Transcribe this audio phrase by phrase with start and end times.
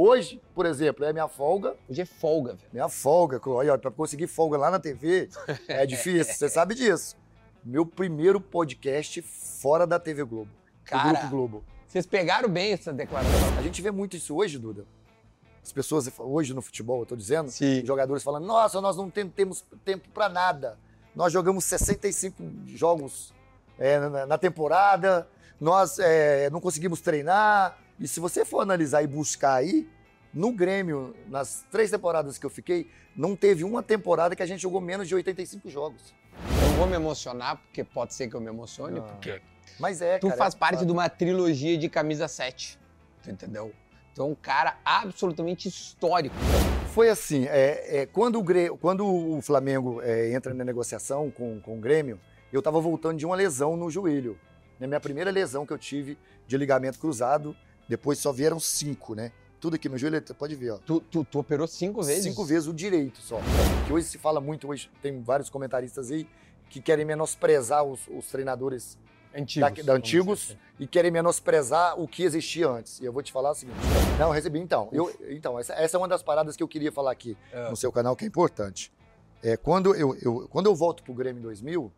[0.00, 1.74] Hoje, por exemplo, é minha folga.
[1.88, 2.68] Hoje é folga, velho.
[2.72, 3.40] Minha folga.
[3.46, 5.28] Olha, pra conseguir folga lá na TV
[5.66, 7.16] é difícil, você sabe disso.
[7.64, 10.52] Meu primeiro podcast fora da TV Globo.
[10.84, 11.02] Cara.
[11.02, 11.64] Do Grupo Globo.
[11.84, 13.58] Vocês pegaram bem essa declaração.
[13.58, 14.84] A gente vê muito isso hoje, Duda.
[15.60, 17.84] As pessoas, hoje no futebol, eu tô dizendo, Sim.
[17.84, 20.78] jogadores falando, nossa, nós não tem- temos tempo pra nada.
[21.12, 23.34] Nós jogamos 65 jogos
[23.76, 25.28] é, na, na temporada,
[25.60, 27.76] nós é, não conseguimos treinar.
[28.00, 29.88] E se você for analisar e buscar aí,
[30.32, 34.60] no Grêmio, nas três temporadas que eu fiquei, não teve uma temporada que a gente
[34.60, 36.14] jogou menos de 85 jogos.
[36.62, 39.06] Não vou me emocionar, porque pode ser que eu me emocione, Não.
[39.06, 39.40] porque
[39.80, 42.78] Mas é, tu cara, faz é parte de uma trilogia de camisa 7.
[43.22, 43.72] Tu entendeu?
[44.14, 46.36] Tu é um cara absolutamente histórico.
[46.92, 51.78] Foi assim, é, é, quando, o quando o Flamengo é, entra na negociação com, com
[51.78, 52.20] o Grêmio,
[52.52, 54.38] eu estava voltando de uma lesão no joelho.
[54.78, 57.56] Na minha primeira lesão que eu tive de ligamento cruzado,
[57.88, 59.32] depois só vieram cinco, né?
[59.60, 60.78] Tudo aqui, meu joelho, pode ver, ó.
[60.78, 62.22] Tu, tu, tu operou cinco vezes?
[62.22, 63.40] Cinco vezes o direito só.
[63.86, 66.28] Que hoje se fala muito, hoje tem vários comentaristas aí
[66.70, 68.96] que querem menosprezar os, os treinadores
[69.34, 69.72] Antigos.
[69.78, 73.00] da, da antigos e querem menosprezar o que existia antes.
[73.00, 73.76] E eu vou te falar o seguinte.
[74.18, 74.88] Não, eu recebi então.
[74.92, 77.68] Eu, então, essa, essa é uma das paradas que eu queria falar aqui É.
[77.68, 78.92] no seu canal, que é importante.
[79.42, 81.92] É, quando, eu, eu- quando eu volto pro Grêmio em 2000,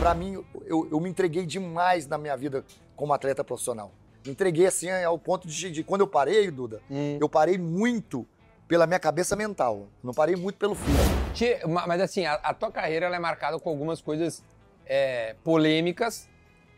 [0.00, 2.64] pra mim, eu, eu me entreguei demais na minha vida
[2.96, 3.92] como atleta profissional.
[4.26, 7.18] Entreguei assim ao ponto de, de quando eu parei, Duda, Hum.
[7.20, 8.26] eu parei muito
[8.66, 9.88] pela minha cabeça mental.
[10.02, 11.68] Não parei muito pelo físico.
[11.86, 14.42] Mas assim, a, a tua carreira ela é marcada com algumas coisas
[14.84, 16.28] é, polêmicas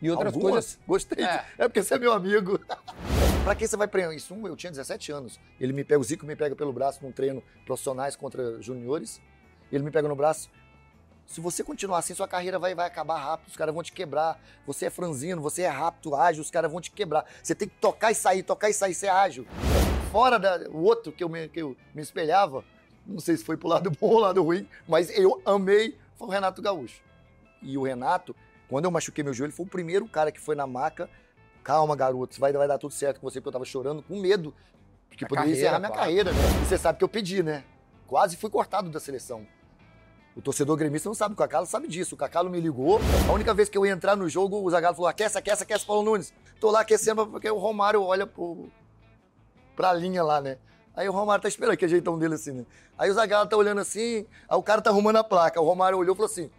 [0.01, 0.79] e outras Algumas, coisas.
[0.87, 1.23] Gostei.
[1.25, 1.45] É.
[1.57, 1.67] É.
[1.67, 2.59] porque você é meu amigo.
[3.43, 4.33] pra que você vai prender isso?
[4.33, 5.39] Um, eu tinha 17 anos.
[5.59, 9.21] Ele me pega, o Zico me pega pelo braço num treino profissionais contra juniores.
[9.71, 10.49] Ele me pega no braço.
[11.25, 14.39] Se você continuar assim, sua carreira vai, vai acabar rápido, os caras vão te quebrar.
[14.67, 17.25] Você é franzino, você é rápido, ágil, os caras vão te quebrar.
[17.41, 19.47] Você tem que tocar e sair, tocar e sair, ser ágil.
[20.11, 22.65] Fora da, o outro que eu, me, que eu me espelhava,
[23.05, 26.31] não sei se foi pro lado bom ou lado ruim, mas eu amei, foi o
[26.31, 27.01] Renato Gaúcho.
[27.61, 28.35] E o Renato,
[28.67, 31.09] quando eu machuquei meu joelho, foi o primeiro cara que foi na maca.
[31.63, 34.53] Calma, garoto, vai, vai dar tudo certo com você, porque eu tava chorando com medo.
[35.11, 36.03] Que poderia carreira, encerrar minha claro.
[36.03, 36.31] carreira?
[36.31, 37.63] E você sabe que eu pedi, né?
[38.07, 39.45] Quase fui cortado da seleção.
[40.35, 42.15] O torcedor gremista não sabe, o Cacalo sabe disso.
[42.15, 42.99] O Cacalo me ligou.
[43.27, 45.85] A única vez que eu ia entrar no jogo, o Zagallo falou: aquece, aquece, aquece,
[45.85, 46.33] Paulo Nunes.
[46.59, 48.69] Tô lá aquecendo porque o Romário olha pro,
[49.75, 50.57] pra linha lá, né?
[50.95, 52.65] Aí o Romário tá esperando, que é jeitão dele assim, né?
[52.97, 55.59] Aí o Zagallo tá olhando assim, aí o cara tá arrumando a placa.
[55.59, 56.49] O Romário olhou e falou assim: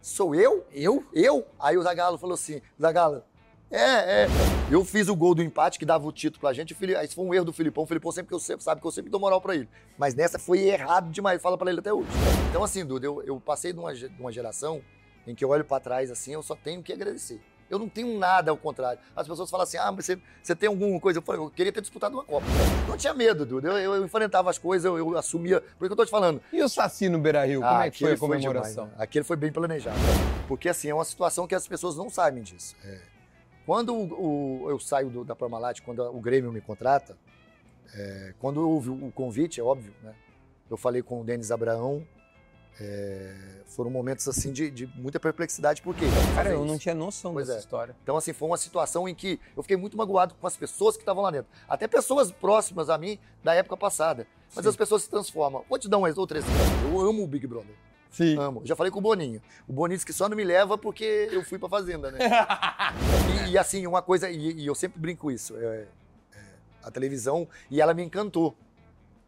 [0.00, 0.66] sou eu?
[0.72, 1.04] Eu?
[1.12, 1.46] Eu?
[1.58, 3.22] Aí o Zagallo falou assim: Zagallo,
[3.70, 4.26] é, é.
[4.70, 6.74] Eu fiz o gol do empate que dava o título pra gente.
[6.74, 7.84] Fili- isso foi um erro do Filipão.
[7.84, 9.68] O Filipão sempre que eu sempre, sabe que eu sempre dou moral pra ele.
[9.98, 11.42] Mas nessa foi errado demais.
[11.42, 12.08] Fala pra ele até hoje.
[12.50, 14.80] Então, assim, Duda, eu, eu passei de uma, de uma geração
[15.26, 17.40] em que eu olho pra trás assim, eu só tenho que agradecer.
[17.70, 19.00] Eu não tenho nada ao contrário.
[19.16, 21.18] As pessoas falam assim: ah, mas você, você tem alguma coisa?
[21.18, 22.46] Eu, falei, eu queria ter disputado uma Copa.
[22.86, 23.68] Não tinha medo, Duda.
[23.68, 25.60] Eu, eu, eu enfrentava as coisas, eu, eu assumia.
[25.60, 26.40] Por isso que eu tô te falando.
[26.52, 27.60] E o Saci no Beira Rio?
[27.62, 28.84] Como Ah, é que foi a foi comemoração?
[28.84, 29.02] demais, né?
[29.04, 29.96] Aquele foi bem planejado.
[30.46, 32.76] Porque, assim, é uma situação que as pessoas não sabem disso.
[32.84, 32.98] É.
[33.66, 37.16] Quando o- o- eu saio do- da Parmalat, quando o Grêmio me contrata,
[37.94, 40.14] é, quando houve o convite, é óbvio, né?
[40.70, 42.06] Eu falei com o Denis Abraão,
[42.80, 45.80] é, foram momentos, assim, de, de muita perplexidade.
[45.80, 46.04] Por quê?
[46.34, 47.60] Cara, eu não tinha noção Pois dessa é.
[47.60, 47.96] história.
[48.02, 51.02] Então, assim, foi uma situação em que eu fiquei muito magoado com as pessoas que
[51.02, 51.50] estavam lá dentro.
[51.68, 54.26] Até pessoas próximas a mim da época passada.
[54.54, 54.70] Mas Sim.
[54.70, 55.64] as pessoas se transformam.
[55.68, 56.56] Vou te dar um outro exemplo.
[56.90, 57.74] Eu amo o Big Brother.
[58.14, 58.38] Sim.
[58.38, 58.62] Amo.
[58.64, 59.42] Já falei com o Boninho.
[59.66, 62.18] O Boninho disse que só não me leva porque eu fui pra fazenda, né?
[63.48, 65.86] e, e, assim, uma coisa, e, e eu sempre brinco isso, é,
[66.32, 66.38] é,
[66.84, 68.56] a televisão, e ela me encantou,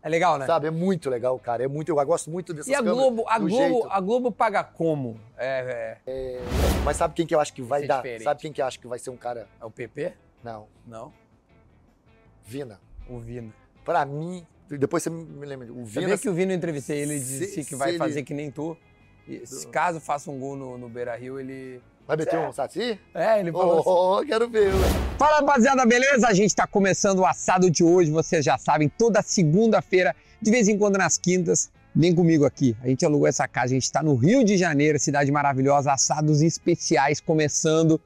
[0.02, 0.46] É legal, né?
[0.46, 0.68] sabe?
[0.68, 1.64] É muito legal, cara.
[1.64, 3.88] É muito, eu gosto muito dessas E a Globo, a Globo, jeito.
[3.90, 5.20] a Globo paga como?
[5.36, 6.38] É, é,
[6.84, 7.96] Mas sabe quem que eu acho que vai Isso é dar?
[7.96, 8.22] diferente.
[8.22, 9.48] Sabe quem que eu acho que vai ser um cara?
[9.60, 10.12] é o PP?
[10.44, 11.12] Não, Não.
[12.44, 12.80] Vina.
[13.08, 13.52] O Vino.
[13.84, 16.18] Pra mim, depois você me lembra, o Sabia Vina...
[16.18, 18.50] que o Vino eu entrevistei ele Se- disse que se vai ele- fazer que nem
[18.50, 18.76] tu.
[19.28, 21.80] E se caso faça um gol no, no Beira Rio, ele.
[22.06, 22.96] Vai meter um saci?
[23.12, 23.88] É, ele falou assim.
[23.88, 24.70] Oh, quero ver.
[25.18, 26.28] Fala rapaziada, beleza?
[26.28, 30.68] A gente tá começando o assado de hoje, vocês já sabem, toda segunda-feira, de vez
[30.68, 31.70] em quando nas quintas.
[31.98, 32.76] Vem comigo aqui.
[32.82, 36.42] A gente alugou essa casa, a gente tá no Rio de Janeiro, cidade maravilhosa, assados
[36.42, 37.98] especiais começando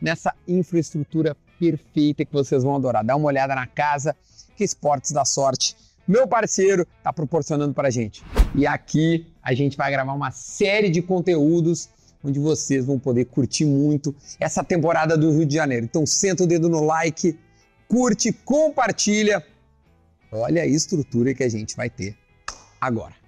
[0.00, 3.04] nessa infraestrutura perfeita que vocês vão adorar.
[3.04, 4.16] Dá uma olhada na casa
[4.56, 8.22] que Esportes da Sorte, meu parceiro, tá proporcionando pra gente.
[8.54, 11.88] E aqui a gente vai gravar uma série de conteúdos
[12.22, 15.84] onde vocês vão poder curtir muito essa temporada do Rio de Janeiro.
[15.84, 17.38] Então senta o dedo no like,
[17.86, 19.44] curte, compartilha.
[20.32, 22.16] Olha a estrutura que a gente vai ter
[22.80, 23.23] agora.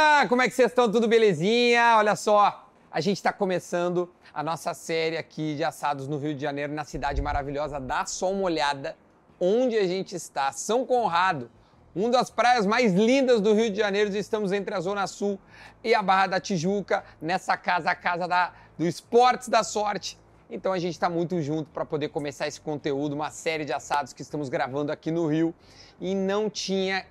[0.00, 0.28] Rapaziada!
[0.28, 0.90] Como é que vocês estão?
[0.90, 1.96] Tudo belezinha?
[1.98, 6.40] Olha só, a gente está começando a nossa série aqui de assados no Rio de
[6.40, 7.78] Janeiro, na cidade maravilhosa.
[7.78, 8.96] Dá só uma olhada
[9.38, 10.52] onde a gente está.
[10.52, 11.50] São Conrado,
[11.94, 14.14] uma das praias mais lindas do Rio de Janeiro.
[14.16, 15.38] Estamos entre a Zona Sul
[15.84, 20.18] e a Barra da Tijuca, nessa casa, a casa da, do Esportes da Sorte.
[20.50, 24.12] Então a gente está muito junto para poder começar esse conteúdo, uma série de assados
[24.12, 25.54] que estamos gravando aqui no Rio.
[26.00, 27.06] E não tinha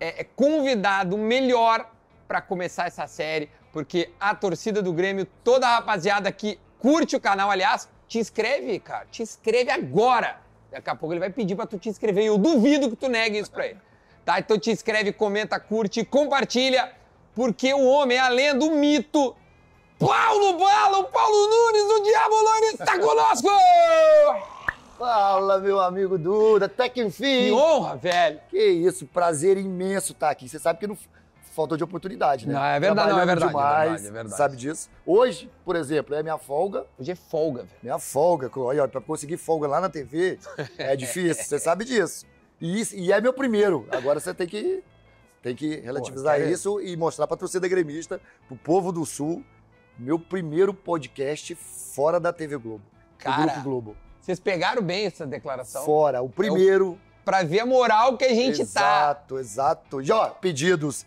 [0.00, 1.86] é, é convidado melhor
[2.28, 7.20] para começar essa série, porque a torcida do Grêmio, toda a rapaziada que curte o
[7.20, 10.38] canal, aliás, te inscreve, cara, te inscreve agora.
[10.70, 13.08] Daqui a pouco ele vai pedir para tu te inscrever e eu duvido que tu
[13.08, 13.80] negue isso para ele.
[14.24, 14.38] Tá?
[14.38, 16.92] Então te inscreve, comenta, curte, compartilha,
[17.34, 19.34] porque o homem, além do mito,
[19.98, 23.48] Paulo Bala, o Paulo Nunes, o Diabo Nunes está conosco!
[24.98, 27.46] Fala, meu amigo Duda, até que enfim.
[27.46, 28.40] Que honra, velho.
[28.50, 30.48] Que isso, prazer imenso estar aqui.
[30.48, 30.98] Você sabe que não
[31.58, 32.54] falta de oportunidade, né?
[32.54, 34.36] Não, é verdade, não, é verdade, demais, é verdade, é verdade.
[34.36, 34.88] Sabe disso?
[35.04, 36.86] Hoje, por exemplo, é minha folga.
[36.96, 37.74] Hoje é folga, velho.
[37.82, 38.48] Minha folga.
[38.54, 40.38] Olha, pra conseguir folga lá na TV
[40.78, 42.24] é difícil, você sabe disso.
[42.60, 43.88] E, e, é meu primeiro.
[43.90, 44.84] Agora você tem que,
[45.42, 49.44] tem que relativizar Pô, isso e mostrar pra torcida gremista, pro povo do Sul,
[49.98, 52.84] meu primeiro podcast fora da TV Globo.
[53.18, 53.96] Cara, Grupo Globo.
[54.20, 55.84] Vocês pegaram bem essa declaração?
[55.84, 56.84] Fora, o primeiro.
[56.84, 59.40] É o, pra ver a moral que a gente exato, tá.
[59.40, 60.02] Exato, exato.
[60.02, 61.04] E ó, pedidos,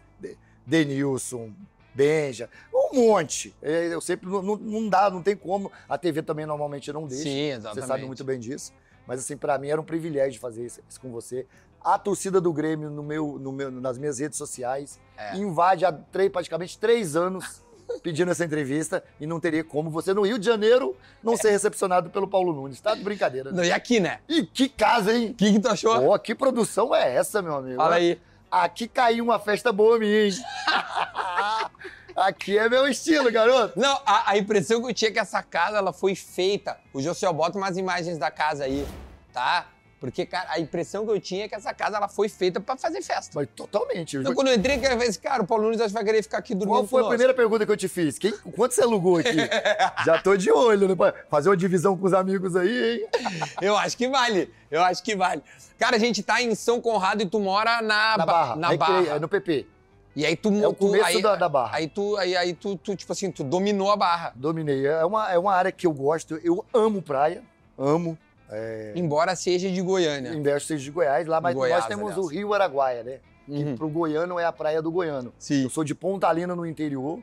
[0.66, 1.52] Denilson,
[1.94, 3.54] Benja, um monte.
[3.62, 5.72] É, eu sempre, não, não dá, não tem como.
[5.88, 7.24] A TV também normalmente não deixa.
[7.24, 7.81] Sim, exatamente.
[7.81, 8.74] Você sabe muito bem disso.
[9.06, 11.46] Mas assim, para mim era um privilégio fazer isso, isso, com você.
[11.84, 15.36] A torcida do Grêmio no meu, no meu, nas minhas redes sociais é.
[15.36, 17.64] invade há três, praticamente três anos
[18.04, 22.10] pedindo essa entrevista e não teria como você no Rio de Janeiro não ser recepcionado
[22.10, 22.80] pelo Paulo Nunes.
[22.80, 23.52] Tá de brincadeira.
[23.52, 23.68] Né?
[23.68, 24.19] E aqui, né?
[24.30, 25.31] E que casa, hein?
[25.31, 26.00] O que, que tu achou?
[26.00, 27.78] Pô, que produção é essa, meu amigo?
[27.78, 28.19] Fala aí.
[28.51, 30.30] Aqui caiu uma festa boa minha?
[32.13, 33.80] Aqui é meu estilo, garoto.
[33.80, 36.77] Não, a, a, impressão que eu tinha é que essa casa ela foi feita.
[36.94, 38.86] O José bota umas imagens da casa aí,
[39.31, 39.68] tá?
[40.01, 42.75] Porque, cara, a impressão que eu tinha é que essa casa ela foi feita para
[42.75, 43.33] fazer festa.
[43.36, 44.18] Mas totalmente.
[44.18, 46.24] Então, quando eu entrei, eu falei assim, cara, o Paulo Nunes acho que vai querer
[46.24, 48.18] ficar aqui dormindo Qual foi a primeira pergunta que eu te fiz?
[48.18, 49.38] Quem, quanto você alugou aqui?
[50.03, 50.95] Já tô de olho, né?
[51.30, 53.07] Fazer uma divisão com os amigos aí, hein?
[53.62, 54.51] eu acho que vale.
[54.71, 55.44] Eu acho que vale.
[55.77, 58.56] Cara, a gente tá em São Conrado e tu mora na, na Barra.
[58.56, 59.07] Na Barra.
[59.07, 59.68] É no PP.
[60.15, 60.51] E aí tu...
[60.51, 61.77] É o começo aí, da, da, Barra.
[61.77, 64.33] Aí tu, aí, aí tu, tu, tipo assim, tu dominou a Barra.
[64.36, 64.83] Dominei.
[64.88, 66.39] É uma, é uma área que eu gosto.
[66.44, 67.44] Eu amo praia.
[67.77, 68.18] Amo.
[68.51, 68.92] É...
[68.95, 70.33] Embora seja de Goiânia.
[70.33, 72.25] Embora seja de Goiás, lá, mas Goiás, nós temos aliás.
[72.25, 73.19] o Rio Araguaia, né?
[73.48, 73.63] Uhum.
[73.63, 75.33] Que pro goiano é a praia do goiano.
[75.39, 75.63] Sim.
[75.63, 77.19] Eu sou de Pontalina, no interior,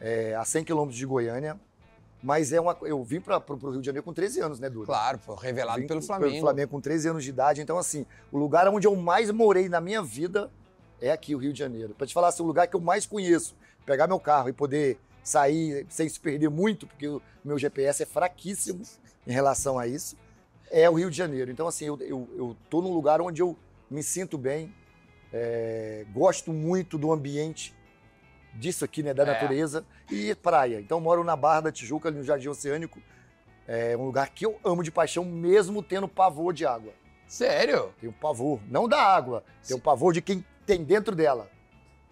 [0.00, 1.58] é, a 100 quilômetros de Goiânia.
[2.22, 4.86] Mas é uma, eu vim para o Rio de Janeiro com 13 anos, né, Duda?
[4.86, 6.30] Claro, pô, revelado pelo Flamengo.
[6.30, 7.60] Pelo Flamengo com 13 anos de idade.
[7.62, 10.50] Então, assim, o lugar onde eu mais morei na minha vida
[11.00, 11.94] é aqui, o Rio de Janeiro.
[11.94, 13.56] Para te falar assim, o lugar que eu mais conheço,
[13.86, 18.06] pegar meu carro e poder sair sem se perder muito, porque o meu GPS é
[18.06, 18.82] fraquíssimo
[19.26, 20.16] em relação a isso
[20.70, 21.50] é o Rio de Janeiro.
[21.50, 23.56] Então, assim, eu, eu, eu tô num lugar onde eu
[23.90, 24.72] me sinto bem,
[25.32, 27.74] é, gosto muito do ambiente
[28.54, 29.26] disso aqui, né, da é.
[29.26, 30.80] natureza e praia.
[30.80, 33.00] Então, moro na Barra da Tijuca, ali no Jardim Oceânico.
[33.66, 36.92] É um lugar que eu amo de paixão, mesmo tendo pavor de água.
[37.26, 37.94] Sério?
[38.00, 41.48] Tenho pavor, não da água, tenho pavor de quem tem dentro dela.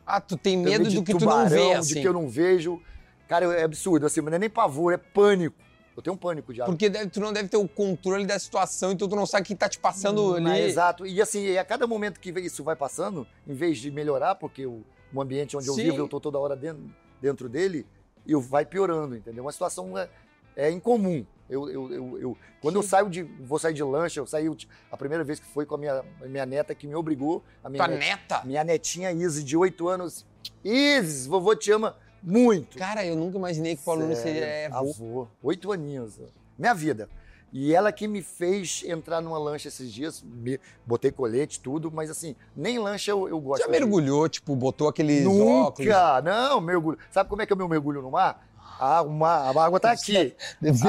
[0.06, 1.94] Ah, tu tem medo do que tubarão, tu não vê, assim.
[1.94, 2.80] de que eu não vejo.
[3.26, 5.56] Cara, é absurdo, assim, mas não é nem pavor, é pânico.
[5.98, 6.72] Eu tenho um pânico de água.
[6.72, 9.44] Porque deve, tu não deve ter o controle da situação, então tu não sabe o
[9.44, 10.50] que tá te passando hum, ali.
[10.50, 11.04] É, exato.
[11.04, 14.84] E assim, a cada momento que isso vai passando, em vez de melhorar, porque o,
[15.12, 15.82] o ambiente onde eu Sim.
[15.82, 16.84] vivo, eu tô toda hora dentro,
[17.20, 17.84] dentro dele,
[18.24, 19.42] eu vai piorando, entendeu?
[19.42, 20.08] Uma situação é,
[20.54, 21.26] é incomum.
[21.50, 23.24] Eu, eu, eu, eu quando eu saio de.
[23.24, 24.48] Vou sair de lancha, eu saí.
[24.92, 27.42] A primeira vez que foi com a minha, minha neta que me obrigou.
[27.64, 28.44] A minha Tua neta?
[28.44, 30.24] Minha netinha Izzy, de 8 anos.
[30.62, 32.78] Izzy, vovô te ama muito.
[32.78, 34.90] Cara, eu nunca imaginei que o Paulo Nunes seria avô.
[34.90, 35.28] avô.
[35.42, 36.20] Oito aninhos.
[36.58, 37.08] Minha vida.
[37.52, 42.10] E ela que me fez entrar numa lancha esses dias, me, botei colete, tudo, mas
[42.10, 43.62] assim, nem lancha eu, eu gosto.
[43.62, 46.24] Já mergulhou, tipo, botou aqueles Nunca, óculos?
[46.24, 46.98] não, mergulho.
[47.10, 48.46] Sabe como é que é o meu mergulho no mar?
[48.78, 50.36] A, uma, a água tá aqui.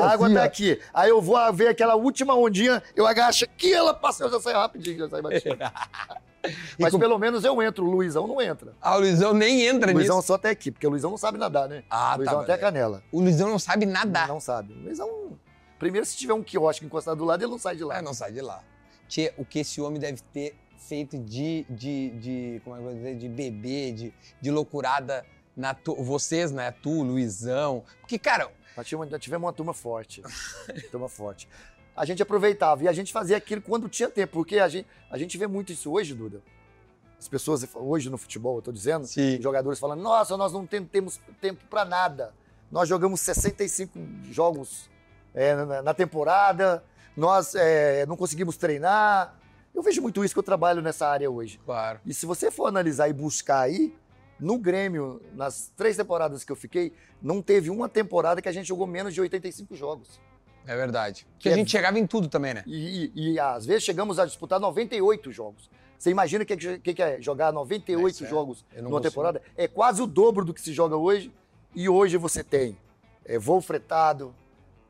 [0.02, 0.80] A água tá aqui.
[0.94, 4.58] Aí eu vou ver aquela última ondinha, eu agacho aqui, ela passa, eu já saio
[4.58, 5.58] rapidinho, já saio batendo.
[6.78, 7.00] Mas com...
[7.00, 8.74] pelo menos eu entro, o Luizão não entra.
[8.82, 10.28] Ah, o Luizão nem entra o Luizão nisso?
[10.28, 11.84] só até aqui, porque o Luizão não sabe nadar, né?
[11.90, 13.04] Ah, o Luizão tá, até a canela.
[13.12, 14.28] O Luizão não sabe nadar?
[14.28, 14.74] Não, não sabe.
[14.74, 15.38] O Luizão...
[15.78, 17.98] Primeiro, se tiver um quiosque encostado do lado, ele não sai de lá.
[17.98, 18.62] É, não sai de lá.
[19.08, 22.90] Tchê, o que esse homem deve ter feito de, de, de como é que eu
[22.90, 25.96] vou dizer, de bebê, de, de loucurada na tu...
[25.96, 26.72] vocês, né?
[26.72, 27.84] Tu, Luizão.
[28.02, 28.50] Porque, cara...
[28.78, 30.22] Nós tivemos uma turma forte.
[30.90, 31.50] turma forte
[32.00, 32.82] a gente aproveitava.
[32.86, 35.74] E a gente fazia aquilo quando tinha tempo, porque a gente, a gente vê muito
[35.74, 36.42] isso hoje, Duda.
[37.20, 39.38] As pessoas, hoje no futebol, eu tô dizendo, Sim.
[39.42, 42.34] jogadores falando, nossa, nós não tem- temos tempo para nada.
[42.72, 44.00] Nós jogamos 65
[44.32, 44.90] jogos
[45.34, 46.82] é, na, na temporada,
[47.18, 49.38] nós é, não conseguimos treinar.
[49.76, 51.60] Eu vejo muito isso que eu trabalho nessa área hoje.
[51.66, 52.00] Claro.
[52.06, 53.94] E se você for analisar e buscar aí,
[54.40, 58.68] no Grêmio, nas três temporadas que eu fiquei, não teve uma temporada que a gente
[58.68, 60.22] jogou menos de 85 jogos.
[60.72, 61.22] É verdade.
[61.24, 62.64] Que Porque a é- gente chegava em tudo também, né?
[62.68, 65.70] E, e- e, às vezes chegamos a disputar 98 jogos.
[65.98, 68.30] Você imagina o que, é- que que é jogar 98 Isso é.
[68.30, 69.10] jogos não numa consigo.
[69.10, 69.42] temporada?
[69.58, 71.32] É quase o dobro do que se joga hoje.
[71.76, 72.78] E hoje você tem
[73.26, 74.34] é, voo fretado,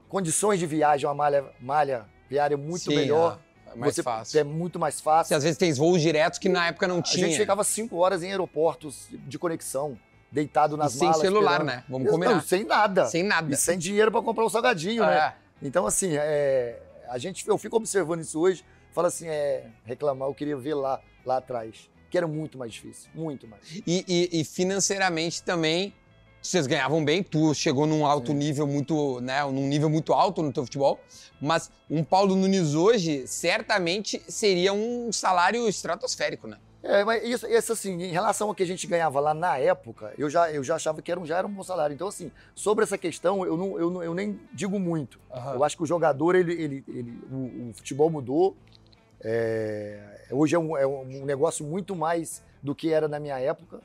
[0.08, 3.40] condições de viagem, uma malha, malha viária muito Sim, melhor.
[3.72, 4.40] É mais você, fácil.
[4.40, 5.30] É muito mais fácil.
[5.30, 7.28] Você, às vezes tem voos diretos que na época não A tinha.
[7.28, 9.98] gente ficava cinco horas em aeroportos de conexão,
[10.32, 11.22] deitado nas e sem malas.
[11.22, 11.68] celular, esperando.
[11.76, 11.84] né?
[11.88, 12.42] Vamos Não, combinar.
[12.44, 13.06] sem nada.
[13.06, 13.52] Sem nada.
[13.54, 15.18] E sem dinheiro para comprar um salgadinho, né?
[15.18, 15.34] É.
[15.62, 20.34] Então, assim, é, a gente, eu fico observando isso hoje, falo assim, é, reclamar, eu
[20.34, 23.62] queria ver lá, lá atrás, que era muito mais difícil, muito mais.
[23.86, 25.94] E, e- e financeiramente também,
[26.42, 28.38] vocês ganhavam bem, tu chegou num alto Sim.
[28.38, 31.00] nível muito, né, num nível muito alto no teu futebol,
[31.42, 36.58] mas um Paulo Nunes hoje certamente seria um salário estratosférico, né?
[36.82, 40.14] É, mas isso, isso assim, em relação ao que a gente ganhava lá na época,
[40.18, 41.94] eu já, eu já achava que era um, já era um bom salário.
[41.94, 45.20] Então, assim, sobre essa questão, eu, não, eu, não, eu nem digo muito.
[45.56, 48.56] Eu acho que o jogador, ele, ele, ele- o, o futebol mudou.
[49.22, 53.82] É, hoje é um, é um negócio muito mais do que era na minha época.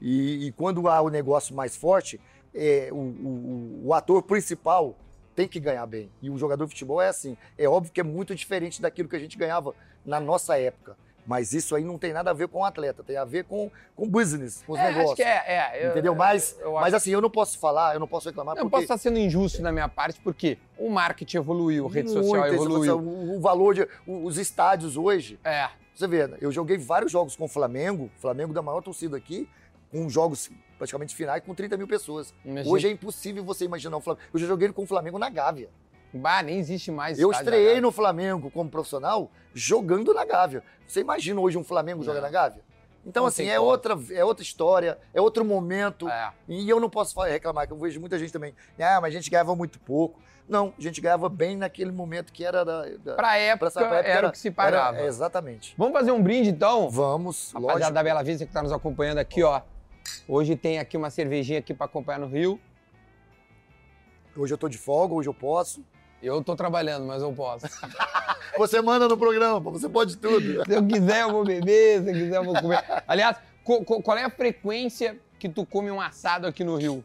[0.00, 2.18] E, e quando há o negócio mais forte,
[2.54, 4.96] é, o, o- o ator principal
[5.34, 6.10] tem que ganhar bem.
[6.22, 7.36] E o jogador de futebol é assim.
[7.58, 10.96] É óbvio que é muito diferente daquilo que a gente ganhava na nossa época.
[11.26, 13.70] Mas isso aí não tem nada a ver com o atleta, tem a ver com,
[13.96, 15.08] com business, com os É, negócios.
[15.10, 15.86] acho que é, é.
[15.86, 16.14] eu- Entendeu?
[16.14, 18.70] Mas, eu mas acho- assim, eu não posso falar, eu não posso reclamar eu porque...
[18.70, 22.54] posso estar sendo injusto na minha parte, porque o marketing evoluiu, a rede social Muito,
[22.54, 22.98] evoluiu.
[22.98, 23.88] O, o valor de.
[24.06, 25.38] Os estádios hoje.
[25.44, 29.48] É, Você vê, eu joguei vários jogos com o Flamengo, Flamengo da maior torcida aqui,
[29.90, 32.32] com jogos praticamente finais com 30 mil pessoas.
[32.44, 34.26] imagina- Hoje é impossível você imaginar o Flamengo.
[34.32, 35.70] Eu já joguei com o Flamengo na Gávea.
[36.12, 40.62] Bah, nem existe mais Eu estreiei no Flamengo como profissional jogando na Gávea.
[40.86, 42.62] Você imagina hoje um Flamengo jogando na Gávea?
[43.04, 43.68] Então, Não assim, é como.
[43.70, 46.08] outra, é outra história, é outro momento.
[46.08, 46.32] É.
[46.48, 48.52] E eu não posso reclamar, que eu vejo muita gente também.
[48.80, 50.18] Ah, mas a gente ganhava muito pouco.
[50.48, 52.84] Não, a gente ganhava bem naquele momento que era da.
[52.98, 54.98] da Pra época, essa época era, o que se era- pagava.
[54.98, 55.74] é, exatamente.
[55.76, 56.88] Vamos fazer um brinde então?
[56.90, 57.92] Vamos, Rapaziada lógico.
[57.94, 59.60] da Bela Vista que tá nos acompanhando aqui, ó.
[60.26, 62.60] Hoje tem aqui uma cervejinha aqui pra acompanhar no Rio.
[64.36, 65.82] Hoje eu tô de folga, hoje eu posso.
[66.26, 67.66] Eu tô trabalhando, mas eu posso.
[68.58, 70.64] Você manda no programa, você pode tudo.
[70.64, 72.82] Se eu quiser, eu vou beber, se eu quiser, eu vou comer.
[73.06, 77.04] Aliás, co- co- qual é a frequência que tu come um assado aqui no Rio?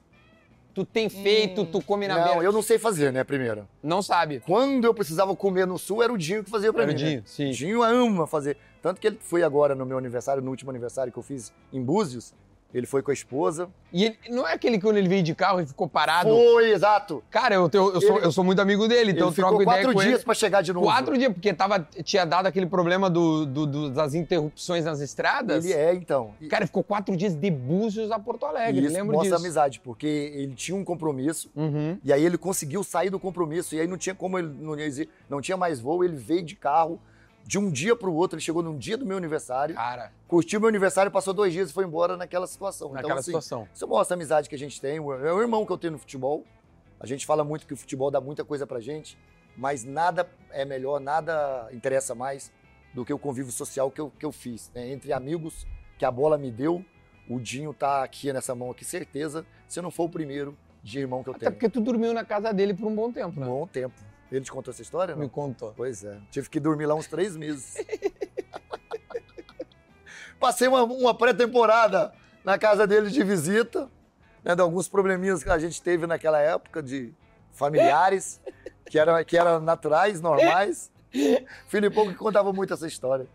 [0.73, 2.19] Tu tem feito, tu come na Hum.
[2.19, 2.43] Não, beira.
[2.45, 3.67] eu não sei fazer, né, primeiro.
[3.83, 4.39] Não sabe.
[4.45, 6.99] Quando eu precisava comer no sul, era o Dinho que fazia pra Era o mim.
[6.99, 7.23] Dinho, né?
[7.25, 7.51] sim.
[7.51, 8.55] Dinho ama fazer.
[8.81, 11.83] Tanto que ele foi agora no meu aniversário, no último aniversário que eu fiz em
[11.83, 12.33] Búzios.
[12.73, 13.67] Ele foi com a esposa.
[13.91, 16.29] E ele- não é aquele que quando ele veio de carro e ficou parado?
[16.29, 17.21] Foi, exato.
[17.29, 19.59] Cara, eu, tenho- eu sou, Ele- eu sou muito amigo dele, então ele eu troco
[19.59, 20.23] ficou ideia quatro com dias ele.
[20.23, 20.85] pra chegar de novo.
[20.85, 25.65] Quatro dias, porque tava, tinha dado aquele problema do, do- do- das interrupções nas estradas.
[25.65, 26.33] Ele é, então.
[26.49, 29.35] Cara, ficou quatro dias de Búzios a Porto Alegre, e isso lembro disso.
[29.35, 31.51] amizade, porque ele tinha um compromisso.
[31.55, 31.97] Uhum.
[32.03, 33.75] E aí ele conseguiu sair do compromisso.
[33.75, 34.75] E aí não tinha como ele não,
[35.29, 36.99] não tinha mais voo, ele veio de carro.
[37.45, 40.69] De um dia pro outro, ele chegou num dia do meu aniversário, Cara, curtiu meu
[40.69, 42.89] aniversário, passou dois dias e foi embora naquela situação.
[42.89, 43.67] naquela então, assim, situação.
[43.73, 44.97] Isso mostra a amizade que a gente tem.
[44.97, 46.43] É o irmão que eu tenho no futebol.
[46.99, 49.17] A gente fala muito que o futebol dá muita coisa pra gente,
[49.57, 52.51] mas nada é melhor, nada interessa mais
[52.93, 54.69] do que o convívio social que eu, que eu fiz.
[54.75, 54.89] né?
[54.91, 55.65] Entre amigos
[55.97, 56.85] que a bola me deu,
[57.29, 61.23] o Dinho tá aqui nessa mão aqui, certeza, se não for o primeiro de irmão
[61.23, 61.51] que eu Até tenho.
[61.53, 63.45] porque tu dormiu na casa dele por um bom tempo, Um né?
[63.47, 63.95] bom tempo.
[64.31, 65.23] Ele te contou essa história, não?
[65.23, 65.73] Me contou.
[65.75, 66.17] Pois é.
[66.31, 67.75] Tive que dormir lá uns três meses.
[70.39, 73.89] Passei uma, uma pré-temporada na casa dele de visita,
[74.43, 77.13] né, de alguns probleminhas que a gente teve naquela época de
[77.51, 78.41] familiares,
[78.89, 80.89] que eram que eram naturais, normais.
[81.67, 83.25] Filipão que contava muito essa história.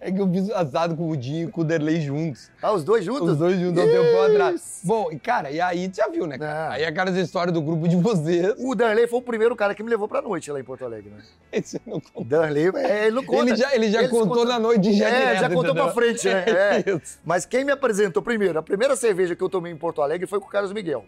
[0.00, 2.50] É que eu fiz assado com o Dinho e com o Derlei juntos.
[2.60, 3.30] Ah, os dois juntos?
[3.30, 4.80] Os dois juntos há um tempo atrás.
[4.84, 6.38] Bom, cara, e aí tu já viu, né?
[6.38, 6.66] cara?
[6.66, 6.72] Não.
[6.72, 8.54] Aí aquelas histórias do grupo de vocês.
[8.58, 11.10] O Darley foi o primeiro cara que me levou pra noite lá em Porto Alegre,
[11.10, 11.22] né?
[11.52, 12.34] Esse eu não conto.
[12.34, 13.50] O é, ele não conta.
[13.50, 15.84] Ele já, ele já contou na noite já É, direto, já contou entendeu?
[15.84, 16.44] pra frente, né?
[16.52, 16.84] É.
[16.96, 17.18] Isso.
[17.24, 20.38] Mas quem me apresentou primeiro, a primeira cerveja que eu tomei em Porto Alegre foi
[20.38, 21.04] com o Carlos Miguel.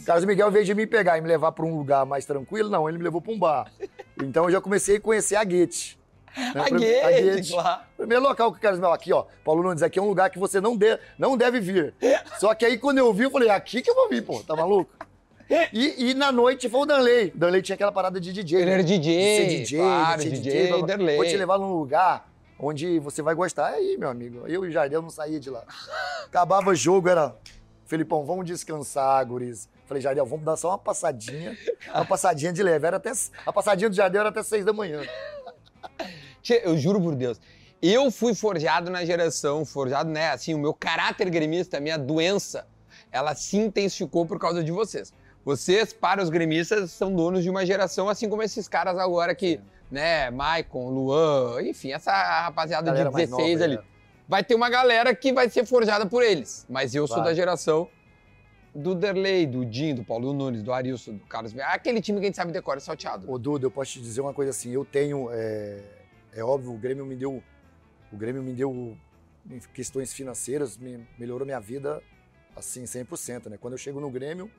[0.00, 2.24] O Carlos Miguel, ao invés de me pegar e me levar para um lugar mais
[2.24, 3.70] tranquilo, não, ele me levou para um bar.
[4.22, 5.98] Então eu já comecei a conhecer a Guete.
[6.36, 6.52] né?
[6.60, 7.82] A Prim- Guete, claro.
[7.96, 10.38] Primeiro local que o Carlos Miguel, aqui ó, Paulo Nunes, aqui é um lugar que
[10.38, 11.94] você não, de, não deve vir.
[12.38, 14.54] Só que aí quando eu vi, eu falei, aqui que eu vou vir, pô, tá
[14.56, 14.90] maluco?
[15.70, 17.30] E, e na noite foi o Danley.
[17.34, 18.60] O Danley tinha aquela parada de DJ.
[18.60, 18.72] Ele né?
[18.74, 20.82] era DJ, de ser DJ, claro, de ser DJ, DJ.
[20.84, 21.16] Derlei.
[21.16, 22.26] Vou te levar num lugar
[22.58, 23.66] onde você vai gostar.
[23.66, 25.62] Aí, meu amigo, eu e o Jardel não saía de lá.
[26.24, 27.34] Acabava o jogo, era.
[27.84, 29.68] Felipão, vamos descansar, guris.
[29.84, 31.54] Falei, Jardel, vamos dar só uma passadinha.
[31.92, 32.86] Uma passadinha de leve.
[32.86, 33.12] Era até,
[33.44, 35.02] a passadinha do Jardel era até seis da manhã.
[36.64, 37.40] Eu juro por Deus.
[37.80, 40.30] Eu fui forjado na geração, forjado, né?
[40.30, 42.66] Assim, o meu caráter gremista, a minha doença,
[43.10, 45.12] ela se intensificou por causa de vocês.
[45.44, 49.60] Vocês, para os gremistas, são donos de uma geração, assim como esses caras agora que,
[49.90, 53.74] né, Maicon, Luan, enfim, essa rapaziada de mais 16 nova, ali.
[53.76, 53.92] é.
[54.28, 56.64] Vai ter uma galera que vai ser forjada por eles.
[56.68, 57.26] Mas eu sou Vai.
[57.26, 57.88] da geração
[58.74, 61.52] do Derlei, do Dinho, do Paulo Nunes, do Arilson, do Carlos.
[61.58, 63.30] Aquele time que a gente sabe decorar salteado.
[63.30, 65.80] Ô, Duda, eu posso te dizer uma coisa assim, eu tenho, é,
[66.32, 67.42] é óbvio, o Grêmio me deu,
[68.12, 68.96] o Grêmio me deu
[69.50, 72.02] em questões financeiras, me melhorou minha vida,
[72.56, 73.56] assim, 100%, né?
[73.58, 74.50] Quando eu chego no Grêmio,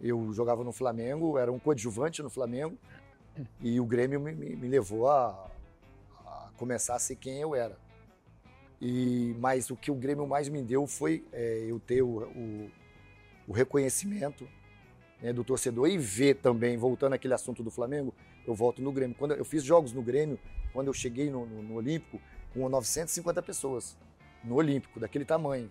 [0.00, 2.76] eu jogava no Flamengo, era um coadjuvante no Flamengo,
[3.60, 5.50] e o Grêmio me, me- me levou a,
[6.26, 7.76] a começar a ser quem eu era.
[8.80, 12.70] E, mas o que o Grêmio mais me deu foi é, eu ter o, o-
[13.46, 14.46] o reconhecimento
[15.20, 18.12] né, do torcedor e ver também, voltando àquele assunto do Flamengo,
[18.46, 19.16] eu volto no Grêmio.
[19.16, 20.38] Quando eu fiz jogos no Grêmio,
[20.72, 22.20] quando eu cheguei no, no- no Olímpico,
[22.52, 23.96] com 950 pessoas
[24.44, 25.68] no Olímpico, daquele tamanho.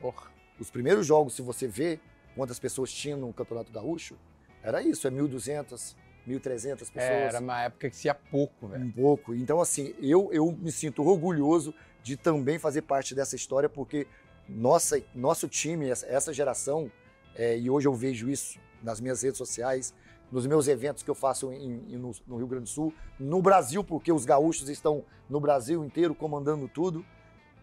[0.59, 1.99] Os primeiros jogos, se você vê
[2.35, 4.15] quantas pessoas tinham no Campeonato Gaúcho,
[4.63, 5.95] era isso, é 1.200,
[6.27, 6.95] 1.300 pessoas.
[6.97, 8.85] É, era uma época que se ia pouco, velho.
[8.85, 9.33] Um pouco.
[9.33, 14.07] Então, assim, eu, eu me sinto orgulhoso de também fazer parte dessa história, porque
[14.47, 16.91] nossa, nosso time, essa, essa geração,
[17.35, 19.93] é, e hoje eu vejo isso nas minhas redes sociais,
[20.31, 23.41] nos meus eventos que eu faço em- em- no, no Rio Grande do Sul, no
[23.41, 27.05] Brasil, porque os gaúchos estão no Brasil inteiro comandando tudo,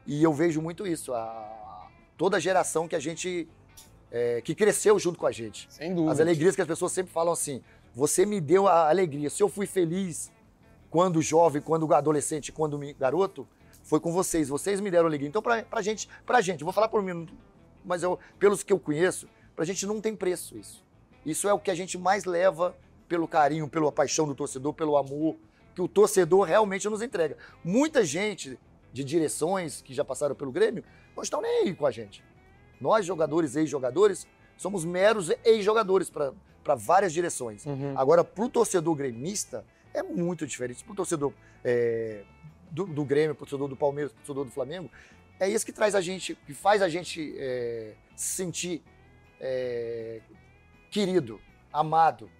[0.07, 3.49] e eu vejo muito isso, a, toda a geração que a gente,
[4.11, 5.67] é, que cresceu junto com a gente.
[5.71, 6.13] Sem dúvida.
[6.13, 7.63] As alegrias que as pessoas sempre falam assim:
[7.95, 9.29] você me deu a alegria.
[9.31, 10.31] Se eu fui feliz
[10.91, 13.47] quando jovem, quando adolescente, quando garoto,
[13.83, 14.49] foi com vocês.
[14.49, 15.29] Vocês me deram alegria.
[15.29, 17.27] Então, pra, pra gente, pra gente, vou falar por mim,
[17.85, 20.83] mas eu, pelos que eu conheço, pra gente não tem preço isso.
[21.25, 22.77] Isso é o que a gente mais leva
[23.09, 25.37] pelo carinho, pela paixão do torcedor, pelo amor
[25.75, 27.37] que o torcedor realmente nos entrega.
[27.63, 28.59] Muita gente
[28.93, 30.83] de direções que já passaram pelo Grêmio
[31.15, 32.25] não estão nem aí com a gente.
[32.81, 34.27] Nós, jogadores, ex-jogadores,
[34.57, 37.65] somos meros ex-jogadores para várias direções.
[37.65, 37.97] Uhum.
[37.97, 40.83] Agora, para o torcedor gremista, é muito diferente.
[40.83, 41.33] Para o torcedor
[41.65, 42.25] é,
[42.71, 44.91] do, do Grêmio, para o torcedor do Palmeiras, para o torcedor do Flamengo,
[45.39, 48.83] é isso que traz a gente, que faz a gente é, se sentir
[49.41, 50.21] é,
[50.91, 51.41] querido,
[51.73, 52.31] amado.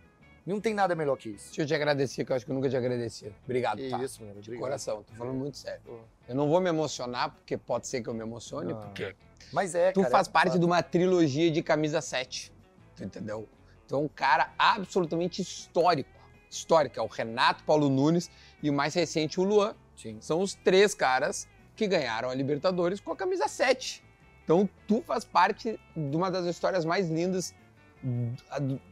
[0.47, 1.49] Não tem nada melhor que isso.
[1.49, 3.31] Deixa eu te agradecer, que eu acho que eu nunca te agradeci.
[3.45, 4.03] Obrigado, Que tá?
[4.03, 4.35] isso, mano.
[4.35, 4.61] De Obrigado.
[4.61, 5.83] coração, tô falando muito sério.
[6.27, 8.81] Eu não vou me emocionar, porque pode ser que eu me emocione, Não.
[8.81, 9.15] porque
[9.53, 12.51] Mas é, tu cara, faz é parte de uma trilogia de camisa 7.
[12.97, 13.47] Tu entendeu?
[13.87, 16.11] Tu é um cara absolutamente histórico.
[16.51, 16.99] Histórico.
[16.99, 18.31] É o Renato, Paulo Nunes
[18.63, 19.75] e o mais recente, o Luan.
[19.95, 20.17] Sim.
[20.21, 24.03] São os três caras que ganharam a Libertadores com a camisa 7.
[24.45, 27.55] Então tu faz parte de uma das histórias mais lindas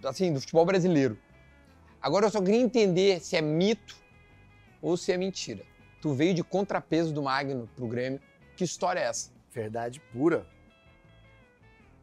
[0.05, 1.19] assim, do futebol brasileiro.
[2.01, 3.97] Agora eu só queria entender se é mito
[4.83, 5.65] ou se é mentira.
[6.01, 8.21] Tu veio de contrapeso do Magno pro Grêmio.
[8.57, 9.31] Que história é essa?
[9.53, 10.47] Verdade pura.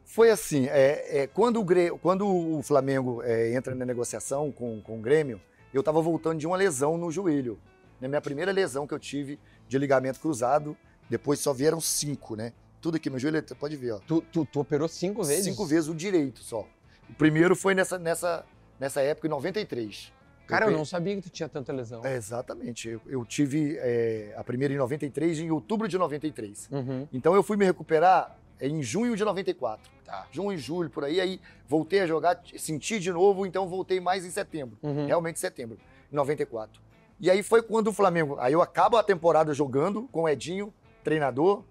[0.04, 4.80] Foi assim, é, é, quando, o Grê- quando o Flamengo é, entra na negociação com,
[4.82, 5.40] com o Grêmio,
[5.72, 7.58] eu estava voltando de uma lesão no joelho.
[8.00, 10.76] Na minha primeira lesão que eu tive de ligamento cruzado,
[11.08, 12.52] depois só vieram cinco, né?
[12.80, 13.98] Tudo aqui no joelho, você pode ver, ó.
[14.00, 15.44] Tu, tu- tu operou cinco vezes?
[15.46, 16.68] Cinco vezes o direito só.
[17.10, 18.44] O primeiro foi nessa, nessa,
[18.78, 20.12] nessa época, em 93.
[20.46, 22.04] Cara, eu pe- não sabia que tu tinha tanta lesão.
[22.04, 22.88] É, exatamente.
[22.88, 26.68] Eu, eu tive é, a primeira em 93, em outubro de 93.
[26.70, 29.90] Uhum, Então eu fui me recuperar em junho de 94.
[30.04, 30.26] tá.
[30.30, 34.24] junho e julho, por aí, aí voltei a jogar, senti de novo, então voltei mais
[34.24, 35.06] em setembro, Uhum.
[35.06, 35.78] realmente setembro,
[36.12, 36.80] em 94.
[37.18, 40.72] E aí foi quando o Flamengo, aí eu acabo a temporada jogando com o Edinho,
[41.02, 41.64] treinador,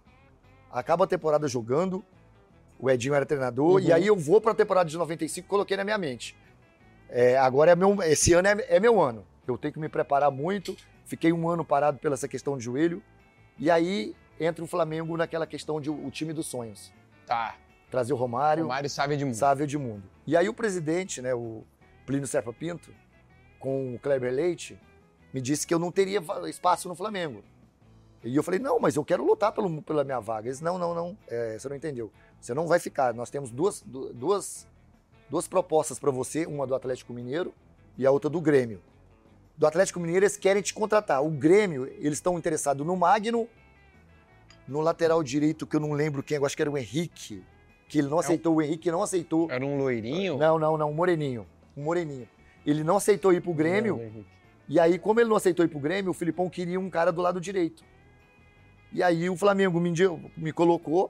[0.72, 2.04] acabo a temporada jogando,
[2.80, 3.80] o Edinho era treinador, Uhum.
[3.80, 6.36] e aí eu vou para a temporada de 95, coloquei na minha mente.
[7.10, 10.32] É, agora é meu, esse ano é, é meu ano, eu tenho que me preparar
[10.32, 13.02] muito, fiquei um ano parado pela essa questão de joelho,
[13.60, 16.92] e aí entra o Flamengo naquela questão de o time dos sonhos.
[17.26, 17.56] Tá.
[17.92, 19.36] Trazer o Romário, O Mário sabe de mundo.
[19.36, 20.04] Sávio Edmundo.
[20.26, 21.64] E aí o presidente, né, o
[22.08, 22.90] Plínio Serpa Pinto,
[23.60, 24.80] com o Kleber Leite,
[25.32, 27.44] me disse que eu não teria espaço no Flamengo.
[28.24, 30.48] E eu falei, não, mas eu quero lutar pelo- pela minha vaga.
[30.48, 32.12] Eles, não, não, não, é, você não entendeu.
[32.44, 33.14] Você não vai ficar.
[33.14, 34.68] Nós temos duas, du- duas,
[35.30, 37.54] duas propostas para você, uma do Atlético Mineiro
[37.98, 38.82] e a outra do Grêmio.
[39.58, 41.24] Do Atlético Mineiro, eles querem te contratar.
[41.24, 43.48] O Grêmio, eles estão interessados no Magno,
[44.68, 47.42] no lateral direito, que eu não lembro quem, eu acho que era o Henrique,
[47.88, 49.50] que ele não aceitou, o Henrique não aceitou.
[49.50, 50.38] Era um loirinho?
[50.38, 51.48] Não, não, não, um moreninho.
[51.78, 52.28] Um moreninho.
[52.66, 54.26] Ele não aceitou ir pro Grêmio, Não,
[54.68, 57.22] e aí, como ele não aceitou ir pro Grêmio, o Filipão queria um cara do
[57.22, 57.86] lado direito.
[58.92, 59.94] E aí o Flamengo me,
[60.36, 61.10] me colocou.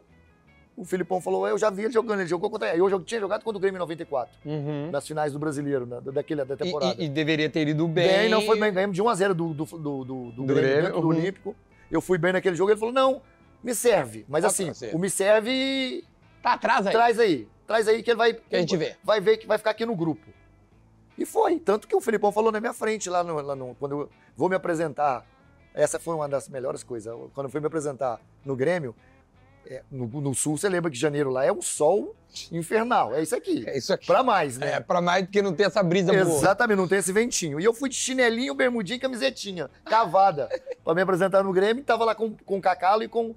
[0.75, 2.75] O Filipão falou: Eu já vi ele jogando, ele jogou contra.
[2.75, 4.89] Eu tinha jogado contra o Grêmio em 94, Uhum.
[4.91, 6.95] nas finais do brasileiro, na, daquele, da E, temporada.
[7.01, 8.07] e- e deveria ter ido bem.
[8.07, 11.07] Bem, não foi bem, ganhamos de 1x0 do, do, do, do, do Grêmio, dentro do
[11.07, 11.15] uhum.
[11.15, 11.55] Olímpico.
[11.91, 13.21] Eu fui bem naquele jogo, ele falou: Não,
[13.63, 14.25] me serve.
[14.27, 14.95] Mas assim, trazer.
[14.95, 16.03] o me serve,
[16.41, 16.91] Tá atrás aí.
[16.93, 17.47] traz aí.
[17.67, 18.33] Traz aí que ele vai.
[18.33, 18.95] Que a gente vê.
[19.03, 20.25] Vai ver que vai ficar aqui no grupo.
[21.17, 21.59] E foi.
[21.59, 24.49] Tanto que o Filipão falou na minha frente, lá no, lá no- quando eu vou
[24.49, 25.23] me apresentar.
[25.73, 27.13] Essa foi uma das melhores coisas.
[27.33, 28.95] Quando eu fui me apresentar no Grêmio,
[29.67, 32.15] é, no, no Sul, você lembra que janeiro lá é um sol
[32.51, 33.13] infernal.
[33.13, 33.63] É isso aqui.
[33.67, 34.07] É isso aqui.
[34.07, 34.73] Pra mais, né?
[34.73, 36.21] É, pra mais do que não ter essa brisa boa.
[36.21, 37.59] Exatamente, não tem esse ventinho.
[37.59, 40.49] E eu fui de chinelinho, bermudinha e camisetinha, cavada,
[40.83, 41.83] pra me apresentar no Grêmio.
[41.83, 43.35] Tava lá com, com o Cacalo e com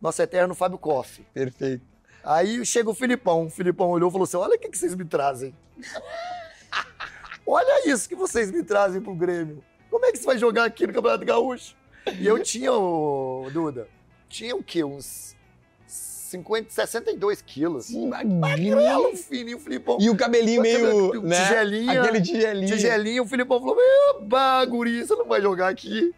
[0.00, 1.24] nosso eterno Fábio Koff.
[1.32, 1.84] Perfeito.
[2.24, 3.46] Aí chega o Filipão.
[3.46, 5.54] O Filipão olhou e falou assim: Olha o que, que vocês me trazem.
[7.46, 9.62] Olha isso que vocês me trazem pro Grêmio.
[9.90, 11.76] Como é que você vai jogar aqui no Campeonato Gaúcho?
[12.18, 13.88] E eu tinha, o Duda,
[14.28, 14.82] tinha o quê?
[14.82, 15.36] Uns
[16.32, 17.90] 50, 62 quilos.
[17.90, 19.98] Magrelo, fininho, o Filipão.
[20.00, 21.22] E o cabelinho meio.
[21.22, 21.36] Né?
[21.42, 22.02] tigelinha.
[22.02, 22.66] Aquele tigelinho.
[22.66, 26.14] Tigelinho, o Filipão falou: Meu, baguri, você não vai jogar aqui.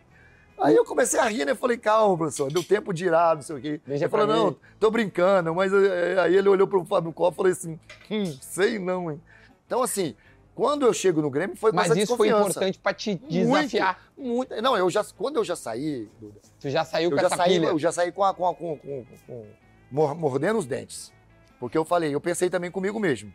[0.58, 1.54] Aí eu comecei a rir, né?
[1.54, 3.80] Falei, calma, professor, deu tempo de irar, não sei o quê.
[3.84, 7.36] Deixa ele falou, não, tô brincando, mas eh, aí ele olhou pro Fábio Copa e
[7.36, 9.20] falou assim: hum, sei não, hein?
[9.66, 10.14] Então, assim,
[10.54, 14.00] quando eu chego no Grêmio, foi com Mas essa isso foi importante pra te desafiar.
[14.16, 14.54] Muito.
[14.62, 17.36] Não, eu já, quando eu já saí, Duda, Tu já saiu eu com já, essa
[17.36, 17.66] saí, pilha.
[17.66, 19.46] eu já saí com, a, com, a, com, com, com-
[19.94, 21.12] mordendo os dentes.
[21.60, 23.32] Porque eu falei, eu pensei também comigo mesmo.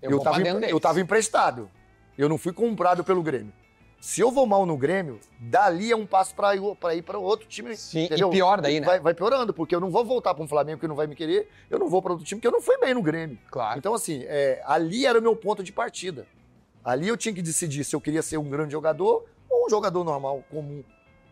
[0.00, 0.72] Eu, Eu, vou pra tava, dentro empre- deles.
[0.72, 1.70] eu tava emprestado.
[2.16, 3.52] Eu não fui comprado pelo Grêmio.
[4.00, 7.18] Se eu vou mal no Grêmio, dali é um passo para ir para ir para
[7.18, 7.76] outro time.
[7.76, 8.28] Sim, entendeu?
[8.28, 8.86] e pior daí, né?
[8.86, 11.16] Vai, vai piorando, porque eu não vou voltar para um Flamengo que não vai me
[11.16, 13.38] querer, eu não vou para outro time que eu não fui bem no Grêmio.
[13.50, 13.78] Claro.
[13.78, 16.26] Então, assim, é, ali era o meu ponto de partida.
[16.84, 20.04] Ali eu tinha que decidir se eu queria ser um grande jogador ou um jogador
[20.04, 20.84] normal, comum.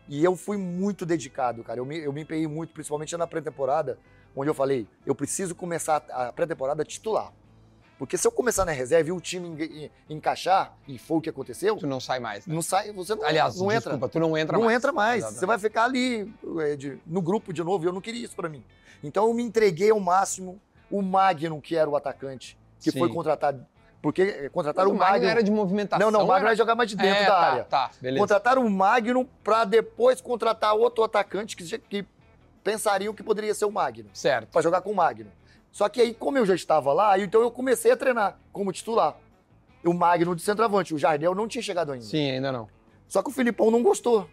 [0.09, 1.79] E eu fui muito dedicado, cara.
[1.79, 3.97] Eu me, eu me empenhei muito, principalmente na pré-temporada,
[4.35, 7.31] onde eu falei, eu preciso começar a pré-temporada titular.
[7.97, 11.77] Porque se eu começar na reserva e o time encaixar, e foi o que aconteceu,
[11.77, 12.45] Tu não sai mais.
[12.45, 12.53] né?
[12.53, 13.91] não sai, você não, Aliás, não entra.
[13.91, 14.77] desculpa, tu não entra Não mais.
[14.77, 15.17] entra mais.
[15.19, 15.39] Exatamente.
[15.39, 17.85] Você vai ficar ali é, no grupo de novo.
[17.85, 18.63] e Eu não queria isso pra mim.
[19.01, 20.59] Então eu me entreguei ao máximo.
[20.91, 22.99] O Magnum, que era o atacante, que Sim.
[22.99, 23.65] foi contratado.
[24.01, 26.05] Porque é, Mas contrataram o o Magno era de movimentação.
[26.05, 26.49] Não, não, o Magnum era...
[26.49, 27.63] vai jogar mais de dentro é, da tá, área.
[27.63, 28.19] Tá, beleza.
[28.21, 32.05] Contrataram o Magnum pra depois contratar outro atacante que, que
[32.65, 34.09] pensariam que poderia ser o Magnum.
[34.11, 34.49] Certo.
[34.49, 35.29] Pra jogar com o Magnum.
[35.71, 39.15] Só que aí, como eu já estava lá, então eu comecei a treinar como titular.
[39.85, 40.93] O Magnum de centroavante.
[40.93, 42.03] O Jardel não tinha chegado ainda.
[42.03, 42.67] Sim, ainda não.
[43.07, 44.27] Só que o Filipão não gostou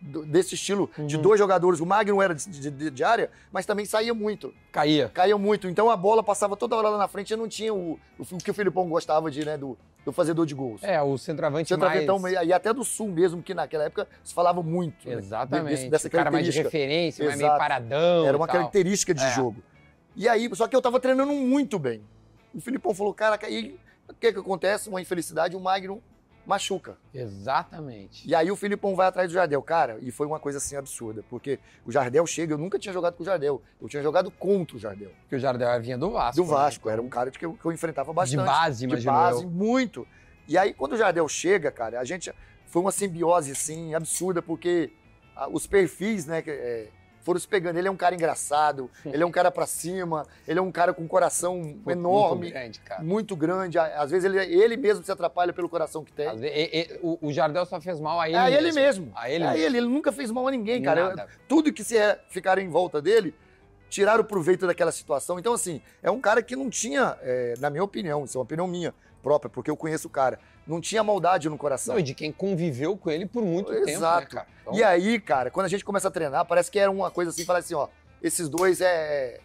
[0.00, 1.22] desse estilo de Uhum.
[1.22, 1.80] dois jogadores.
[1.80, 4.52] O Magno era de, de- de- de área, mas também saía muito.
[4.72, 5.10] Caía.
[5.12, 5.68] Caía muito.
[5.68, 8.38] Então a bola passava toda hora lá na frente e não tinha o, o, o
[8.38, 10.82] que o Filipão gostava de, né, do, do fazedor de gols.
[10.82, 12.34] É, o centroavante Centroavantão, mais...
[12.46, 15.06] e até do Sul mesmo, que naquela época se falava muito.
[15.06, 15.68] né, Exatamente.
[15.76, 17.58] desse- dessa o cara mais de referência, mais meio Exato.
[17.58, 19.30] paradão Era e uma característica de É.
[19.32, 19.62] jogo.
[20.16, 22.02] E aí, só que eu tava treinando muito bem.
[22.54, 24.88] O Filipão falou, cara, aí o que que acontece?
[24.88, 26.02] Uma infelicidade, o Magno
[26.50, 26.98] machuca.
[27.14, 28.28] Exatamente.
[28.28, 29.62] E aí o Filipão vai atrás do Jardel.
[29.62, 33.14] Cara, e foi uma coisa assim absurda, porque o Jardel chega, eu nunca tinha jogado
[33.14, 35.10] com o Jardel, eu tinha jogado contra o Jardel.
[35.22, 36.36] Porque o Jardel vinha do Vasco.
[36.36, 36.92] Do Vasco, né?
[36.94, 38.40] era um cara que eu, que eu enfrentava bastante.
[38.40, 39.50] De base, De imagino base, eu.
[39.50, 40.06] muito.
[40.46, 42.32] E aí quando o Jardel chega, cara, a gente
[42.66, 44.92] foi uma simbiose assim absurda, porque
[45.52, 46.88] os perfis, né, é,
[47.22, 47.76] foram se pegando.
[47.78, 50.92] Ele é um cara engraçado, ele é um cara pra cima, ele é um cara
[50.92, 53.02] com um coração Pô, enorme, Muito grande, cara.
[53.02, 53.78] muito grande.
[53.78, 56.26] Às vezes ele, ele mesmo se atrapalha pelo coração que tem.
[56.26, 58.58] Às vezes, e- e- o, o Jardel só fez mal a ele É a mesmo.
[58.58, 59.12] ele mesmo.
[59.14, 59.64] A ele é mesmo.
[59.66, 61.08] ele, ele nunca fez mal a ninguém, cara.
[61.10, 61.28] Nada.
[61.48, 63.34] Tudo que se é, ficaram em volta dele,
[63.88, 65.38] tiraram proveito daquela situação.
[65.38, 68.44] Então, assim, é um cara que não tinha, é, na minha opinião, isso é uma
[68.44, 71.94] opinião minha própria, porque eu conheço o cara, não tinha maldade no coração.
[71.94, 74.28] Não, e de quem conviveu com ele por muito tempo, né, Exato.
[74.28, 74.46] cara?
[74.62, 77.30] Então, E aí, cara, quando a gente começa a treinar, parece que era uma coisa
[77.30, 77.88] assim, parece assim, ó,
[78.22, 79.40] esses dois é.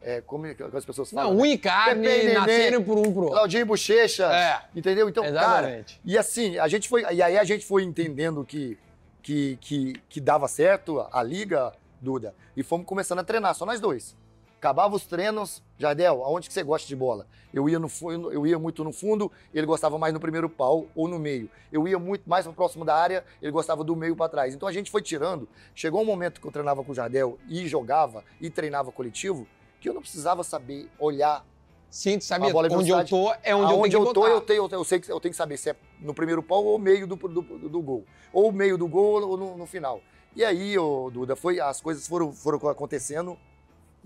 [0.00, 1.32] é como é as pessoas falam?
[1.32, 3.34] Não, um e carne Pepe nasceram por um pro outro.
[3.34, 4.26] Claudinho e Bochecha.
[4.26, 5.08] É, Entendeu?
[5.08, 6.00] Então, cara, exatamente.
[6.04, 7.02] e assim, a gente foi.
[7.12, 8.78] E aí a gente foi entendendo que,
[9.22, 13.66] que, que, que dava certo a, a liga, Duda, e fomos começando a treinar, só
[13.66, 14.16] nós dois.
[14.58, 17.26] Acabava os treinos, Jardel, aonde que você gosta de bola?
[17.52, 17.88] Eu ia, no,
[18.30, 21.50] eu ia muito no fundo, ele gostava mais no primeiro pau ou no meio.
[21.72, 24.54] Eu ia muito mais para próximo da área, ele gostava do meio para trás.
[24.54, 25.48] Então a gente foi tirando.
[25.74, 29.46] Chegou um momento que eu treinava com o Jardel e jogava e treinava coletivo,
[29.80, 31.44] que eu não precisava saber olhar
[31.90, 34.30] Sim, tu sabia, onde eu tô é onde eu Aonde tenho eu, tô, botar.
[34.30, 36.78] eu, tenho, eu, sei que eu tenho que saber se é no primeiro pau ou
[36.78, 38.04] meio do, do, do gol.
[38.30, 40.02] Ou meio do gol ou no, no final.
[40.36, 43.38] E aí, ô, Duda, foi, as coisas foram, foram acontecendo.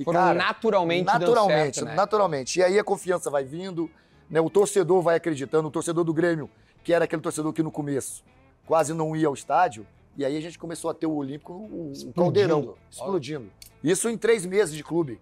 [0.03, 1.95] E, Foram cara, naturalmente naturalmente, certo, né?
[1.95, 2.59] naturalmente.
[2.59, 3.91] E aí a confiança vai vindo,
[4.29, 4.41] né?
[4.41, 6.51] O torcedor vai acreditando, o torcedor do Grêmio,
[6.83, 8.25] que era aquele torcedor que no começo
[8.67, 9.87] quase não ia ao estádio,
[10.17, 12.15] E aí a gente começou a ter o Olímpico, o, Explodindo.
[12.15, 13.51] caldeirão, explodindo.
[13.83, 15.19] Isso em três meses de clube.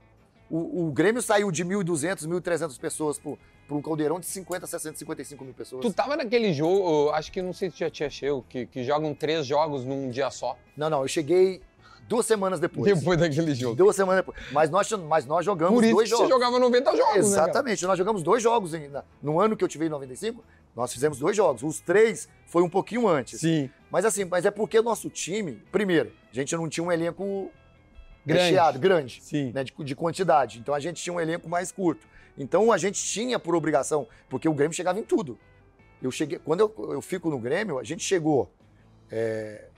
[0.50, 5.44] O, o Grêmio saiu de 1.200, 1.300 pessoas para um caldeirão de 50, 60, 55
[5.44, 5.82] mil pessoas.
[5.82, 9.14] Tu tava naquele jogo, acho que não sei se já tinha chego, que, que jogam
[9.14, 10.56] três jogos num dia só.
[10.76, 11.62] Não, não, eu cheguei
[12.10, 12.92] duas semanas depois.
[12.92, 13.76] Depois daquele jogo.
[13.76, 14.36] Duas semanas depois.
[14.50, 16.26] Mas nós, mas nós jogamos Por isso dois jogos.
[16.26, 17.18] você jogava 90 jogos, né?
[17.20, 19.04] Exatamente, nós jogamos dois jogos ainda.
[19.22, 20.42] No ano que eu tive em 95,
[20.74, 21.62] nós fizemos dois jogos.
[21.62, 23.38] Os três foi um pouquinho antes.
[23.40, 23.70] Sim.
[23.88, 27.48] Mas assim, mas é porque o nosso time, primeiro, a gente não tinha um elenco
[28.26, 28.42] Grande.
[28.42, 29.52] recheado, grande, Sim.
[29.54, 30.58] né, de, de quantidade.
[30.58, 32.06] Então a gente tinha um elenco mais curto.
[32.36, 35.38] Então a gente tinha por obrigação, porque o Grêmio chegava em tudo.
[36.02, 38.50] Eu cheguei, quando eu, eu fico no Grêmio, a gente chegou
[39.10, 39.69] é,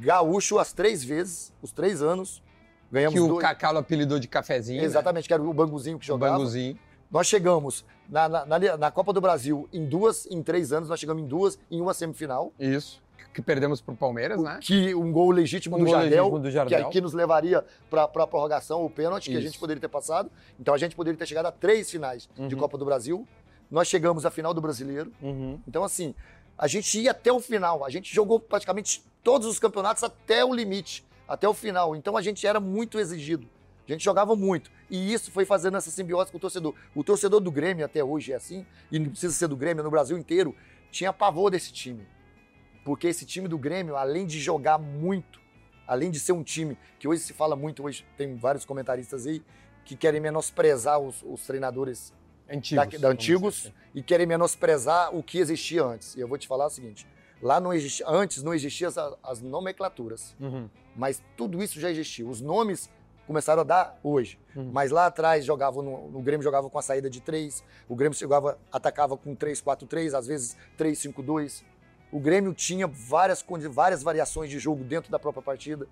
[0.00, 2.42] gaúcho as três vezes, os três anos,
[2.90, 3.40] ganhamos Que o dois.
[3.40, 4.82] Cacalo apelidou de cafezinho.
[4.82, 6.14] Exatamente, que era o banguzinho que Né?
[6.14, 6.38] O jogava.
[6.38, 6.78] banguzinho.
[7.10, 10.98] Nós chegamos na, na, na- na Copa do Brasil em duas, em três anos, nós
[11.00, 13.02] chegamos em duas, em uma semifinal, Isso.
[13.34, 14.58] Que perdemos pro Palmeiras, né?
[14.60, 16.90] que um gol legítimo Um do gol Jardel, legítimo do que, Jardel.
[16.90, 19.46] que nos levaria para a prorrogação, o pênalti, que a Isso.
[19.48, 20.28] gente poderia ter passado.
[20.58, 22.60] Então a gente poderia ter chegado a três finais de Uhum.
[22.60, 23.26] Copa do Brasil.
[23.70, 25.12] Nós chegamos à final do Brasileiro.
[25.22, 25.60] Uhum.
[25.68, 26.12] Então, assim,
[26.58, 27.84] a gente ia até o final.
[27.84, 31.94] A gente jogou praticamente todos os campeonatos até o limite, até o final.
[31.94, 33.48] Então a gente era muito exigido.
[33.86, 34.70] A gente jogava muito.
[34.88, 36.74] E isso foi fazendo essa simbiose com o torcedor.
[36.94, 39.90] O torcedor do Grêmio até hoje é assim, e não precisa ser do Grêmio, no
[39.90, 40.54] Brasil inteiro,
[40.90, 42.06] tinha pavor desse time.
[42.84, 45.40] Porque esse time do Grêmio, além de jogar muito,
[45.86, 49.42] além de ser um time que hoje se fala muito, hoje tem vários comentaristas aí
[49.84, 52.12] que querem menosprezar os, os treinadores
[52.48, 52.92] Antigos.
[52.92, 56.16] da, da antigos dizer e querem menosprezar o que existia antes.
[56.16, 57.06] E eu vou te falar o seguinte:
[57.42, 60.36] lá não existia, antes não existiam as, as nomenclaturas.
[60.40, 60.68] Uhum.
[60.96, 62.26] mas tudo isso já existia.
[62.26, 62.90] Os nomes
[63.26, 64.38] começaram a dar hoje.
[64.56, 64.70] Uhum.
[64.72, 68.18] Mas lá atrás jogavam no, no Grêmio jogava com a saída de três, o Grêmio
[68.18, 71.62] chegava, atacava com 3-4-3, às vezes 3-5-2.
[72.10, 75.86] O Grêmio tinha várias, várias variações de jogo dentro da própria partida.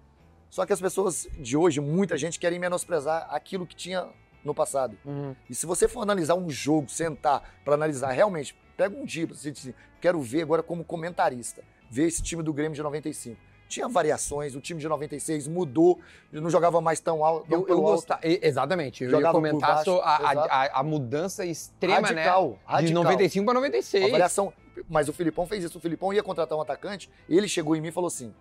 [0.51, 4.09] Só que as pessoas de hoje, muita gente, querem menosprezar aquilo que tinha
[4.45, 4.99] no passado.
[5.05, 5.37] Uhum.
[5.49, 9.51] E se você for analisar um jogo, sentar para analisar realmente, pega um dia, você
[9.51, 13.37] diz, assim, quero ver agora como comentarista, ver esse time do Grêmio de 95.
[13.69, 15.99] Tinha variações, o time de 96 mudou,
[16.33, 17.47] não jogava mais tão alto.
[17.51, 20.83] tão Eu, eu gostava, exatamente, eu ia Jogava por comentar baixo, a, a- a- a
[20.83, 22.57] mudança extrema, radical, né?
[22.57, 23.03] De radical.
[23.05, 24.05] 95 para 96.
[24.07, 24.53] A variação,
[24.89, 25.77] mas o Filipão fez isso.
[25.77, 28.33] O Filipão ia contratar um atacante, ele chegou em mim e falou assim: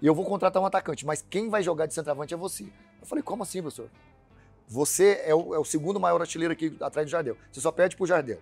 [0.00, 2.62] eu vou contratar um atacante, mas quem vai jogar de centroavante é você.
[3.00, 3.88] Eu falei, como assim, professor?
[4.68, 7.36] Você é o, é o segundo maior artilheiro aqui atrás do Jardel.
[7.50, 8.38] Você só perde pro Jardel.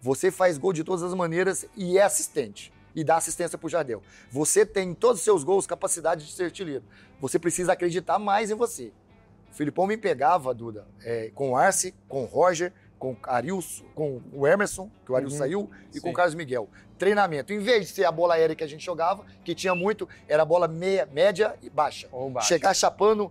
[0.00, 2.72] Você faz gol de todas as maneiras e é assistente.
[2.94, 4.02] E dá assistência pro Jardel.
[4.30, 6.84] Você tem em todos os seus gols capacidade de ser artilheiro.
[7.20, 8.92] Você precisa acreditar mais em você.
[9.50, 13.84] O Filipão me pegava, Duda, é, com o Arce, com o Roger, com o Arilson,
[13.94, 15.38] com o Emerson, que o Arilson Uhum.
[15.38, 16.00] saiu, e Sim.
[16.00, 16.68] com o Carlos Miguel.
[16.98, 17.52] Treinamento.
[17.52, 20.44] Em vez de ser a bola aérea que a gente jogava, que tinha muito, era
[20.44, 22.08] bola meia, média e baixa.
[22.10, 22.48] Ou baixo.
[22.48, 23.30] Chegar chapando,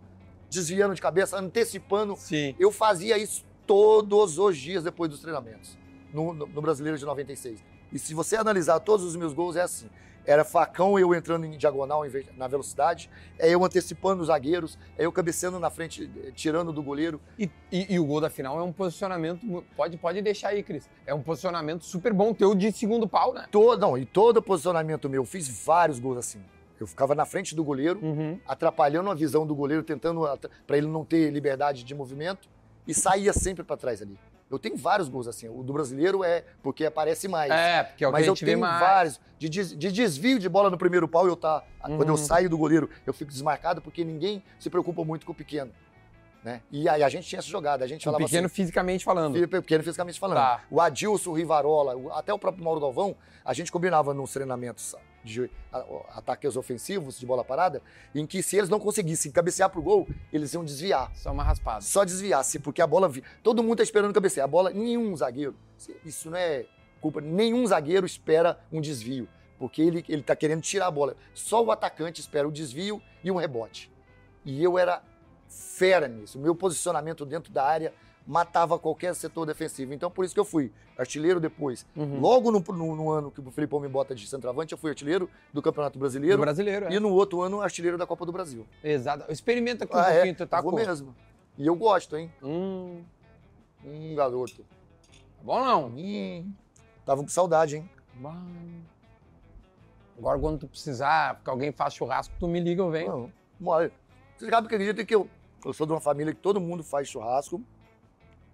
[0.49, 2.15] desviando de cabeça, antecipando.
[2.15, 2.56] Sim.
[2.58, 5.76] Eu fazia isso todos os dias depois dos treinamentos,
[6.13, 7.63] no, no- no Brasileiro de 96.
[7.91, 9.89] E se você analisar todos os meus gols, é assim.
[10.25, 12.01] Era facão, eu entrando em diagonal
[12.35, 16.83] na velocidade, é eu antecipando os zagueiros, é eu cabeceando na frente, eh, tirando do
[16.83, 17.21] goleiro.
[17.39, 19.39] E, e- e o gol da final é um posicionamento.
[19.77, 20.89] Pode, pode deixar aí, Cris.
[21.05, 23.47] É um posicionamento super bom teu de segundo pau, né?
[23.49, 26.41] Todo, não, e todo posicionamento meu, eu fiz vários gols assim.
[26.77, 28.37] Eu ficava na frente do goleiro, Uhum.
[28.45, 30.23] atrapalhando a visão do goleiro, tentando
[30.67, 32.49] para ele não ter liberdade de movimento
[32.85, 34.19] e saía sempre para trás ali.
[34.49, 35.49] Eu tenho vários gols assim.
[35.49, 37.51] O do brasileiro é porque aparece mais.
[37.51, 39.19] É, porque é o que Mas a eu tenho vários.
[39.38, 41.63] De, de desvio de bola no primeiro pau, eu tá.
[41.81, 42.07] Quando Uhum.
[42.10, 45.71] eu saio do goleiro, eu fico desmarcado porque ninguém se preocupa muito com o pequeno.
[46.43, 46.62] Né?
[46.71, 47.83] E aí a gente tinha essa jogada.
[47.83, 49.47] A gente O falava pequeno assim, fisicamente falando.
[49.49, 50.38] Pequeno fisicamente falando.
[50.38, 50.62] Tá.
[50.71, 54.95] O Adilson, o Rivarola, o- até o próprio Mauro Galvão, a gente combinava nos treinamentos
[55.27, 55.49] de
[56.09, 57.81] ataques ofensivos de bola parada,
[58.15, 61.11] em que se eles não conseguissem cabecear pro gol, eles iam desviar.
[61.15, 61.81] Só uma raspada.
[61.81, 63.11] Só desviasse, porque a bola.
[63.43, 64.45] Todo mundo tá esperando cabecear.
[64.45, 65.55] A bola, nenhum zagueiro.
[66.03, 66.65] Isso não é
[67.01, 67.21] culpa.
[67.21, 69.27] Nenhum zagueiro espera um desvio.
[69.59, 71.15] Porque ele, ele tá querendo tirar a bola.
[71.33, 73.91] Só o atacante espera o desvio e um rebote.
[74.45, 75.01] E eu era
[75.47, 76.37] fera nisso.
[76.37, 77.93] O meu posicionamento dentro da área
[78.27, 79.93] matava qualquer setor defensivo.
[79.93, 81.85] Então, por isso que eu fui artilheiro depois.
[81.95, 82.19] Uhum.
[82.19, 85.29] Logo no, no- no ano que o Felipão me bota de centroavante, eu fui artilheiro
[85.53, 86.37] do Campeonato Do Brasileiro.
[86.41, 86.91] brasileiro, é.
[86.93, 88.67] E no outro ano, artilheiro da Copa do Brasil.
[88.83, 89.31] Exato.
[89.31, 90.13] Experimenta um Ah, é?
[90.15, 90.77] pouquinho, tu tá Vou com.
[90.77, 91.15] mesmo.
[91.57, 92.31] E eu gosto, hein?
[92.43, 93.01] Hum,
[93.85, 94.57] Hum, garoto.
[94.57, 95.85] tá bom não?
[95.87, 96.51] Hum,
[97.05, 97.89] tava com saudade, hein?
[98.15, 98.35] Bah.
[100.17, 103.31] Agora, quando tu precisar que alguém faça churrasco, tu me liga, eu venho.
[103.59, 103.89] Não.
[104.37, 105.29] Você sabe que acredita que eu,
[105.63, 107.61] eu sou de uma família que todo mundo faz churrasco,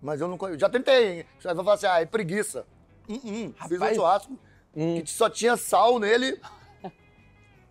[0.04, 0.60] mas eu não conheço.
[0.60, 1.26] Já tentei, hein?
[1.40, 2.66] Você vai falar assim, ah, é preguiça.
[3.10, 3.96] Hum, hum, fiz um Rapaz.
[3.96, 4.40] churrasco
[4.76, 6.40] Hum, que só tinha sal nele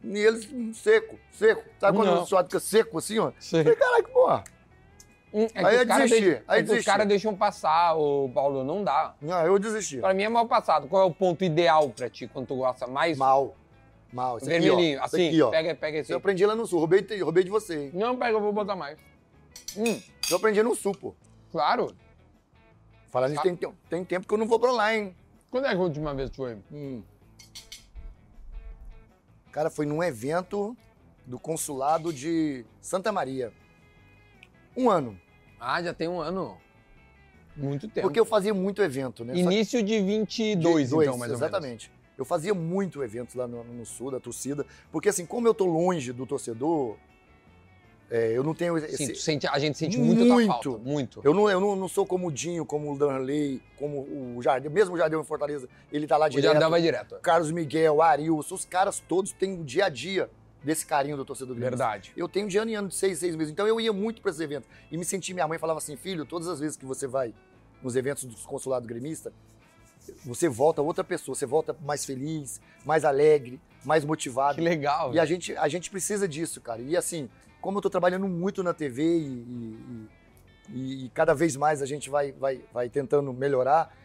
[0.05, 1.63] E hum, seco, seco.
[1.79, 2.23] Sabe quando Não.
[2.23, 3.33] o suado fica seco assim, ó?
[3.39, 3.63] Sei.
[3.63, 4.43] Falei, que porra.
[5.33, 6.85] Hum, é Aí eu caras desisti, aí é que os desisti.
[6.91, 9.15] caras deixam passar, ô Paulo, não dá.
[9.21, 9.99] Não, eu desisti.
[9.99, 10.89] Pra mim é mal passado.
[10.89, 13.17] Qual é o ponto ideal pra ti, quando tu gosta mais?
[13.17, 13.57] Mal.
[14.13, 14.37] Mal.
[14.37, 14.97] Esse aqui, Vermelhinho.
[14.97, 15.51] Esse assim, aqui, ó.
[15.51, 17.91] pega, pega esse Eu aprendi lá no sul, roubei, roubei de você, hein?
[17.95, 18.99] Não, pega, eu vou botar mais.
[19.77, 19.99] Hum,
[20.31, 21.15] Eu aprendi no sul, pô.
[21.51, 21.95] claro.
[23.13, 25.15] Falando nisso, tem, tem, tem tempo que eu não vou pra lá, hein?
[25.51, 26.57] Quando é que a última vez foi?
[26.73, 27.03] Hum.
[29.53, 30.75] Cara, foi num evento
[31.27, 33.53] do consulado de Santa Maria.
[34.75, 35.21] Um ano.
[35.61, 36.57] Ah, já tem um ano.
[37.55, 38.07] Muito tempo.
[38.07, 39.37] Porque eu fazia muito evento, né?
[39.37, 41.43] Início de 22, Dois, então, mais ou menos.
[41.43, 41.93] exatamente.
[42.17, 44.65] Eu fazia muito evento lá no, no sul, da torcida.
[44.91, 46.97] Porque assim, como eu tô longe do torcedor,
[48.11, 49.15] é, eu não tenho esse...
[49.15, 50.47] Sente- a gente sente muito, Muito.
[50.49, 50.69] falta.
[50.71, 51.21] Muito.
[51.25, 54.01] Eu não, eu não, não sou como o Dinho, como o Danley, como
[54.37, 54.71] o Jardel.
[54.71, 56.53] Mesmo o Jardel em Fortaleza, ele tá lá O direto.
[56.53, 57.17] Jardel vai direto.
[57.23, 60.29] Carlos Miguel, Arilson, os caras todos têm o dia a dia
[60.63, 61.77] desse carinho do torcedor gremista.
[61.77, 62.13] Verdade.
[62.17, 63.51] Eu tenho de ano em ano, de seis, seis meses.
[63.53, 64.69] Então eu ia muito para esses eventos.
[64.91, 67.35] E me senti, minha mãe falava assim, filho, todas as vezes que você vai
[67.83, 69.33] nos eventos do consulado gremista,
[70.25, 74.57] você volta outra pessoa, você volta mais feliz, mais alegre, mais motivado.
[74.57, 75.15] Que legal.
[75.15, 76.81] E a gente, a gente precisa disso, cara.
[76.83, 77.29] E assim,
[77.63, 80.09] como eu tô trabalhando muito na TV e,
[80.69, 83.97] e- e- cada vez mais a gente vai, vai, vai tentando melhorar,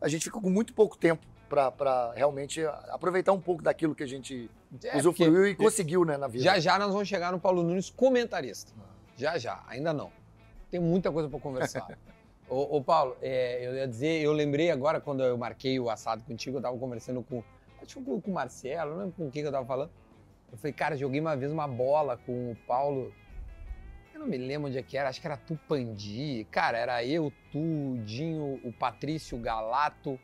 [0.00, 4.06] a gente fica com muito pouco tempo para realmente aproveitar um pouco daquilo que a
[4.06, 4.50] gente
[4.84, 6.44] É, usufruiu e conseguiu né, na vida.
[6.44, 8.70] Já já nós vamos chegar no Paulo Nunes comentarista.
[9.16, 10.12] Já já, ainda não.
[10.70, 11.88] Tem muita coisa para conversar.
[12.46, 16.22] ô, ô, Paulo, é, eu ia dizer, eu lembrei agora quando eu marquei o assado
[16.24, 17.42] contigo, eu tava conversando com,
[17.82, 19.90] acho que com o Marcelo, não lembro com quem que eu tava falando.
[20.50, 23.12] Eu falei, cara, joguei uma vez uma bola com o Paulo.
[24.14, 26.46] Eu não me lembro onde é que era, acho que era Tupandi.
[26.50, 30.18] Cara, era eu, tu, o Dinho, o Patrício, o Galato.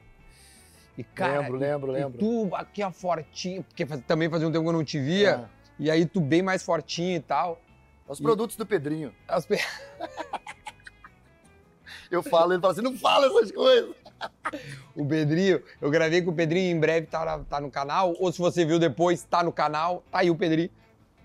[0.96, 2.18] E, cara, lembro, lembro, e lembro.
[2.18, 5.48] tu aqui a fortinho, porque faz- também fazia um tempo que eu não te via.
[5.50, 5.64] É.
[5.78, 7.60] E aí tu bem mais fortinho e tal.
[8.08, 9.12] Os E- produtos do Pedrinho.
[9.28, 9.46] As
[12.10, 13.94] Eu falo, ele fala assim, não fala essas coisas.
[14.94, 18.14] O Pedrinho, eu gravei com o Pedrinho, em breve tá, tá no canal.
[18.20, 20.02] Ou se você viu depois, tá no canal.
[20.10, 20.70] Tá aí o Pedrinho.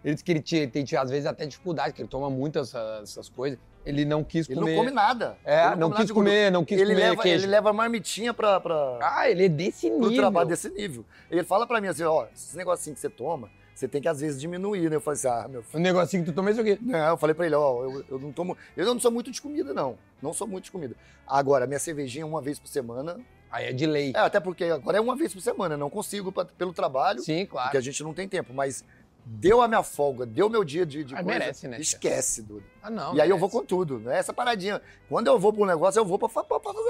[0.03, 3.03] Ele disse que ele tinha, tem às vezes até dificuldade, que ele toma muitas essas,
[3.11, 3.59] essas coisas.
[3.85, 4.75] Ele não quis Ele comer.
[4.75, 5.37] não come nada.
[5.45, 7.45] É, Ele não, come nada quis comer, não quis Ele comer leva, queijo.
[7.45, 10.15] ele leva marmitinha pra, pra, Ah, ele é desse pro nível.
[10.17, 11.05] trabalho desse nível.
[11.29, 14.19] Ele fala pra mim assim, ó, esses negocinhos que você toma, você tem que às
[14.19, 14.97] vezes diminuir, né?
[14.97, 15.79] Eu falei assim, ah, meu filho.
[15.79, 16.77] O negocinho que tu toma é isso aqui.
[16.81, 18.57] Não, eu falei pra ele, ó, eu, eu não tomo.
[18.75, 19.97] Eu não sou muito de comida, não.
[20.21, 20.95] Não sou muito de comida.
[21.25, 23.17] Agora, minha cervejinha uma vez por semana.
[23.51, 24.11] Aí é de lei.
[24.15, 27.45] É, até porque agora é uma vez por semana, não consigo pra- pelo trabalho, Sim,
[27.47, 27.67] claro.
[27.69, 28.53] porque a gente não tem tempo.
[28.53, 28.83] Mas
[29.31, 31.39] deu a minha folga, deu meu dia de, de Ah, coisa.
[31.39, 31.79] merece, né?
[31.79, 32.63] Esquece, Duda.
[32.81, 33.13] Ah, não.
[33.13, 33.59] e aí eu vou merece.
[33.61, 34.17] com tudo, né?
[34.17, 34.81] Essa paradinha.
[35.07, 36.47] Quando eu vou pro negócio, eu vou pra fazer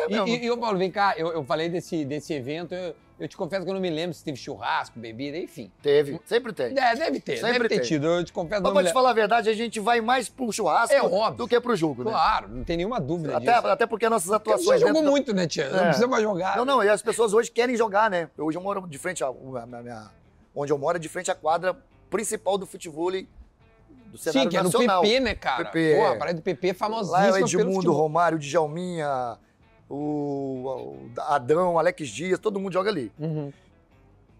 [0.07, 0.27] E, mesmo.
[0.27, 3.65] e, e, Paulo, vem cá, eu, eu falei desse, desse evento, eu, eu te confesso
[3.65, 5.69] que eu não me lembro se teve churrasco, bebida, enfim.
[5.81, 6.67] Teve, sempre tem.
[6.67, 7.83] É, deve ter, Sempre deve ter tem.
[7.83, 8.07] tido.
[8.07, 10.49] Eu te confesso, Mas não pra te falar a verdade, a gente vai mais pro
[10.49, 11.35] churrasco É óbvio.
[11.39, 12.11] do que pro jogo, né?
[12.11, 13.67] Claro, não tem nenhuma dúvida Até, disso.
[13.67, 14.79] até porque nossas Você atuações.
[14.79, 15.69] jogou dentro da- muito, né, tia?
[15.69, 15.83] Não É.
[15.87, 16.55] precisa mais jogar.
[16.55, 18.29] Não, não, e as pessoas hoje querem jogar, né?
[18.37, 19.29] Hoje eu moro de frente a.
[19.33, 20.09] minha-
[20.55, 21.77] onde eu moro é de frente à quadra
[22.09, 25.01] principal do futebol do cenário Sim, que é nacional.
[25.01, 25.65] PP, né, cara?
[25.65, 26.07] PP, Pô, é.
[26.07, 27.93] a parada do PP é famosíssima Lá é o Edmundo.
[27.93, 29.37] Romário, o Djalminha,
[29.87, 33.11] o, o Adão, Alex Dias, todo mundo joga ali.
[33.19, 33.53] Uhum.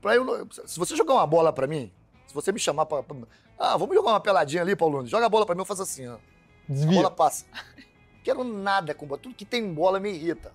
[0.02, 1.92] Pra eu, se você jogar uma bola pra mim,
[2.26, 3.04] se você me chamar pra.
[3.04, 3.16] pra-
[3.58, 5.12] ah, vamos jogar uma peladinha ali, Paulo Nunes.
[5.12, 6.14] Joga a bola pra mim, eu faço assim, ó.
[6.16, 6.20] A
[6.68, 6.96] Desvia.
[6.96, 7.46] bola passa.
[8.24, 9.20] Quero nada com bola.
[9.22, 10.52] Tudo que tem bola me irrita.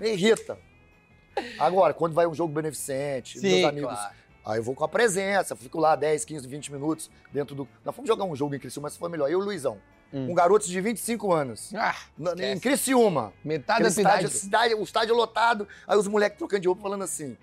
[0.00, 0.58] Me irrita.
[1.58, 4.14] Agora, quando vai um jogo beneficente, Sim, meus amigos, claro.
[4.44, 7.68] Aí eu vou com a presença, fico lá 10, 15, 20 minutos dentro do.
[7.84, 9.26] Nós fomos jogar um jogo em Criciúma, mas foi melhor.
[9.30, 9.78] Eu e o Luizão.
[10.12, 10.30] Hum.
[10.30, 11.74] Um garoto de 25 anos.
[11.74, 12.58] Ah, na- Em.
[12.60, 13.32] Criciúma.
[13.44, 14.28] metade da cidade.
[14.28, 15.66] cidade- o estádio lotado.
[15.86, 17.36] Aí os moleques trocando de roupa falando assim.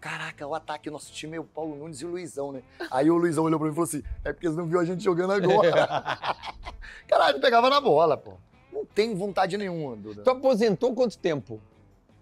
[0.00, 2.62] Caraca, o ataque, nosso time é o Paulo Nunes e o Luizão, né?
[2.90, 4.84] Aí o Luizão olhou pra mim e falou assim: é porque eles não viram a
[4.84, 5.72] gente jogando agora.
[7.08, 8.34] Caralho, pegava na bola, pô.
[8.72, 10.22] Não tem vontade nenhuma, Duda.
[10.22, 11.60] Tu aposentou quanto tempo?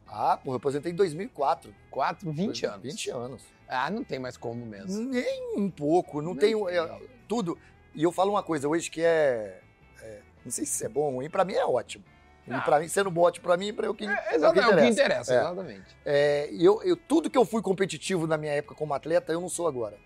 [0.06, 1.74] Ah, pô, eu aposentei em 2004.
[1.90, 2.82] 4, 20 anos.
[2.82, 3.42] 20 anos.
[3.68, 5.02] Ah, não tem mais como mesmo.
[5.10, 6.64] Nem um pouco, não tenho.
[6.66, 6.76] tem.
[6.78, 6.98] é,
[7.28, 7.58] tudo.
[7.94, 9.60] E eu falo uma coisa hoje que é.
[10.02, 12.04] é, não sei se isso é bom ou ruim, pra mim é ótimo.
[12.46, 12.60] E Ah.
[12.60, 14.04] pra mim, sendo bom ótimo pra mim, pra eu que.
[14.04, 15.34] É, é o que exatamente, é o que interessa.
[15.34, 15.38] É.
[15.40, 15.96] exatamente.
[16.04, 19.40] É, e eu, eu- tudo que eu fui competitivo na minha época como atleta, eu
[19.40, 19.96] não sou agora.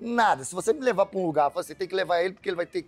[0.00, 0.44] Nada.
[0.44, 2.66] Se você me levar pra um lugar, você tem que levar ele porque ele vai
[2.66, 2.86] ter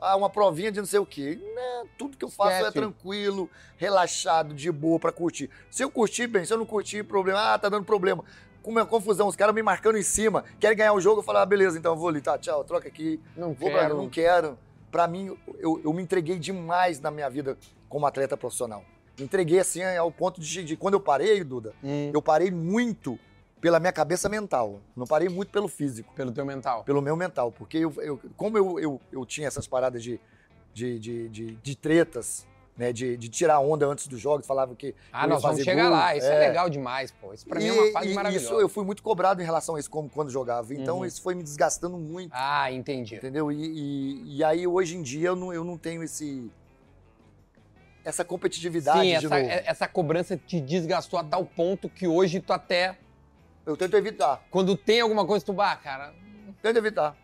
[0.00, 1.38] ah, uma provinha de não sei o quê.
[1.54, 2.72] Né, tudo que eu faço é Esquece.
[2.72, 5.50] tranquilo, relaxado, de boa pra curtir.
[5.70, 6.44] Se eu curtir, bem.
[6.46, 7.52] Se eu não curtir, problema.
[7.54, 8.24] Ah, tá dando problema.
[8.66, 11.38] Com uma confusão, os caras me marcando em cima, querem ganhar o jogo, eu falo,
[11.38, 13.20] ah, beleza, então eu vou ali, tá, tchau, troca aqui.
[13.36, 13.96] Não Vou pra, quero.
[13.96, 14.58] não quero.
[14.90, 17.56] Pra mim, eu, eu me entreguei demais na minha vida
[17.88, 18.82] como atleta profissional.
[19.16, 22.10] Me entreguei assim ao ponto de, de quando eu parei, Duda, Hum.
[22.12, 23.16] eu parei muito
[23.60, 24.80] pela minha cabeça mental.
[24.96, 26.82] Não parei muito pelo físico, Pelo teu mental.
[26.82, 27.52] pelo meu mental.
[27.52, 30.18] Porque eu, eu- como eu, eu, eu tinha essas paradas de,
[30.74, 32.44] de, de, de, de tretas,
[32.76, 32.92] né?
[32.92, 34.94] De, de tirar onda antes dos jogos, falava que.
[35.12, 36.14] Ah, nós vamos chegar gol, lá.
[36.16, 36.44] Isso é.
[36.44, 36.48] é.
[36.48, 37.32] legal demais, pô.
[37.32, 38.44] Isso pra mim é E- uma fase e maravilhosa.
[38.46, 40.74] Isso eu fui muito cobrado em relação a isso, como quando jogava.
[40.74, 41.04] Então Uhum.
[41.04, 42.30] isso foi me desgastando muito.
[42.34, 43.14] Ah, entendi.
[43.16, 43.50] Entendeu?
[43.50, 46.50] E, e, e aí hoje em dia eu não, eu não tenho esse.
[48.04, 52.52] Essa competitividade Sim, essa, é- essa cobrança te desgastou a tal ponto que hoje tu
[52.52, 52.96] até.
[53.64, 54.44] Eu tento evitar.
[54.48, 56.14] Quando tem alguma coisa, tu, bah, cara,
[56.62, 57.16] Tento evitar.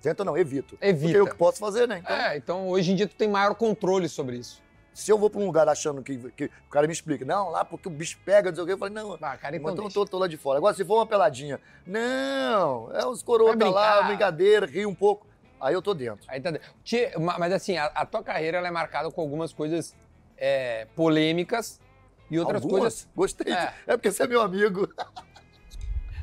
[0.00, 0.78] Tento não, evito.
[0.80, 1.02] evita.
[1.04, 1.98] Porque eu que posso fazer, né?
[1.98, 4.62] Então, É, então hoje em dia tu tem maior controle sobre isso.
[4.94, 7.64] se eu vou pra um lugar achando que, que o cara me explica, não, lá
[7.64, 9.84] porque o bicho pega, não sei o quê, eu falei, não, Ah, cara, então, então
[9.84, 10.58] eu tô, tô lá de fora.
[10.58, 15.26] Agora, se for uma peladinha, não, é os coroas tá lá, brincadeira, ri um pouco.
[15.60, 16.24] Aí eu tô dentro.
[16.28, 16.52] Aí tá...
[17.18, 19.94] Ma- Mas assim, a, a tua carreira ela é marcada com algumas coisas
[20.36, 21.80] é, polêmicas
[22.30, 23.08] e outras Algumas, coisas.
[23.16, 23.52] Gostei.
[23.52, 23.74] É.
[23.86, 23.96] É.
[23.96, 24.88] porque você é meu amigo.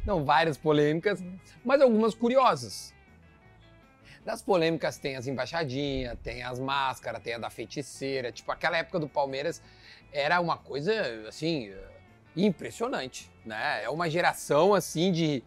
[0.05, 1.21] Não, várias polêmicas,
[1.65, 2.93] mas algumas curiosas.
[4.25, 8.31] Das polêmicas tem as embaixadinhas, tem as máscaras, tem a da feiticeira.
[8.31, 9.61] Tipo, aquela época do Palmeiras
[10.11, 10.91] era uma coisa,
[11.27, 11.71] assim,
[12.35, 13.83] impressionante, né?
[13.83, 15.43] É uma geração, assim, de...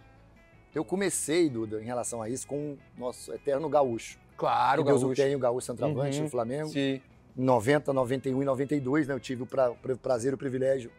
[0.75, 4.19] Eu comecei, Duda, em relação a isso, com o nosso eterno gaúcho.
[4.37, 5.23] Claro, Que Deus o gaúcho.
[5.23, 6.25] tenha, o gaúcho centroavante Uhum.
[6.27, 6.69] do Flamengo.
[6.69, 7.01] Sim.
[7.35, 9.15] 90, 91 e 92, né?
[9.15, 10.91] Eu tive o pra- pra- prazer e o privilégio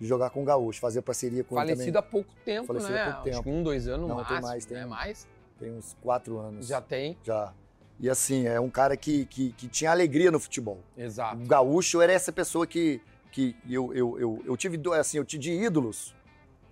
[0.00, 1.98] de jogar com o gaúcho, fazer parceria com ele Falecido também.
[2.08, 3.02] há pouco tempo, Falecido né?
[3.02, 3.42] há pouco Acho tempo.
[3.42, 4.86] que um, dois anos no Não, tem máximo, mais, tem né?
[4.86, 5.28] Mais?
[5.60, 6.66] Tem uns quatro anos.
[6.66, 7.52] Já tem, Já.
[8.00, 10.80] E assim, é um cara que, que, que tinha alegria no futebol.
[10.96, 11.42] exato.
[11.42, 12.98] O gaúcho era essa pessoa que,
[13.30, 16.16] que eu, eu, eu, eu tive, assim, eu tive ídolos.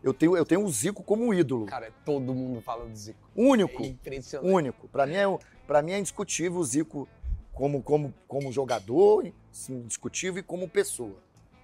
[0.02, 1.66] Eu tenho, eu tenho o Zico como um ídolo.
[1.66, 3.18] Cara, todo mundo fala do Zico.
[3.36, 3.82] Único.
[3.82, 4.50] É impressionante.
[4.50, 4.88] único.
[4.88, 7.06] Para mim, é, o- pra mim é indiscutível o Zico
[7.52, 9.30] como, como, como jogador,
[9.68, 11.16] indiscutível e como pessoa.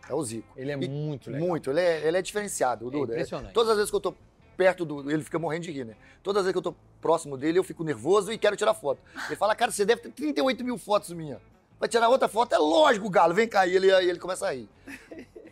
[0.09, 0.53] É o Zico.
[0.59, 1.49] Ele é E- muito legal.
[1.49, 1.70] Muito.
[1.70, 3.12] Ele é, ele é diferenciado, É Duda.
[3.12, 3.55] É- impressionante.
[3.55, 4.14] todas as vezes que eu tô
[4.57, 5.11] perto do.
[5.11, 5.97] Ele fica morrendo de rir, né?
[6.22, 6.75] Todas as vezes que eu tô
[7.05, 8.99] próximo dele, eu fico nervoso e quero tirar foto.
[9.27, 11.39] Ele fala, cara, você deve ter 38 mil fotos minha.
[11.79, 12.55] Vai tirar outra foto?
[12.55, 13.67] É lógico, Galo, vem cá.
[13.67, 14.67] E ele, ele começa a rir.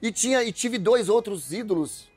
[0.00, 2.11] E, tinha, e tive dois outros ídolos,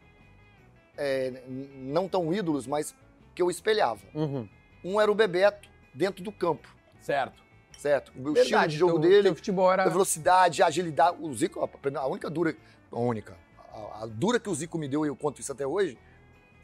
[0.97, 1.33] é,
[1.75, 2.95] não tão ídolos, mas
[3.35, 3.99] que eu espelhava.
[4.13, 4.47] Uhum.
[4.85, 7.43] Um era o Bebeto, dentro do campo, Certo.
[7.77, 8.11] certo?
[8.11, 9.83] O estilo Verdade, de jogo teu- dele, Teu futebol era...
[9.83, 11.17] a velocidade, a agilidade.
[11.19, 11.59] O Zico,
[11.95, 12.55] a única dura,
[12.89, 13.35] a única,
[13.73, 15.97] a, a dura que o Zico me deu, e eu conto isso até hoje,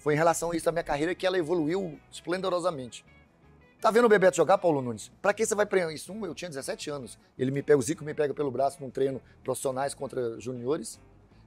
[0.02, 3.06] foi em relação a isso da minha carreira, que ela evoluiu esplendorosamente.
[3.80, 5.12] Tá vendo o Bebeto jogar, Paulo Nunes?
[5.22, 6.12] Pra que você vai prender isso?
[6.26, 7.20] Eu tinha 17 anos.
[7.38, 11.00] Ele me pega, o Zico me pega pelo braço num treino profissionais contra juniores.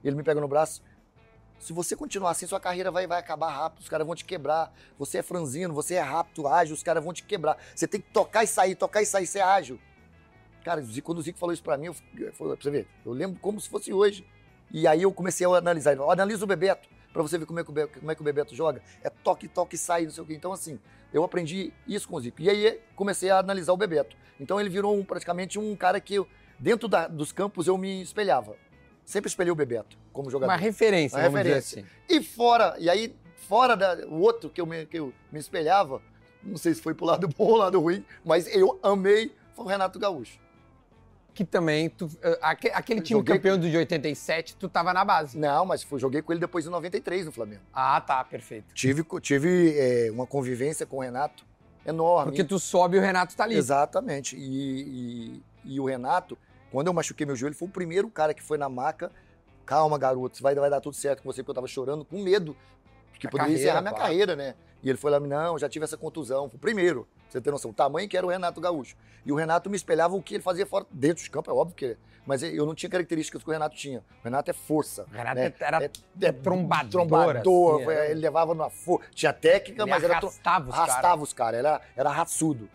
[0.03, 0.81] Ele me pega no braço.
[1.59, 4.73] Se você continuar assim, sua carreira vai, vai acabar rápido, os caras vão te quebrar.
[4.97, 7.57] Você é franzino, você é rápido, ágil, os caras vão te quebrar.
[7.73, 9.79] Você tem que tocar e sair, tocar e sair, ser ágil.
[10.63, 11.95] Cara, quando o Zico falou isso pra mim, eu,
[12.37, 14.25] pra você ver, eu lembro como se fosse hoje.
[14.71, 15.97] E aí eu comecei a analisar.
[16.09, 18.53] Analisa o Bebeto, pra você ver como é, que o como é que o Bebeto
[18.53, 18.81] joga.
[19.01, 20.33] É toque, toque, sai, não sei o quê.
[20.35, 20.77] Então, assim,
[21.13, 22.41] eu aprendi isso com o Zico.
[22.41, 24.17] E aí comecei a analisar o Bebeto.
[24.37, 26.27] Então ele virou um- praticamente um cara que, eu,
[26.59, 28.57] dentro da- dos campos, eu me espelhava.
[29.05, 30.51] Sempre espelhei o Bebeto como jogador.
[30.51, 31.79] Uma referência, Uma referência.
[31.83, 31.89] assim.
[32.09, 33.15] E fora, e aí,
[33.47, 36.01] fora da, o outro que eu, me, que eu me espelhava,
[36.43, 39.67] não sei se foi pro lado bom ou lado ruim, mas eu amei, foi o
[39.69, 40.37] Renato Gaúcho.
[41.35, 45.37] Que também, tu, eh, aque- aquele time Joguei- campeão de 87, tu tava na base.
[45.37, 47.61] Não, mas fui, joguei com ele depois em 93 no Flamengo.
[47.73, 48.73] Ah, tá, perfeito.
[48.73, 51.45] Tive, tive é, uma convivência com o Renato
[51.85, 52.31] enorme.
[52.31, 53.55] Porque tu sobe e o Renato tá ali.
[53.55, 54.37] Exatamente.
[54.37, 56.37] E, e- e o Renato,
[56.71, 59.11] quando eu machuquei meu joelho, foi o primeiro cara que foi na maca.
[59.65, 62.55] Calma, garoto, vai, vai dar tudo certo com você, porque eu tava chorando com medo.
[63.19, 64.05] Que Da poderia carreira, encerrar minha claro.
[64.07, 64.55] carreira, né?
[64.81, 66.47] E ele foi lá, não, já tive essa contusão.
[66.49, 67.71] Foi o primeiro, você ter noção.
[67.71, 68.95] O tamanho que era o Renato Gaúcho.
[69.25, 71.75] E o Renato me espelhava o que ele fazia fora, dentro de campo, é óbvio
[71.75, 71.97] que.
[72.25, 73.99] Mas eu não tinha características que o Renato tinha.
[74.21, 75.03] O Renato é força.
[75.11, 75.53] O Renato né?
[75.59, 78.11] era É- é trombador, trombador, assim, é.
[78.11, 79.07] ele levava na força.
[79.13, 81.21] Tinha técnica, ele mas era arrastava os arrastava caras.
[81.23, 82.67] os caras, era, era raçudo.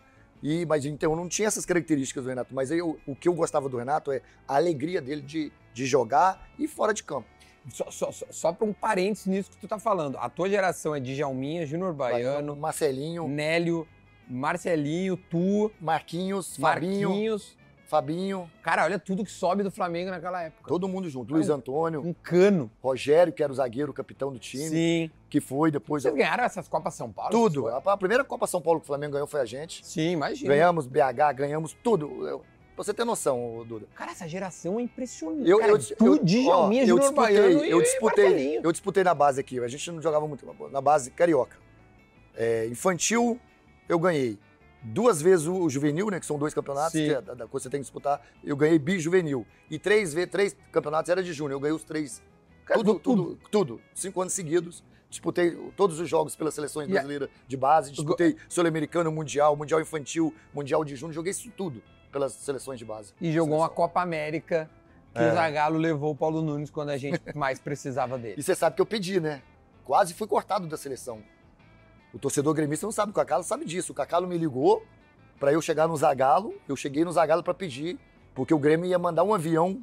[0.42, 3.34] E, mas então eu não tinha essas características do Renato, mas eu, o que eu
[3.34, 7.26] gostava do Renato é a alegria dele de, de jogar e fora de campo.
[7.72, 10.16] Só, só, só, só pra um parênteses nisso que tu tá falando.
[10.18, 13.86] A tua geração é Djalminha, Júnior Baiano, Marcelinho, Nélio,
[14.30, 17.56] Marcelinho, tu, Marquinhos, Fabinho, Marquinhos.
[17.88, 20.68] Fabinho, Cara, olha tudo que sobe do Flamengo naquela época.
[20.68, 21.34] todo mundo junto.
[21.34, 22.70] Luiz um- Antônio, Um cano.
[22.80, 25.10] Rogério, que era o zagueiro, o capitão do time, Sim.
[25.28, 26.04] que foi depois.
[26.04, 27.32] Vocês ganharam essas Copas São Paulo?
[27.32, 27.66] Tudo.
[27.66, 29.84] A, primeira Copa São Paulo que o Flamengo ganhou foi a gente.
[29.84, 30.54] Sim, imagina.
[30.54, 32.28] Ganhamos BH, ganhamos tudo.
[32.28, 32.38] Eu-
[32.76, 33.86] pra você ter noção, Duda.
[33.96, 35.50] Cara, essa geração é impressionante.
[35.50, 39.14] Eu, Cara, eu, tu, eu, Djalminha, ó, eu Júnior disputei, eu disputei, eu disputei na
[39.14, 39.58] base aqui.
[39.58, 41.56] A gente não jogava muito na base carioca.
[42.36, 43.38] É, infantil,
[43.90, 44.38] eu ganhei
[44.82, 46.18] duas vezes o, juvenil, né?
[46.20, 47.06] Que são dois campeonatos Sim.
[47.06, 48.20] que é da, da você tem que disputar.
[48.42, 49.46] Eu ganhei bi-juvenil.
[49.70, 51.56] E três vezes, três campeonatos era de júnior.
[51.56, 52.22] Eu ganhei os três
[52.72, 53.80] tudo, tudo, tudo.
[53.94, 54.82] Cinco anos seguidos.
[55.10, 59.80] Disputei todos os jogos pelas seleções E a- brasileiras de base, disputei Sul-Americano, Mundial, Mundial
[59.80, 61.82] Infantil, Mundial de Júnior, joguei isso tudo
[62.12, 63.12] pelas seleções de base.
[63.20, 63.74] E jogou uma Seleção.
[63.74, 64.70] Copa América
[65.12, 65.28] que É.
[65.28, 68.36] o Zagallo levou o Paulo Nunes quando a gente mais precisava dele.
[68.38, 69.42] E você sabe que eu pedi, né?
[69.84, 71.20] Quase fui cortado da seleção.
[72.12, 73.92] O torcedor gremista não sabe, o Cacalo sabe disso.
[73.92, 74.82] O Cacalo me ligou
[75.38, 76.54] pra eu chegar no Zagalo.
[76.68, 77.98] Eu cheguei no Zagalo pra pedir,
[78.34, 79.80] porque o Grêmio ia mandar um avião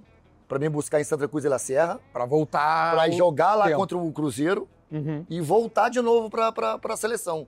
[0.48, 2.94] pra me buscar em Santa Cruz de la Serra, Pra voltar.
[2.96, 3.78] pra o- jogar lá tempo.
[3.78, 5.26] contra o Cruzeiro Uhum.
[5.30, 7.48] e voltar de novo pra, pra, pra seleção.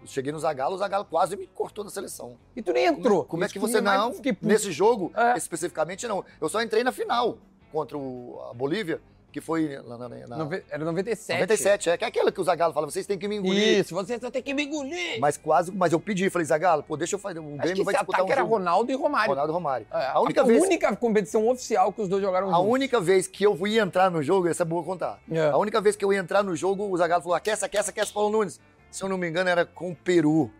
[0.00, 2.36] Eu cheguei no Zagalo, o Zagalo quase me cortou da seleção.
[2.54, 3.24] E tu nem entrou.
[3.24, 4.14] Como é Isso que você não?
[4.40, 5.36] Nesse jogo, É.
[5.36, 6.24] especificamente, não.
[6.40, 7.36] Eu só entrei na final
[7.72, 9.00] contra o- a Bolívia,
[9.38, 11.32] que foi na, na, na- Nove- Era 97.
[11.40, 13.78] 97, é, que é aquela que o Zagalo fala, vocês têm que me engolir.
[13.80, 15.20] Isso, você só tem que me engolir.
[15.20, 17.38] Mas quase, mas eu pedi, falei, Zagalo, pô, deixa eu fazer.
[17.38, 18.54] O Grêmio vai disputar um era jogo.
[18.54, 19.28] Ronaldo e Romário.
[19.30, 19.86] Ronaldo e Romário.
[19.92, 22.72] É, A única vez- única competição oficial que os dois jogaram A juntos.
[22.72, 25.20] única vez que eu ia entrar no jogo, essa é boa contar.
[25.30, 25.48] É.
[25.48, 28.12] A única vez que eu ia entrar no jogo, o Zagalo falou: aquece, aquece, aquece,
[28.12, 28.60] Paulo Nunes.
[28.90, 30.50] Se eu não me engano, era com o Peru,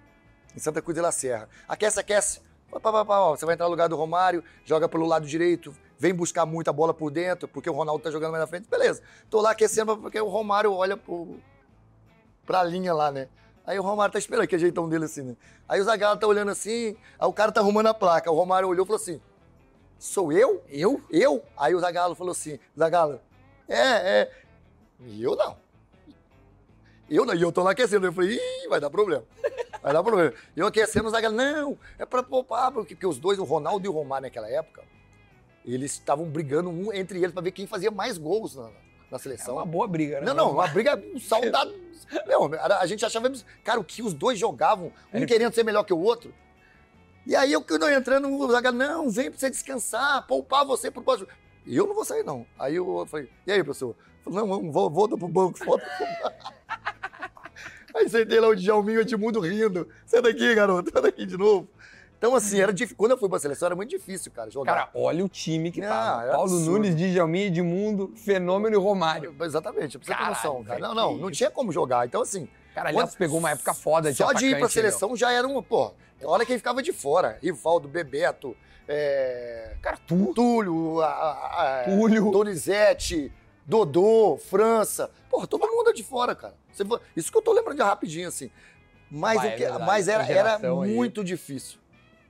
[0.54, 1.48] em Santa Cruz de la Serra.
[1.66, 2.40] Aquece, aquece.
[2.70, 6.14] Pá, pá, pá, Você vai entrar no lugar do Romário, joga pelo lado direito, vem
[6.14, 8.68] buscar muita bola por dentro, porque o Ronaldo tá jogando mais na frente.
[8.68, 9.02] Beleza.
[9.28, 11.38] Tô lá aquecendo porque o Romário olha pro,
[12.46, 13.28] pra linha lá, né?
[13.66, 15.36] Aí o Romário tá esperando, que é jeitão dele assim, né?
[15.68, 18.30] Aí o Zagallo tá olhando assim, aí o cara tá arrumando a placa.
[18.30, 19.20] O Romário olhou e falou assim:
[19.98, 20.64] Sou eu?
[20.68, 21.02] Eu?
[21.10, 21.44] Eu?
[21.56, 23.20] Aí o Zagallo falou assim: Zagallo,
[23.68, 24.32] é, é.
[25.00, 25.56] E eu não.
[27.10, 27.34] Eu não.
[27.34, 28.06] E eu tô lá aquecendo.
[28.06, 29.24] Eu falei: Ih, vai dar problema.
[29.80, 30.34] Vai dar problema.
[30.56, 33.88] Eu aquecendo, o Zagallo, não, é pra poupar, porque, porque os dois, o Ronaldo e
[33.88, 34.82] o Romário naquela época,
[35.64, 38.62] eles estavam brigando um entre eles pra ver quem fazia mais gols na,
[39.10, 39.54] na É seleção.
[39.56, 40.26] uma boa briga, né?
[40.26, 41.74] Não, não, uma briga saudável.
[42.26, 42.50] Não,
[42.80, 43.30] a gente achava,
[43.62, 46.32] cara, o que os dois jogavam, um Ele- querendo ser melhor que o outro.
[47.26, 51.02] E aí eu não entrando, o Zagallo, não, vem pra você descansar, poupar você pro
[51.02, 51.28] próximo.
[51.66, 52.46] E eu não vou sair, não.
[52.58, 53.94] Aí eu falei, e aí, professor?
[54.24, 56.54] Falei, não, vamos, vou, volta pro banco, volta pro banco.
[57.94, 59.88] Aí sentei lá o Djalminho e o Edmundo rindo.
[60.06, 61.68] Sai daqui, garoto, sai daqui de novo.
[62.18, 62.96] Então, assim, era difícil.
[62.96, 64.74] Quando eu fui pra seleção, era muito difícil, cara, jogar.
[64.74, 66.24] Cara, olha o time que tava.
[66.26, 66.70] é Paulo absurdo.
[66.72, 69.34] Nunes, Djalmin, Edmundo, Fenômeno e Romário.
[69.40, 70.80] Exatamente, precisa ter Caralho, noção, cara.
[70.80, 72.06] Não, não, não tinha como jogar.
[72.06, 75.16] Então, assim, Cara, aliás, Quando- pegou uma época foda de Só de ir pra seleção
[75.16, 75.92] já era um, pô,
[76.22, 77.38] olha quem ficava de fora.
[77.42, 78.56] Rivaldo, Bebeto,
[78.86, 79.76] é.
[79.82, 82.30] Cara, tu, Túlio, a, a, a, Túlio.
[82.30, 83.32] Donizete,
[83.66, 85.10] Dodô, França.
[85.30, 86.54] Porra, todo mundo é de fora, cara.
[86.72, 86.84] Você
[87.16, 88.50] Isso que eu tô lembrando de rapidinho, assim.
[89.10, 90.94] Mas, o é que- mas era, era aí.
[90.94, 91.78] muito difícil.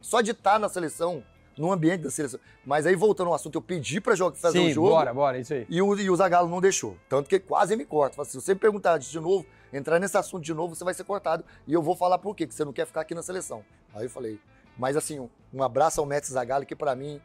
[0.09, 1.23] Só de estar na seleção,
[1.59, 2.41] no ambiente da seleção.
[2.65, 4.89] Mas aí, voltando ao assunto, eu pedi pra jogar, fazer Sim, um jogo.
[4.89, 5.67] bora, bora, isso aí.
[5.69, 6.97] E o, e o Zagallo não deixou.
[7.11, 8.17] Tanto que quase me corta.
[8.17, 10.95] Fala assim, se você me perguntar de novo, entrar nesse assunto de novo, você vai
[10.95, 11.45] ser cortado.
[11.67, 13.63] E eu vou falar por quê, que você não quer ficar aqui na seleção.
[13.95, 14.41] Aí eu falei.
[14.79, 17.21] Mas assim, um, abraço ao Mestre Zagallo, que pra mim,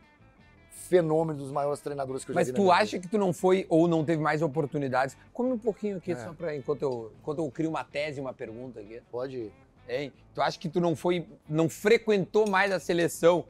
[0.89, 3.31] fenômeno dos maiores treinadores que eu já Mas vi na tu acha que tu não
[3.31, 5.15] foi ou não teve mais oportunidades?
[5.31, 6.15] Come um pouquinho aqui, É.
[6.17, 8.89] só pra, enquanto eu, enquanto eu crio uma tese, uma pergunta aqui.
[8.89, 9.03] vida.
[9.09, 9.53] Pode ir.
[9.87, 10.11] Hein?
[10.33, 13.45] Tu acha que tu não foi, não frequentou mais a seleção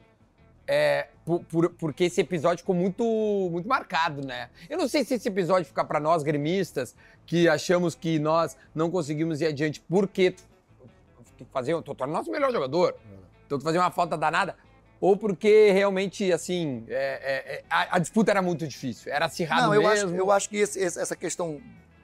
[0.67, 3.03] é, por- por- porque esse episódio ficou muito,
[3.51, 4.49] muito marcado, né?
[4.69, 8.89] Eu não sei se esse episódio fica pra nós gremistas que achamos que nós não
[8.89, 10.36] conseguimos ir adiante porque
[11.38, 12.95] tu fazer, tu torna o nosso melhor jogador,
[13.45, 14.55] então tu uma falta danada,
[15.01, 19.63] ou porque realmente assim é, é, é, a, a disputa era muito difícil, era acirrado
[19.67, 20.17] Não, eu acho, mesmo.
[20.17, 21.59] eu acho que esse- essa questão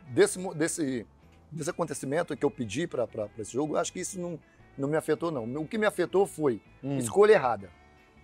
[0.09, 1.05] desse, desse,
[1.51, 4.39] desse acontecimento que eu pedi pra esse jogo, eu acho que isso não,
[4.77, 5.43] não me afetou, não.
[5.61, 6.97] O que me afetou foi Hum.
[6.97, 7.69] escolha errada.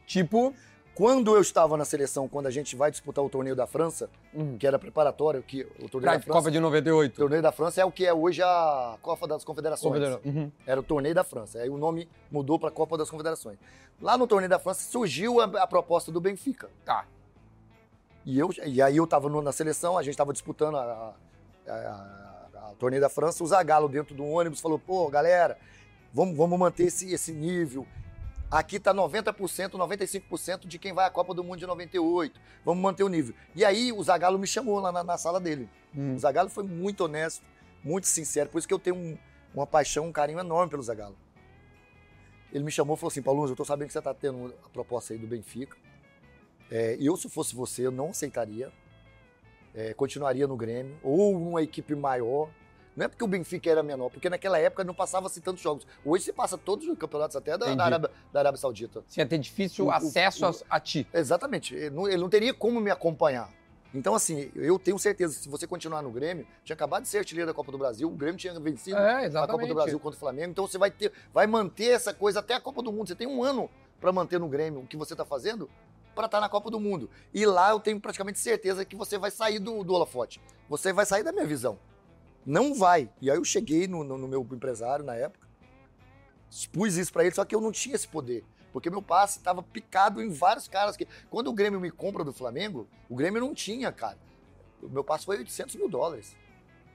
[0.05, 0.53] Tipo,
[0.97, 4.57] Quando eu estava na seleção, quando a gente vai disputar o torneio da França, hum,
[4.57, 7.15] que era preparatório, que o torneio pra da França, Copa de o 98.
[7.17, 10.01] torneio da França é o que é hoje a Copa das Confederações.
[10.23, 10.49] Uhum.
[10.65, 11.59] Era o torneio da França.
[11.59, 13.57] Aí o nome mudou para Copa das Confederações.
[14.01, 16.69] Lá no torneio da França surgiu a, a proposta do Benfica.
[16.85, 17.05] Tá.
[18.25, 21.13] E, eu, e aí eu estava na seleção, a gente estava disputando a-
[21.67, 22.24] a- a
[22.75, 23.43] torneio da França.
[23.43, 25.57] O Zagallo dentro do ônibus falou: pô, galera,
[26.13, 27.85] vamos, vamos manter esse, esse nível.
[28.51, 32.39] Aqui tá 90%, 95% de quem vai à Copa do Mundo de 98.
[32.63, 33.33] Vamos manter o nível.
[33.55, 35.67] E aí o Zagallo me chamou lá na, na sala dele.
[35.95, 36.13] Hum.
[36.15, 37.43] O Zagallo foi muito honesto,
[37.83, 38.49] muito sincero.
[38.49, 39.17] Por isso que eu tenho um-
[39.53, 41.17] uma paixão, um carinho enorme pelo Zagallo.
[42.53, 44.69] Ele me chamou e falou assim, Paulo, eu tô sabendo que você tá tendo a
[44.69, 45.75] proposta aí do Benfica.
[46.71, 48.71] É, eu, se fosse você, eu não aceitaria.
[49.73, 50.97] É, continuaria no Grêmio.
[51.03, 52.49] Ou numa equipe maior.
[52.95, 55.85] Não é porque o Benfica era menor, porque naquela época não passava-se tantos jogos.
[56.05, 59.03] Hoje você passa todos os campeonatos, até da, da Arábia, da Arábia Saudita.
[59.07, 61.05] Você ia ter difícil O- o- acesso o- a, a ti.
[61.13, 61.75] Exatamente.
[61.75, 63.49] Ele não, ele não teria como me acompanhar.
[63.93, 67.49] Então, assim, eu tenho certeza, se você continuar no Grêmio, tinha acabado de ser artilheiro
[67.49, 70.19] da Copa do Brasil, o Grêmio tinha vencido É, a Copa do Brasil contra o
[70.19, 73.07] Flamengo, então você vai ter, vai manter essa coisa até a Copa do Mundo.
[73.07, 73.69] Você tem um ano
[74.01, 75.69] para manter no Grêmio o que você está fazendo.
[76.13, 77.09] para estar na Copa do Mundo.
[77.33, 80.41] E lá eu tenho praticamente certeza que você vai sair do, do holofote.
[80.69, 81.77] Você vai sair da minha visão.
[82.45, 83.09] Não vai.
[83.21, 85.47] E aí eu cheguei no, no, no meu empresário na época,
[86.49, 88.43] expus isso para ele, só que eu não tinha esse poder.
[88.71, 90.97] Porque meu passe estava picado em vários caras.
[90.97, 94.17] que Quando o Grêmio me compra do Flamengo, o Grêmio não tinha, cara.
[94.81, 96.35] O meu passe foi 800 mil dólares,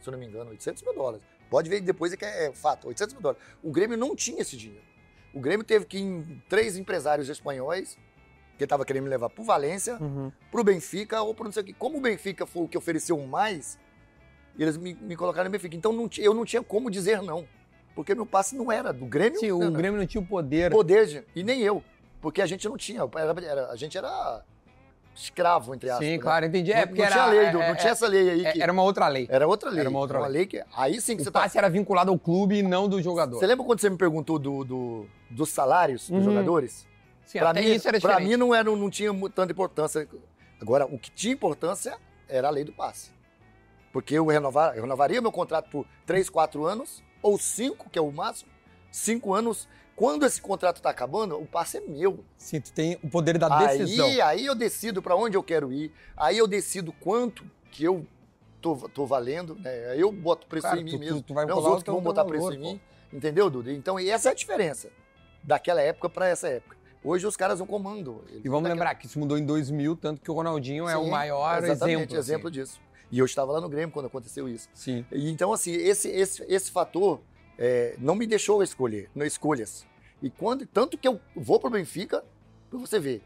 [0.00, 1.22] se eu não me engano, 800 mil dólares.
[1.48, 3.42] Pode ver depois é que é fato, 800 mil dólares.
[3.62, 4.84] O Grêmio não tinha esse dinheiro.
[5.32, 7.98] O Grêmio teve que ir em três empresários espanhóis,
[8.58, 10.30] que estava querendo me levar para o Valência, Uhum.
[10.50, 11.74] para o Benfica ou para não sei o quê.
[11.78, 13.78] Como o Benfica foi o que ofereceu mais,
[14.62, 15.74] eles me, me colocaram no Benfica.
[15.76, 17.46] Então não ti- eu não tinha como dizer não.
[17.94, 19.38] Porque meu passe não era do Grêmio.
[19.38, 19.72] Sim, o não, não.
[19.72, 20.70] Grêmio não tinha o poder.
[20.70, 21.82] poder, de- e nem eu.
[22.20, 23.00] Porque a gente não tinha.
[23.16, 24.42] era- era- a gente era
[25.14, 26.06] escravo, entre aspas.
[26.06, 26.18] Sim, né?
[26.18, 26.70] claro, entendi.
[26.72, 28.46] Não, É, porque não era, tinha lei, do- é, não tinha é, essa lei aí.
[28.46, 29.26] é, Que, Era uma outra lei.
[29.30, 29.80] era outra lei.
[29.80, 30.46] era uma outra lei.
[30.46, 30.62] que.
[30.76, 31.40] Aí sim que O você tá.
[31.40, 33.38] passe era vinculado ao clube e não do jogador.
[33.38, 36.22] Você lembra quando você me perguntou do, do- dos salários dos Uhum.
[36.32, 36.86] jogadores?
[37.26, 40.08] Sim, Pra mim, isso era pra mim não, era, não tinha tanta importância.
[40.60, 41.96] Agora, o que tinha importância
[42.28, 43.10] era a lei do passe.
[43.92, 48.02] Porque eu, renovar, eu renovaria meu contrato por 3, 4 anos, ou 5, que é
[48.02, 48.50] o máximo.
[48.90, 49.68] 5 anos.
[49.96, 52.24] Quando esse contrato está acabando, o passe é meu.
[52.38, 54.06] Sim, tu tem o poder da decisão.
[54.06, 55.92] Aí, aí eu decido para onde eu quero ir.
[56.16, 58.06] Aí eu decido quanto que eu
[58.62, 59.56] tô, tô valendo.
[59.56, 59.88] Né?
[59.90, 61.22] Aí eu boto preço Claro, em mim tu- tu- mesmo.
[61.22, 62.70] tu vai não os outros que vão botar valor, preço em pô.
[62.72, 62.80] mim.
[63.12, 63.70] Entendeu, Dudu?
[63.72, 64.88] Então, e essa é a diferença
[65.42, 66.76] daquela época para essa época.
[67.04, 68.20] Hoje os caras não comandam.
[68.28, 70.96] Eles E vamos daquela- lembrar que isso mudou em 2000, tanto que o Ronaldinho é
[70.96, 72.16] o Sim, maior exatamente, exemplo.
[72.18, 72.60] exemplo assim.
[72.60, 72.80] disso.
[73.10, 74.68] E eu estava lá no Grêmio quando aconteceu isso.
[74.74, 75.04] Sim.
[75.10, 77.20] E, então, assim, esse, esse, esse fator
[77.58, 79.84] é, não me deixou escolher, não escolhas.
[80.22, 82.22] E quando, tanto que eu vou pro Benfica,
[82.68, 83.22] pra você ver.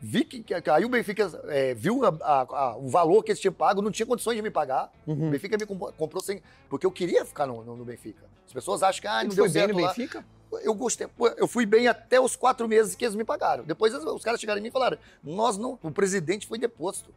[0.00, 3.40] Vi que, que aí o Benfica é, viu a- a- a- o valor que eles
[3.40, 4.92] tinham pago, não tinha condições de me pagar.
[5.04, 5.30] O Uhum.
[5.30, 6.40] Benfica me comprou, comprou sem.
[6.70, 8.24] Porque eu queria ficar no, no- no Benfica.
[8.46, 9.88] As pessoas acham que ah, não deu foi bem certo no lá.
[9.88, 10.24] Benfica?
[10.62, 11.08] Eu gostei.
[11.36, 13.64] Eu fui bem até os quatro meses que eles me pagaram.
[13.64, 15.76] Depois os- os caras chegaram em mim e falaram: nós não.
[15.82, 17.12] O presidente foi deposto.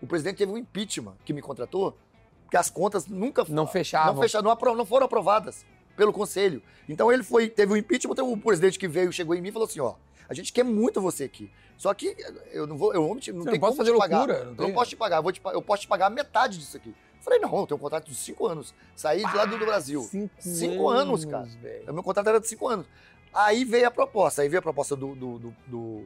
[0.00, 1.96] O presidente teve um impeachment que me contratou,
[2.44, 4.14] porque as contas nunca Não fechavam.
[4.14, 5.64] não, fecharam, não, não foram aprovadas
[5.96, 6.62] pelo conselho.
[6.88, 9.52] Então ele foi, teve um impeachment, então o presidente que veio, chegou em mim e
[9.52, 9.94] falou assim: ó,
[10.28, 11.50] a gente quer muito você aqui.
[11.76, 12.16] Só que
[12.52, 14.18] eu não vou, eu não, te- não tem não pode como fazer te pagar.
[14.18, 16.76] loucura, não eu não posso te pagar, eu, te eu posso te pagar metade disso
[16.76, 16.88] aqui.
[16.90, 18.72] Eu falei, não, eu tenho um contrato de cinco anos.
[18.94, 20.00] Saí de lá do, do Brasil.
[20.02, 21.44] Cinco, Cinco anos, cara.
[21.60, 21.90] velho.
[21.90, 22.86] O meu contrato era de cinco anos.
[23.34, 26.04] Aí veio a proposta, aí veio a proposta do, do, do, do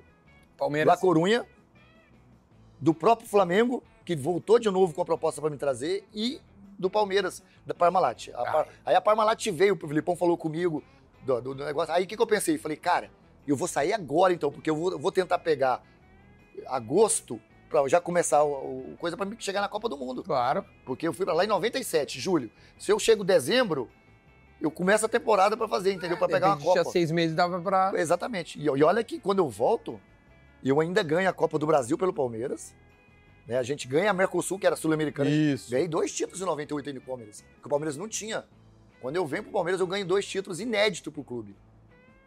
[0.57, 0.87] Palmeiras.
[0.95, 1.47] La Corunha,
[2.81, 6.41] do próprio Flamengo, que voltou de novo com a proposta para me trazer, e
[6.79, 8.29] do Palmeiras, da Parmalat.
[8.35, 10.83] A Par- Aí a Parmalat veio, o Filipão falou comigo
[11.25, 11.93] do, do- do negócio.
[11.93, 12.57] Aí o que, que eu pensei?
[12.57, 13.11] Falei, cara,
[13.47, 15.83] eu vou sair agora então, porque eu vou, eu vou tentar pegar
[16.67, 20.23] agosto para já começar o, o coisa para chegar na Copa do Mundo.
[20.25, 20.65] Claro.
[20.85, 22.51] Porque eu fui para lá em 97, julho.
[22.79, 23.89] Se eu chego dezembro,
[24.61, 26.17] eu começo a temporada para fazer, entendeu?
[26.17, 26.91] Para De pegar uma tinha Copa.
[26.91, 27.93] seis meses dava pra.
[27.95, 28.59] Exatamente.
[28.59, 30.01] E, e olha que quando eu volto,
[30.69, 32.75] eu ainda ganho a Copa do Brasil pelo Palmeiras.
[33.47, 33.59] Né?
[33.59, 35.29] A gente ganha a Mercosul, que era sul-americana.
[35.31, 35.71] Isso.
[35.71, 38.45] Ganhei dois títulos em 98 aí no Palmeiras, que o Palmeiras não tinha.
[39.01, 41.57] Quando eu venho pro Palmeiras, eu ganho dois títulos inéditos pro clube.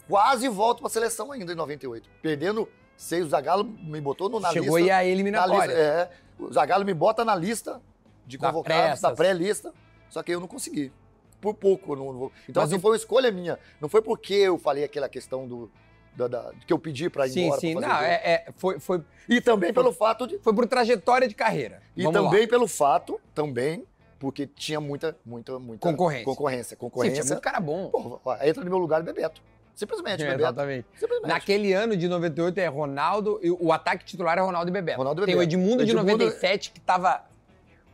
[0.07, 2.09] Quase volto pra seleção ainda em 98.
[2.21, 2.67] Perdendo
[2.97, 4.91] seis, o Zagallo me botou no, na Chegou lista.
[4.93, 5.67] aí a na eliminatória.
[5.67, 6.09] lista é,
[6.39, 7.81] o Zagallo me bota na lista
[8.25, 9.73] de convocados, da pré-lista,
[10.09, 10.91] só que eu não consegui.
[11.39, 11.95] Por pouco.
[11.95, 13.59] Não, não- então, Mas assim, foi uma escolha minha.
[13.79, 15.69] Não foi porque eu falei aquela questão do,
[16.15, 17.61] da, da- que eu pedi pra ir Sim, embora.
[17.61, 17.75] sim.
[17.75, 20.37] pra Não, é, é- foi, foi, E também pelo fato de.
[20.39, 21.81] foi por trajetória de carreira.
[21.95, 22.29] E Vamos lá.
[22.29, 23.85] também pelo fato, também,
[24.19, 26.25] porque tinha muita, muita, muita Concorrência.
[26.25, 26.63] Concorrência.
[26.75, 27.21] Sim, Concorrência.
[27.23, 27.89] tinha muito cara bom.
[27.89, 29.41] Pô, ó, entra no meu lugar Bebeto.
[29.75, 30.41] Simplesmente, É, Bebeto.
[30.43, 30.87] exatamente.
[30.95, 31.27] Simplesmente.
[31.29, 34.99] Naquele ano de 98 é Ronaldo, o ataque titular é Ronaldo e Bebeto.
[34.99, 35.55] Ronaldo e Tem o Bebeto.
[35.57, 37.23] Edmundo, de Edmundo- 97 que tava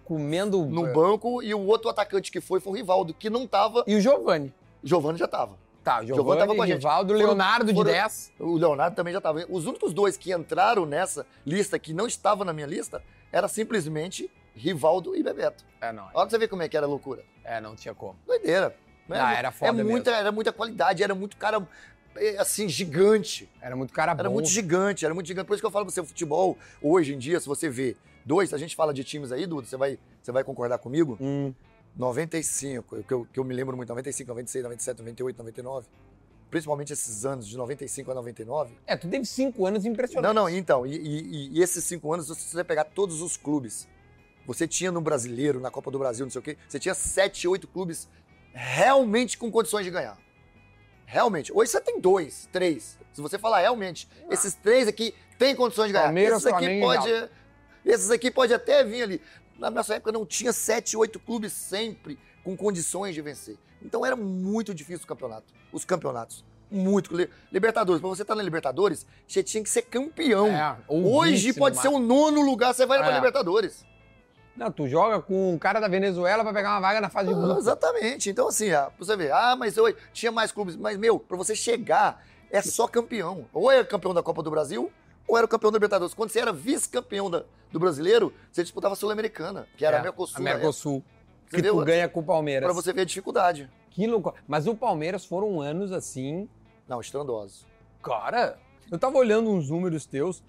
[0.04, 0.66] comendo.
[0.66, 3.84] No banco, e o outro atacante que foi foi o Rivaldo, que não tava.
[3.88, 4.54] E o Giovani.
[4.84, 5.56] Giovanni já tava.
[5.90, 6.78] Tá, o Giovani Giovani, tava com a gente.
[6.78, 8.32] Rivaldo, Leonardo foram- de 10.
[8.40, 9.44] O Leonardo também já tava.
[9.50, 14.30] Os únicos dois que entraram nessa lista, que não estava na minha lista, era simplesmente
[14.56, 15.66] Rivaldo e Bebeto.
[15.82, 16.04] É, não.
[16.06, 17.24] Olha pra você ver como é que era a loucura.
[17.44, 18.16] É, não tinha como.
[18.28, 18.76] Doideira.
[19.08, 19.20] né?
[19.20, 21.68] Ah, era foda é muita, Era muita qualidade, era muito cara,
[22.16, 23.50] é, assim, gigante.
[23.60, 24.20] Era muito cara bom.
[24.20, 25.48] Era muito gigante, era muito gigante.
[25.48, 27.98] Por isso que eu falo pra você, o futebol, hoje em dia, se você vê
[28.24, 31.18] dois, a gente fala de times aí, Duda, você vai, você vai concordar comigo?
[31.20, 31.52] Hum,
[32.00, 35.88] 95, que eu, que eu me lembro muito, 95, 96, 97, 98, 99.
[36.50, 38.74] Principalmente esses anos de 95 a 99.
[38.88, 40.34] É, tu teve cinco anos impressionantes.
[40.34, 43.88] Não, não, então, e, e- e esses cinco anos, se você pegar todos os clubes,
[44.48, 47.48] você tinha no Brasileiro, na Copa do Brasil, não sei o quê, você tinha sete,
[47.48, 48.08] oito clubes
[48.52, 50.18] realmente com condições de ganhar.
[51.06, 51.52] Realmente.
[51.54, 52.98] Hoje você tem dois, três.
[53.14, 56.06] Se você falar realmente, esses três aqui têm condições de ganhar.
[56.06, 57.30] Palmeiras, esses aqui Flamengo pode,
[57.86, 59.22] esses aqui pode até vir ali.
[59.60, 63.58] Na nossa época não tinha sete, oito clubes sempre com condições de vencer.
[63.82, 66.44] Então era muito difícil o campeonato, os campeonatos.
[66.72, 67.16] muito.
[67.16, 70.48] Li- Libertadores, pra você estar na Libertadores, você tinha que ser campeão.
[70.48, 73.16] É, Hoje pode ser o nono lugar, você vai pra É.
[73.16, 73.84] Libertadores.
[74.56, 77.34] Não, tu joga com um cara da Venezuela pra pegar uma vaga na fase de
[77.34, 77.60] Ah, grupo.
[77.60, 78.30] Exatamente.
[78.30, 80.76] Então, assim, ah, pra você ver, ah, mas eu tinha mais clubes.
[80.76, 83.48] Mas, meu, pra você chegar, é só campeão.
[83.54, 84.92] Ou é campeão da Copa do Brasil,
[85.30, 86.14] ou era o campeão da Libertadores.
[86.14, 90.38] Quando você era vice-campeão do brasileiro, você disputava a Sul-Americana, que era É, a Mercosul.
[90.38, 90.42] A.
[90.42, 91.04] Mercosul.
[91.50, 91.76] Que Entendeu?
[91.78, 92.66] tu ganha com o Palmeiras.
[92.66, 93.70] Pra você ver a dificuldade.
[93.92, 94.34] Que louco.
[94.48, 96.50] Mas o Palmeiras foram anos assim.
[96.88, 97.66] Não, estrondoso.
[98.04, 98.58] Cara,
[98.92, 100.44] eu tava olhando uns números teus.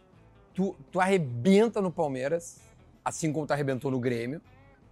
[0.55, 2.61] Tu, tu arrebenta no Palmeiras,
[3.05, 4.41] assim como tu arrebentou no Grêmio,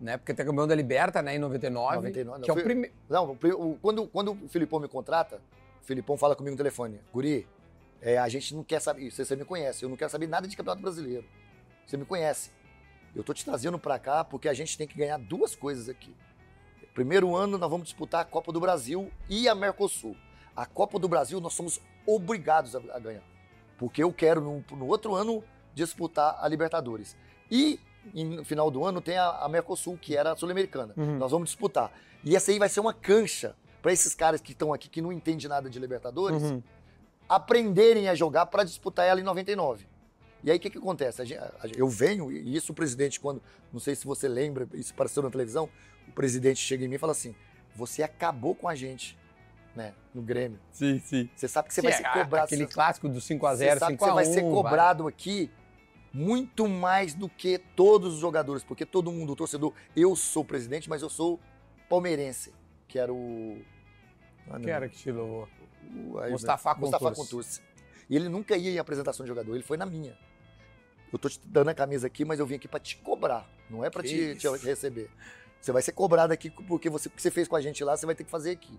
[0.01, 0.17] né?
[0.17, 1.97] Porque tu é campeão da Liberta, né, em 99.
[1.97, 2.95] 99, não, que é o primeiro.
[3.09, 3.37] Não,
[3.83, 5.41] quando, quando o Filipão me contrata,
[5.83, 7.47] o Filipão fala comigo no telefone, Guri,
[8.01, 10.47] é, a gente não quer saber, você, você me conhece, eu não quero saber nada
[10.47, 11.25] de campeonato brasileiro.
[11.87, 12.51] Você me conhece.
[13.15, 16.15] Eu tô te trazendo pra cá porque a gente tem que ganhar duas coisas aqui.
[16.95, 20.17] Primeiro ano nós vamos disputar a Copa do Brasil e a Mercosul.
[20.55, 23.23] A Copa do Brasil nós somos obrigados a, a ganhar.
[23.79, 25.43] Porque eu quero no, no outro ano
[25.75, 27.17] disputar a Libertadores.
[27.51, 27.81] E
[28.15, 30.95] e no final do ano tem a, a Mercosul, que era a Sul-Americana.
[30.97, 31.19] Uhum.
[31.19, 31.93] Nós vamos disputar.
[32.25, 35.13] E essa aí vai ser uma cancha para esses caras que estão aqui, que não
[35.13, 36.63] entendem nada de Libertadores, Uhum.
[37.29, 39.87] Aprenderem a jogar para disputar ela em 99.
[40.43, 41.21] E aí o que, que acontece?
[41.21, 41.25] A
[41.61, 43.43] a eu venho, e isso o presidente, quando.
[43.73, 45.69] Não sei se você lembra, isso apareceu na televisão,
[46.07, 47.35] o presidente chega em mim e fala assim:
[47.75, 49.19] você acabou com a gente,
[49.75, 49.93] né?
[50.15, 50.59] No Grêmio.
[50.71, 51.29] Sim, sim.
[51.35, 52.45] Você sabe que você Sim, vai ser a- cobrado.
[52.45, 53.97] Aquele você- clássico do 5x0, você sabe 5x1.
[53.99, 54.51] que você vai ser vai.
[54.51, 55.51] cobrado aqui
[56.13, 60.89] muito mais do que todos os jogadores, porque todo mundo, o torcedor, eu sou presidente,
[60.89, 61.39] mas eu sou
[61.89, 62.53] palmeirense,
[62.87, 63.61] que era o.
[64.51, 65.49] Ah, era que te louvou?
[66.21, 67.63] Aí, Mustafa Mustafa Contursi.
[68.09, 70.17] E ele nunca ia em apresentação de jogador, ele foi na minha.
[71.13, 73.85] Eu tô te dando a camisa aqui, mas eu vim aqui pra te cobrar, não
[73.85, 75.11] é pra Que te, te receber.
[75.61, 77.97] Você vai ser cobrado aqui porque você, o que você fez com a gente lá,
[77.97, 78.79] você vai ter que fazer aqui.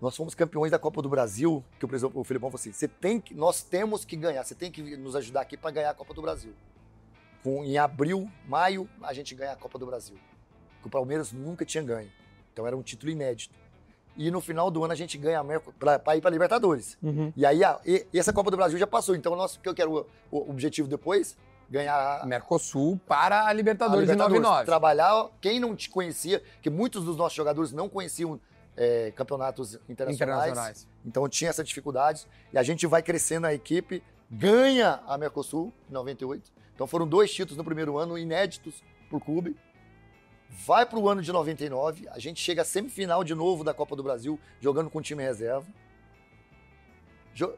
[0.00, 2.88] Nós fomos campeões da Copa do Brasil, que o, presidente, o Filipão falou assim: você
[2.88, 5.94] tem que, nós temos que ganhar, você tem que nos ajudar aqui para ganhar a
[5.94, 6.52] Copa do Brasil.
[7.42, 10.16] Com, em abril, maio, a gente ganha a Copa do Brasil.
[10.80, 12.10] Que o Palmeiras nunca tinha ganho.
[12.52, 13.58] Então era um título inédito.
[14.16, 16.96] E no final do ano a gente ganha a Merco para ir para Libertadores.
[17.02, 17.32] Uhum.
[17.36, 19.16] E aí a, e, essa Copa do Brasil já passou.
[19.16, 21.36] Então o nosso que eu quero o, o objetivo depois
[21.68, 24.38] ganhar a, Mercosul para a a Libertadores, Libertadores.
[24.38, 24.66] em 99.
[24.66, 28.40] Trabalhar quem não te conhecia, que muitos dos nossos jogadores não conheciam
[28.76, 30.50] é, campeonatos internacionais.
[30.50, 30.88] Internacionais.
[31.04, 32.26] Então tinha essa dificuldade.
[32.52, 36.52] E a gente vai crescendo a equipe, ganha a Mercosul em 98.
[36.74, 39.56] Então foram dois títulos no primeiro ano, inéditos para o clube.
[40.66, 43.96] Vai para o ano de 99, a gente chega à semifinal de novo da Copa
[43.96, 45.66] do Brasil, jogando com o time reserva.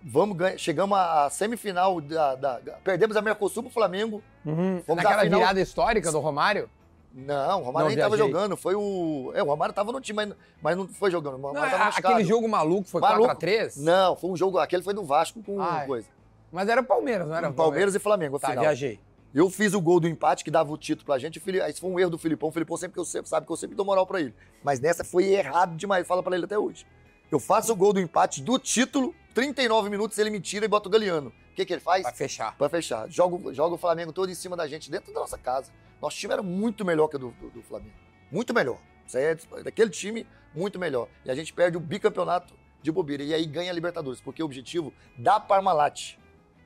[0.02, 4.22] Vamos ganhar, chegamos à semifinal da, da- Perdemos a Mercosul pro Flamengo.
[4.44, 4.82] Uhum.
[4.88, 6.70] Naquela final- virada histórica do Romário?
[7.12, 8.32] Não, o Romário Não, nem tava viajei.
[8.32, 8.56] jogando.
[8.56, 9.32] Foi o.
[9.34, 11.36] É, o Romário tava no time, mas, mas não foi jogando.
[11.38, 11.54] Não,
[11.94, 13.34] aquele jogo maluco foi Maluco.
[13.34, 13.76] 4x3?
[13.82, 14.58] Não, foi um jogo.
[14.58, 16.08] Aquele foi do Vasco com Ai, coisa.
[16.52, 17.50] Mas era Palmeiras, não era?
[17.52, 18.64] Palmeiras e Flamengo, Tá, afinal.
[18.64, 19.00] viajei.
[19.34, 21.38] Eu fiz o gol do empate que dava o título pra gente.
[21.40, 22.48] Fili- Isso foi um erro do Filipão.
[22.48, 24.34] O Filipão sempre que eu sempre sabe que eu sempre dou moral pra ele.
[24.64, 26.06] Mas nessa foi errado demais.
[26.06, 26.86] Fala pra ele até hoje.
[27.30, 30.88] Eu faço o gol do empate do título, 39 minutos ele me tira e bota
[30.88, 31.28] o Galeano.
[31.52, 32.02] O que, que ele faz?
[32.04, 32.56] Vai fechar.
[32.56, 33.10] Pra fechar.
[33.10, 35.70] Joga, joga o Flamengo todo em cima da gente, dentro da nossa casa.
[36.00, 37.94] Nosso time era muito melhor que o do, do- do Flamengo.
[38.30, 38.78] Muito melhor.
[39.06, 41.08] Isso aí é daquele time, muito melhor.
[41.24, 43.22] E a gente perde o bicampeonato de bobeira.
[43.24, 46.16] E aí ganha a Libertadores, porque o objetivo da Parmalat,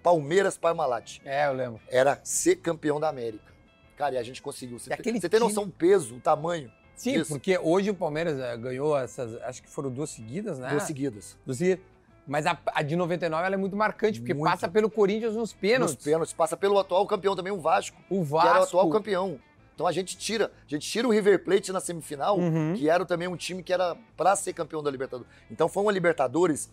[0.03, 1.81] Palmeiras Parmalat, É, eu lembro.
[1.89, 3.51] era ser campeão da América.
[3.97, 4.79] Cara, e a gente conseguiu.
[4.79, 6.73] Você, tem- você tem noção do peso, o tamanho?
[6.95, 7.31] Sim, Isso.
[7.33, 10.71] porque hoje o Palmeiras eh, ganhou essas, acho que foram duas seguidas, né?
[10.71, 11.37] Duas seguidas.
[11.45, 11.85] Duas seguidas.
[12.27, 14.51] Mas a, a de 99 ela é muito marcante, porque Muito.
[14.51, 15.97] passa pelo Corinthians nos pênaltis.
[15.97, 16.33] Nos pênaltis.
[16.35, 18.63] Passa pelo atual campeão também, o Vasco, O que era o Vasco.
[18.79, 19.41] atual campeão.
[19.75, 22.75] Então a gente tira, a gente tira o River Plate na semifinal, Uhum.
[22.75, 25.33] que era também um time que era pra ser campeão da Libertadores.
[25.51, 26.71] Então foi uma Libertadores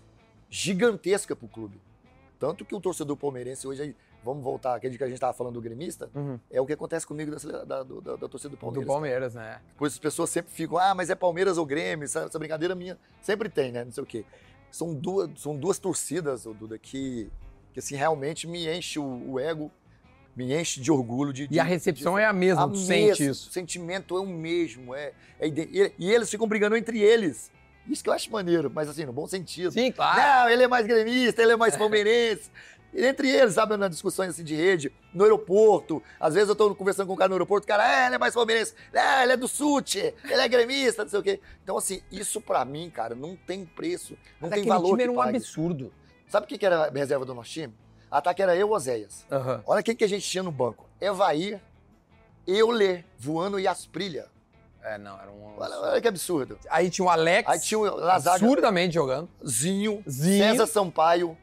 [0.50, 1.80] gigantesca pro clube.
[2.40, 5.62] Tanto que o torcedor palmeirense hoje, vamos voltar, aquele que a gente tava falando do
[5.62, 6.40] gremista, Uhum.
[6.52, 8.88] é o que acontece comigo da, da, do- da- da torcida do Do Palmeiras.
[8.88, 9.60] Palmeiras, né?
[9.78, 12.98] Pois as pessoas sempre ficam, ah, mas é Palmeiras ou Grêmio, essa, essa brincadeira minha
[13.22, 13.84] sempre tem, né?
[13.84, 14.24] Não sei o quê.
[14.70, 17.30] São duas, são duas torcidas, Duda, que,
[17.74, 19.72] que assim, realmente me enche o, o ego,
[20.36, 21.48] me enche de orgulho de.
[21.50, 23.50] E a recepção é a mesma, a tu mesmo, sente isso.
[23.50, 24.94] O sentimento é o mesmo.
[24.94, 27.50] É, é e, e eles ficam brigando entre eles.
[27.90, 29.72] Isso que eu acho maneiro, mas assim, no bom sentido.
[29.72, 30.20] Sim, claro.
[30.20, 32.52] Não, ele é mais gremista, ele é mais palmeirense.
[32.94, 36.02] Entre eles, sabe, nas discussões assim de rede, no aeroporto.
[36.20, 38.18] Às vezes eu tô conversando com um cara no aeroporto, o cara, é, ele é
[38.18, 38.74] mais palmeirense.
[38.94, 41.40] É, ele é do SUT, ele é gremista, não sei o quê.
[41.64, 45.12] Então, assim, isso pra mim, cara, não tem preço, não Mas tem valor time era
[45.12, 45.38] um pague.
[45.38, 45.94] absurdo.
[46.28, 47.74] Sabe o que era a reserva do nosso time?
[48.10, 49.26] Ataque era eu, Oséias.
[49.32, 49.62] Aham.
[49.66, 50.86] Olha quem que a gente tinha no banco.
[51.00, 51.62] Evair,
[52.48, 54.28] Euler, voando e Asprilha.
[54.94, 55.54] É, não, era um.
[55.58, 56.58] Olha, olha que absurdo.
[56.70, 57.50] Aí tinha o Alex.
[57.50, 59.28] Aí tinha o Lazaga, absurdamente jogando.
[59.46, 60.44] Zinho, Zinho.
[60.52, 61.38] César Sampaio,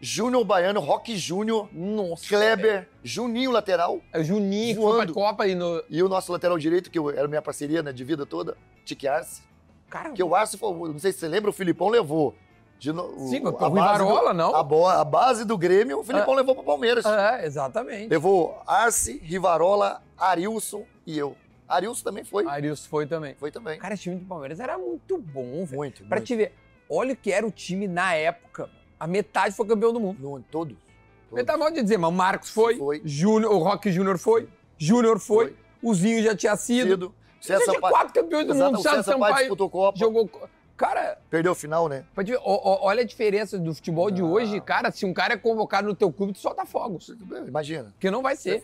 [0.00, 2.26] Júnior Baiano, Roque Júnior, Nossa.
[2.28, 5.82] Kleber, Juninho lateral É o Juninho que foi pra Copa aí no.
[5.88, 9.42] e o nosso lateral direito, que era minha parceria né, de vida toda, Tique Arce.
[9.88, 12.34] Cara, Que o Arce, foi, não sei se você lembra, o Filipão levou.
[12.78, 14.54] De o- Sim, a o Rivarola, não?
[14.54, 17.06] A, bo- a base do Grêmio, o Filipão levou pro Palmeiras.
[17.06, 18.08] É, exatamente.
[18.08, 21.34] Levou Arce, Rivarola, Arilson e eu.
[21.68, 22.46] Arilson também foi.
[22.46, 23.34] Arilson foi também.
[23.34, 23.78] Foi também.
[23.78, 25.76] Cara, esse time do Palmeiras era muito bom, velho.
[25.78, 26.26] Muito, Pra muito.
[26.26, 26.52] te ver,
[26.88, 28.68] olha o que era o time na época.
[28.98, 30.18] A metade foi campeão do mundo.
[30.20, 30.76] No- todos.
[30.76, 30.76] todos.
[31.32, 33.02] Metade pode dizer, mas o Marcos foi, Foi.
[33.04, 34.48] Júnior, o Rock Júnior foi,
[34.78, 35.56] Júnior foi, Foi.
[35.82, 36.88] o Zinho já tinha sido.
[36.88, 37.14] Cedo.
[37.40, 38.80] Já tinha Sampaio- quatro campeões do Exato, mundo.
[38.80, 39.98] o César Sampaio disputou Copa.
[39.98, 40.30] jogou.
[40.76, 42.04] Cara, Perdeu o final, né?
[42.14, 44.30] pra te ver, ó- ó- olha a diferença do futebol de Não.
[44.30, 44.90] hoje, cara.
[44.90, 47.08] Se um cara é convocado no teu clube, tu solta fogos.
[47.48, 47.90] Imagina.
[47.92, 48.60] Porque não vai ser.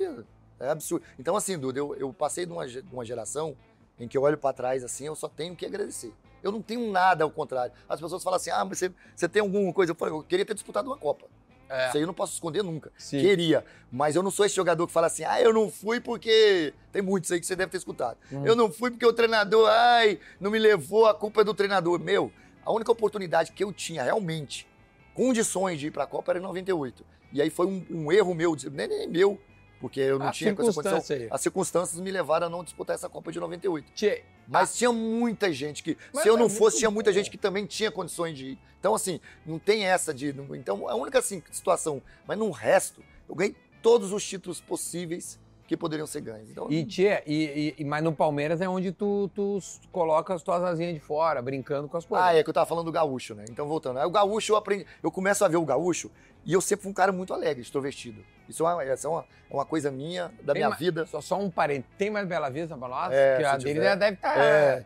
[0.63, 1.05] É absurdo.
[1.19, 3.57] Então, assim, Duda, eu, eu passei de uma, ge- de uma geração
[3.99, 6.13] em que eu olho pra trás assim, eu só tenho que agradecer.
[6.43, 7.73] Eu não tenho nada ao contrário.
[7.89, 9.93] As pessoas falam assim: ah, mas você, você tem alguma coisa?
[9.93, 11.27] Eu falei, eu queria ter disputado uma Copa.
[11.69, 11.89] É.
[11.89, 12.93] Isso aí eu não posso esconder nunca.
[12.99, 13.21] Sim.
[13.21, 13.65] Queria.
[13.91, 16.75] Mas eu não sou esse jogador que fala assim: ah, eu não fui porque.
[16.91, 18.19] Tem muitos aí que você deve ter escutado.
[18.33, 18.45] Hum.
[18.45, 21.99] Eu não fui porque o treinador, ai, não me levou, a culpa é do treinador.
[22.01, 22.31] Meu,
[22.65, 24.67] a única oportunidade que eu tinha realmente
[25.15, 27.05] condições de ir pra Copa era em 98.
[27.33, 29.41] E aí foi um, um erro meu, nem, nem meu,
[29.83, 31.17] porque eu não A tinha essa condição.
[31.17, 31.27] aí.
[31.29, 33.93] As circunstâncias me levaram a não disputar essa Copa de 98.
[33.93, 37.13] Tchê, Mas tinha muita gente que, Mas se eu é não muito fosse, tinha muita
[37.13, 38.59] gente que também tinha condições de ir.
[38.79, 40.29] Então, assim, não tem essa de.
[40.53, 42.01] Então, a única assim, situação.
[42.29, 46.49] Mas no resto, eu ganhei todos os títulos possíveis que poderiam ser ganhos.
[46.51, 49.59] Então, E, tchê, e, e- mas no Palmeiras é onde tu, tu
[49.91, 52.25] coloca as tuas asinhas de fora, brincando com as coisas.
[52.25, 53.45] Ah, é que eu tava falando do gaúcho, né?
[53.51, 53.99] Então, voltando.
[53.99, 54.87] Aí o gaúcho eu aprendi.
[55.03, 56.11] Eu começo a ver o gaúcho
[56.45, 58.23] e eu sempre fui um cara muito alegre, extrovertido.
[58.49, 59.21] Isso é uma, é uma,
[59.51, 61.07] é uma coisa minha, da Tem minha vida.
[61.07, 61.87] Só, só um parente.
[61.97, 63.13] Tem mais Bela Vista pra nós?
[63.13, 64.39] É, Porque a dele já deve estar.
[64.39, 64.85] É.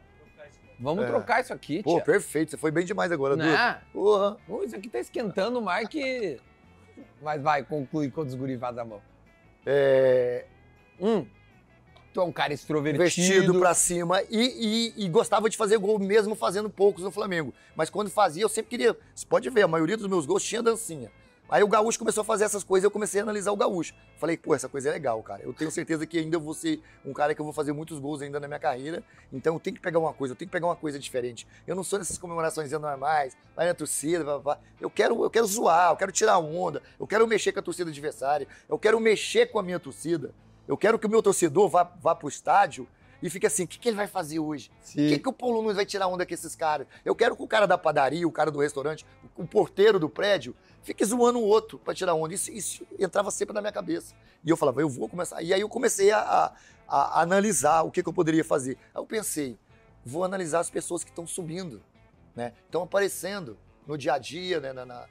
[0.78, 1.06] Vamos É.
[1.06, 2.04] trocar isso aqui, Pô, tia.
[2.04, 2.50] perfeito.
[2.50, 3.50] Você foi bem demais agora, Duda.
[3.50, 3.80] Né?
[3.92, 4.36] Porra.
[4.46, 6.38] Pô, isso aqui tá esquentando mais que.
[7.22, 9.00] Mas vai, conclui quando os guri fazem a mão.
[9.64, 10.44] É,
[11.00, 11.26] Hum.
[12.14, 13.04] Tu é um cara extrovertido.
[13.04, 17.52] vestido pra cima e, e- e gostava de fazer gol mesmo fazendo poucos no Flamengo.
[17.74, 18.96] Mas quando fazia, eu sempre queria.
[19.14, 21.10] Você pode ver, a maioria dos meus gols tinha dancinha.
[21.48, 23.94] Aí o gaúcho começou a fazer essas coisas e eu comecei a analisar o gaúcho.
[24.16, 25.42] Falei, pô, essa coisa é legal, cara.
[25.44, 28.20] Eu tenho certeza que ainda vou ser um cara que eu vou fazer muitos gols
[28.20, 29.04] ainda na minha carreira.
[29.32, 31.46] Então eu tenho que pegar uma coisa, eu tenho que pegar uma coisa diferente.
[31.64, 34.58] Eu não sou nessas comemorações normais, vai na torcida, blá, blá, blá.
[34.80, 37.90] Eu quero, eu quero zoar, eu quero tirar onda, eu quero mexer com a torcida
[37.90, 40.34] adversária, eu quero mexer com a minha torcida.
[40.66, 42.88] Eu quero que o meu torcedor vá, vá pro estádio
[43.22, 44.70] e fique assim, o que, que ele vai fazer hoje?
[45.06, 46.86] O que, que o Paulo Nunes vai tirar onda com esses caras?
[47.04, 49.06] Eu quero que o cara da padaria, o cara do restaurante,
[49.36, 52.34] o, porteiro do prédio, fique zoando o outro pra tirar onda.
[52.34, 54.14] Isso, isso entrava sempre na minha cabeça.
[54.44, 55.42] E eu falava, eu vou começar.
[55.42, 56.52] E aí eu comecei a, a-
[56.88, 58.76] a analisar o que, que eu poderia fazer.
[58.94, 59.58] Aí eu pensei,
[60.04, 61.82] vou analisar as pessoas que estão subindo,
[62.34, 62.52] né?
[62.66, 63.56] Estão aparecendo
[63.86, 64.72] no dia a dia, né?
[64.72, 65.06] na, na-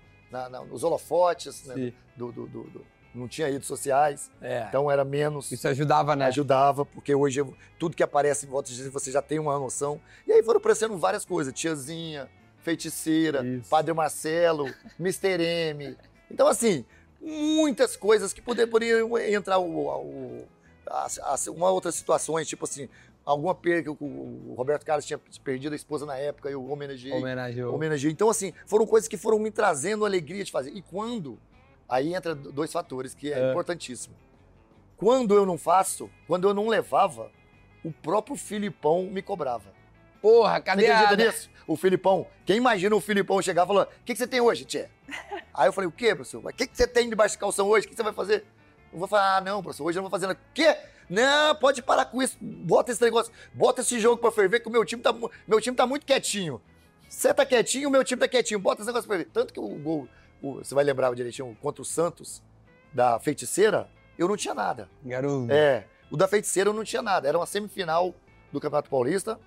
[0.50, 1.76] na- nos holofotes, né?
[2.16, 2.86] Do, do- do- do-
[3.16, 4.66] não tinha redes sociais, É.
[4.70, 6.26] então era menos Isso ajudava, né?
[6.26, 10.00] ajudava, porque hoje eu- tudo que aparece em volta de você já tem uma noção.
[10.28, 13.70] E aí foram aparecendo várias coisas, tiazinha, feiticeira, Isso.
[13.70, 14.66] Padre Marcelo,
[15.00, 15.42] Mr.
[15.42, 15.96] M.
[16.30, 16.84] Então, assim,
[17.22, 20.48] muitas coisas que poder- poderiam entrar o, o-
[20.88, 22.90] as- as- uma outras situações, tipo assim,
[23.24, 27.74] alguma perda, o, o Roberto Carlos tinha perdido a esposa na época, eu homenageei Homenageou.
[27.74, 28.12] homenageei.
[28.12, 30.72] Então, assim, foram coisas que foram me trazendo alegria de fazer.
[30.72, 31.40] E quando?
[31.88, 33.52] Aí entra dois fatores que é, É.
[33.52, 34.16] importantíssimo.
[34.98, 37.32] Quando eu não faço, quando eu não levava,
[37.84, 39.74] o próprio Filipão me cobrava.
[40.22, 41.00] Porra, Você cadê a...
[41.02, 41.50] acredita nisso?
[41.68, 42.26] O Filipão.
[42.46, 44.88] Quem imagina o Filipão chegar e falar: O que, que você tem hoje, Tchê?
[45.54, 46.44] Aí eu falei: O quê, professor?
[46.44, 47.86] O que, que você tem debaixo de calção hoje?
[47.86, 48.46] O que você vai fazer?
[48.92, 50.40] Eu vou falar: Ah, não, professor, hoje eu não vou fazer nada.
[50.40, 50.76] O quê?
[51.10, 52.38] Não, pode parar com isso.
[52.42, 55.14] Bota esse negócio, bota esse jogo pra ferver, que o meu time tá,
[55.48, 56.60] meu time tá muito quietinho.
[57.08, 58.60] Você tá quietinho, o meu time tá quietinho.
[58.60, 59.32] Bota esse negócio pra ferver.
[59.32, 60.08] Tanto que o gol,
[60.48, 62.42] o- você vai lembrar direitinho, contra o Santos,
[62.94, 64.90] da feiticeira, eu não tinha nada.
[65.04, 65.52] Garoto.
[65.52, 67.28] É, o da feiticeira eu não tinha nada.
[67.28, 68.14] Era uma semifinal
[68.52, 69.40] do Campeonato Paulista.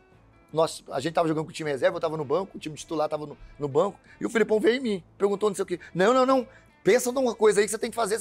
[0.53, 2.75] Nós, a gente tava jogando com o time reserva, eu tava no banco, o time
[2.75, 5.67] titular tava no, no banco, e o Filipão veio em mim, perguntou não sei o
[5.67, 5.79] quê.
[5.95, 6.47] Não, não, não.
[6.83, 8.19] Pensa numa coisa aí que você tem que fazer.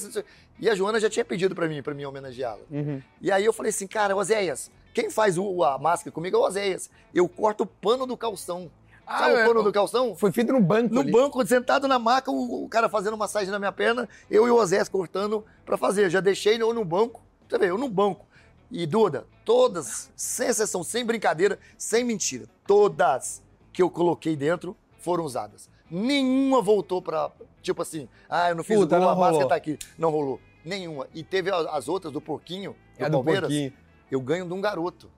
[0.58, 2.60] E a Joana já tinha pedido pra mim, pra mim homenageá-la.
[2.70, 3.00] Uhum.
[3.20, 6.42] E aí eu falei assim, cara, Oséias, quem faz o- a máscara comigo é o
[6.42, 6.90] Oséias.
[7.14, 8.70] Eu corto o pano do calção.
[9.10, 10.14] Ah, Sabe é, o pano do calção?
[10.14, 11.10] Foi feito no banco No ali.
[11.10, 14.54] banco, sentado na maca, o, o cara fazendo massagem na minha perna, eu e o
[14.56, 16.04] Osés cortando pra fazer.
[16.04, 18.26] Eu já deixei eu no banco, você vê, eu no banco.
[18.70, 23.42] E Duda, todas, sem exceção, sem brincadeira, sem mentira, todas
[23.72, 25.70] que eu coloquei dentro foram usadas.
[25.90, 27.30] Nenhuma voltou pra,
[27.62, 29.48] tipo assim, ah, eu não fiz Puta, gol, não a máscara rolou.
[29.48, 29.78] tá aqui.
[29.96, 30.38] Não rolou.
[30.62, 31.06] Nenhuma.
[31.14, 33.72] E teve as outras do porquinho, do É do Palmeiras, porquinho.
[34.10, 35.10] eu ganho de um garoto.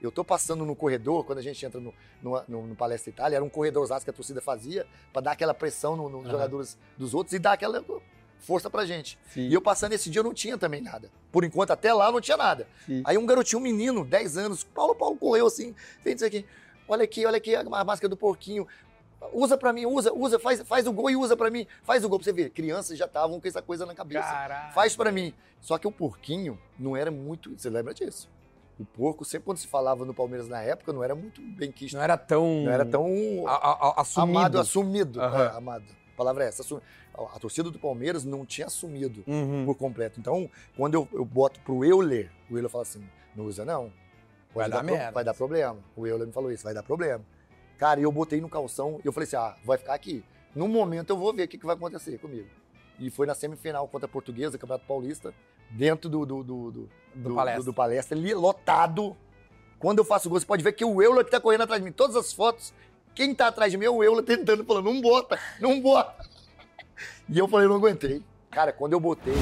[0.00, 1.92] Eu tô passando no corredor, quando a gente entra no,
[2.22, 5.52] no, no, no Palestra Itália, era um corredorzaço que a torcida fazia para dar aquela
[5.52, 6.30] pressão nos no, Aham.
[6.30, 7.84] jogadores dos outros e dar aquela
[8.38, 9.18] força pra gente.
[9.34, 11.10] Sim, E eu passando esse dia eu não tinha também nada.
[11.32, 12.68] Por enquanto, até lá não tinha nada.
[12.86, 13.02] sim.
[13.04, 16.46] Aí um garotinho, um menino, 10 anos, Paulo, Paulo correu assim, fez isso aqui.
[16.86, 18.66] Olha aqui, olha aqui a máscara do porquinho.
[19.32, 21.66] Usa pra mim, usa, usa, faz, faz o gol e usa pra mim.
[21.82, 22.50] Faz o gol pra você ver.
[22.50, 24.22] Crianças já estavam com essa coisa na cabeça.
[24.22, 24.72] Caralho.
[24.72, 25.34] Faz pra mim.
[25.60, 27.50] Só que o porquinho não era muito.
[27.58, 28.30] Você lembra disso?
[28.78, 31.94] O porco, sempre quando se falava no Palmeiras na época, não era muito bem quisto.
[31.96, 32.62] Não era tão.
[32.64, 33.06] Não era tão
[33.46, 34.38] a- a- assumido.
[34.38, 35.20] amado, assumido.
[35.20, 35.44] Aham.
[35.44, 35.84] É, amado.
[36.14, 36.62] A palavra é essa.
[36.62, 36.80] assu-
[37.14, 39.64] A, a torcida do Palmeiras não tinha assumido Uhum.
[39.66, 40.20] por completo.
[40.20, 43.02] Então, quando eu, eu boto pro Euler, o Euler fala assim:
[43.34, 43.92] não usa não.
[44.54, 45.10] Vai dar pro- merda.
[45.10, 45.78] Vai dar problema.
[45.96, 47.24] O Euler me falou isso, vai dar problema.
[47.76, 50.24] Cara, e eu botei no calção e eu falei assim: ah, vai ficar aqui.
[50.54, 52.48] No momento eu vou ver o que, que vai acontecer comigo.
[53.00, 55.34] E foi na semifinal contra a Portuguesa, Campeonato Paulista,
[55.70, 57.64] dentro do, do, do, do, Do palestra.
[57.64, 59.16] do- palestra, ali, lotado.
[59.78, 61.84] Quando eu faço gol, você pode ver que o Euler que tá correndo atrás de
[61.86, 61.92] mim.
[61.92, 62.72] Todas as fotos,
[63.14, 66.24] quem tá atrás de mim é o Euler tentando, falando, não bota, não bota.
[67.28, 68.22] E eu falei, não aguentei.
[68.50, 69.34] Cara, quando eu botei.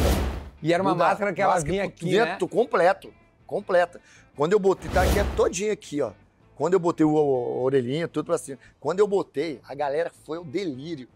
[0.62, 2.24] E era uma máscara que ela vinha aqui, né?
[2.26, 3.12] dentro, completo,
[3.46, 4.00] completa.
[4.36, 6.12] Quando eu botei, tá aqui é todinha aqui, ó.
[6.56, 8.58] Quando eu botei o, o- a orelhinha, tudo pra cima.
[8.80, 11.08] Quando eu botei, a galera foi o delírio.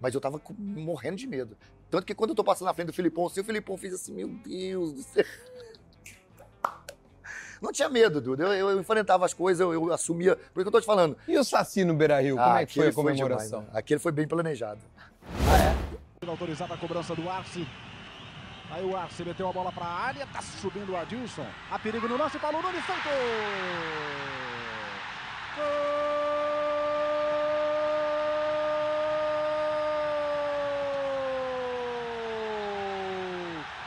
[0.00, 1.56] Mas eu tava morrendo de medo.
[1.96, 4.12] Tanto que quando eu tô passando na frente do Filipão, assim, o Filipão fez assim,
[4.12, 5.24] meu Deus do céu.
[7.62, 8.44] Não tinha medo, Duda.
[8.44, 10.36] Eu, eu enfrentava as coisas, eu, eu assumia.
[10.36, 11.16] Por isso que eu tô te falando.
[11.26, 12.36] E o Saci no Beira Rio?
[12.36, 13.60] Como Ah, é que foi a aquele demais, comemoração?
[13.62, 13.68] né?
[13.72, 14.78] Aquele foi bem planejado.
[16.26, 17.66] Autorizada a cobrança do Arce.
[18.70, 21.46] Aí o Arce meteu a bola para a área, tá subindo o Adilson.
[21.70, 23.04] Há perigo no lance, Paulo Nunes, Santos!
[25.56, 25.96] Gol!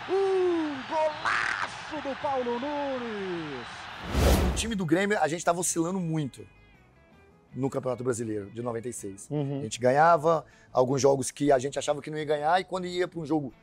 [0.09, 0.75] Um
[1.89, 3.67] golaço do Paulo Nunes!
[4.51, 6.45] O time do Grêmio, a gente tava oscilando muito
[7.53, 9.27] no Campeonato Brasileiro de 96.
[9.29, 9.61] A Uhum.
[9.63, 13.07] gente ganhava alguns jogos que a gente achava que não ia ganhar, e quando ia
[13.07, 13.53] para um jogo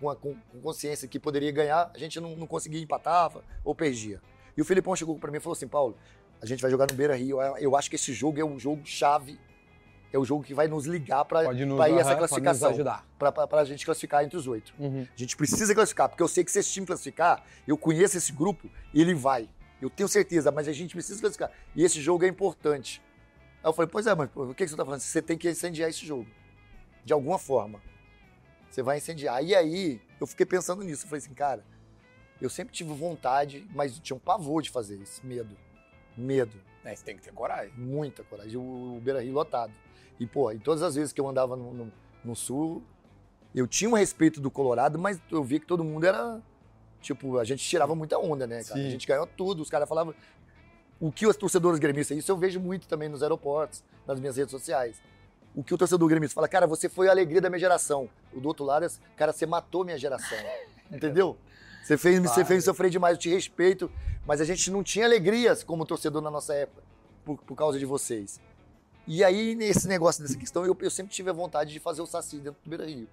[0.00, 4.20] com, a- com- consciência que poderia ganhar, a gente não, não conseguia, empatava ou perdia.
[4.56, 5.96] E o Felipão chegou para mim e falou assim: Paulo,
[6.42, 7.40] a gente vai jogar no Beira Rio.
[7.40, 9.38] Eu- Eu acho que esse jogo é um jogo chave,
[10.12, 12.74] é o jogo que vai nos ligar para ir essa classificação,
[13.18, 14.74] para a gente classificar entre os oito.
[14.78, 15.02] Uhum.
[15.02, 18.32] A gente precisa classificar, porque eu sei que se esse time classificar, eu conheço esse
[18.32, 19.48] grupo e ele vai.
[19.80, 21.52] Eu tenho certeza, mas a gente precisa classificar.
[21.76, 23.02] E esse jogo é importante.
[23.62, 25.00] Aí eu falei, pois é, mas o que que você tá falando?
[25.00, 26.26] Você tem que incendiar esse jogo.
[27.04, 27.80] De alguma forma.
[28.70, 29.42] Você vai incendiar.
[29.42, 31.04] E aí, eu fiquei pensando nisso.
[31.04, 31.64] Eu falei assim, cara,
[32.40, 35.24] eu sempre tive vontade, mas tinha um pavor de fazer isso.
[35.24, 35.56] Medo.
[36.16, 36.56] Medo.
[36.84, 37.72] É, você tem que ter coragem.
[37.76, 38.56] Muita coragem.
[38.56, 39.72] O, o Beira Rio lotado.
[40.18, 41.92] E, pô, e todas as vezes que eu andava no, no-
[42.24, 42.82] no sul,
[43.54, 46.40] eu tinha um respeito do Colorado, mas eu via que todo mundo era.
[47.00, 48.80] Tipo, a gente tirava muita onda, né, cara?
[48.80, 48.86] Sim.
[48.86, 49.62] A gente ganhou tudo.
[49.62, 50.12] Os caras falavam.
[51.00, 54.50] O que os torcedores gremistas, isso eu vejo muito também nos aeroportos, nas minhas redes
[54.50, 55.00] sociais.
[55.54, 58.08] O que o torcedor gremista fala, cara, você foi a alegria da minha geração.
[58.32, 60.36] O do outro lado, é, cara, você matou minha geração.
[60.90, 61.36] Entendeu?
[61.84, 62.46] Você fez, você Claro.
[62.46, 63.88] fez sofrer demais, eu te respeito,
[64.26, 66.82] mas a gente não tinha alegrias como torcedor na nossa época,
[67.24, 68.40] por, por causa de vocês.
[69.10, 72.06] E aí, nesse negócio dessa questão, eu, eu sempre tive a vontade de fazer o
[72.06, 73.08] Saci dentro do Beira Rio.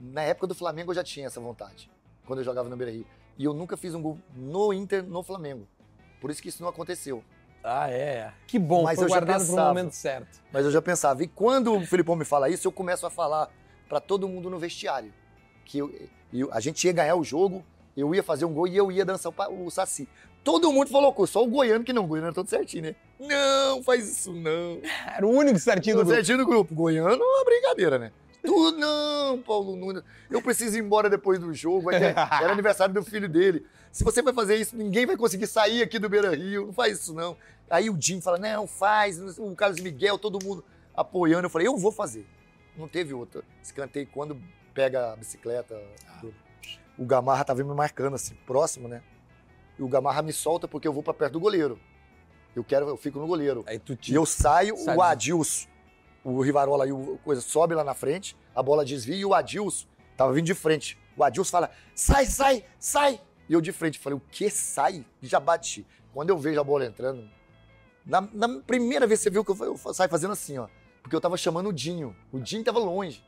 [0.00, 1.88] Na época do Flamengo eu já tinha essa vontade,
[2.26, 3.06] quando eu jogava no Beira Rio.
[3.38, 5.66] E eu nunca fiz um gol no Inter, no Flamengo.
[6.20, 7.22] Por isso que isso não aconteceu.
[7.62, 8.32] Ah, é.
[8.46, 9.68] Que bom, Mas foi eu já para pensava.
[9.68, 10.42] momento certo.
[10.52, 11.22] Mas eu já pensava.
[11.22, 13.48] E quando o Filipão me fala isso, eu começo a falar
[13.88, 15.12] pra todo mundo no vestiário.
[15.64, 15.92] Que eu-
[16.32, 17.64] eu- a gente ia ganhar o jogo,
[17.96, 20.08] eu ia fazer um gol e eu ia dançar o, o Saci.
[20.46, 22.94] Todo mundo falou, "Pô, só o goiano que não, o goiano era todo certinho, né?
[23.18, 24.78] Não, faz isso não.
[25.16, 26.14] Era o único certinho do grupo.
[26.14, 26.72] certinho do grupo.
[26.72, 28.12] Goiano é uma brincadeira, né?
[28.44, 30.04] Tu não, Paulo Nunes.
[30.30, 31.82] Eu preciso ir embora depois do jogo.
[31.90, 33.66] vai ter- Era aniversário do filho dele.
[33.90, 36.66] Se você vai fazer isso, ninguém vai conseguir sair aqui do Beira Rio.
[36.66, 37.36] Não faz isso, não.
[37.68, 39.18] Aí o Jim fala: não, faz.
[39.40, 41.46] O Carlos Miguel, todo mundo apoiando.
[41.46, 42.24] Eu falei: eu vou fazer.
[42.76, 43.42] Não teve outra.
[43.60, 44.40] Escantei quando
[44.72, 45.74] pega a bicicleta.
[46.22, 46.32] do-
[46.96, 49.02] O Gamarra tava me marcando assim, próximo, né?
[49.78, 51.78] E o Gamarra me solta porque eu vou pra perto do goleiro.
[52.54, 53.64] Eu quero, eu fico no goleiro.
[53.66, 54.18] Aí tu E tira.
[54.18, 55.68] eu saio, Sai o Adilson,
[56.24, 59.86] o Rivarola e o coisa sobe lá na frente, a bola desvia e o Adilson
[60.16, 60.98] tava vindo de frente.
[61.16, 63.20] O Adilson fala: sai, sai, sai!
[63.48, 65.04] E eu de frente falei: o que sai?
[65.22, 65.86] E já bati.
[66.14, 67.28] Quando eu vejo a bola entrando,
[68.04, 70.66] na, na primeira vez que você viu que eu, eu saio fazendo assim, ó,
[71.02, 72.16] porque eu tava chamando o Dinho.
[72.32, 73.22] O Dinho tava longe.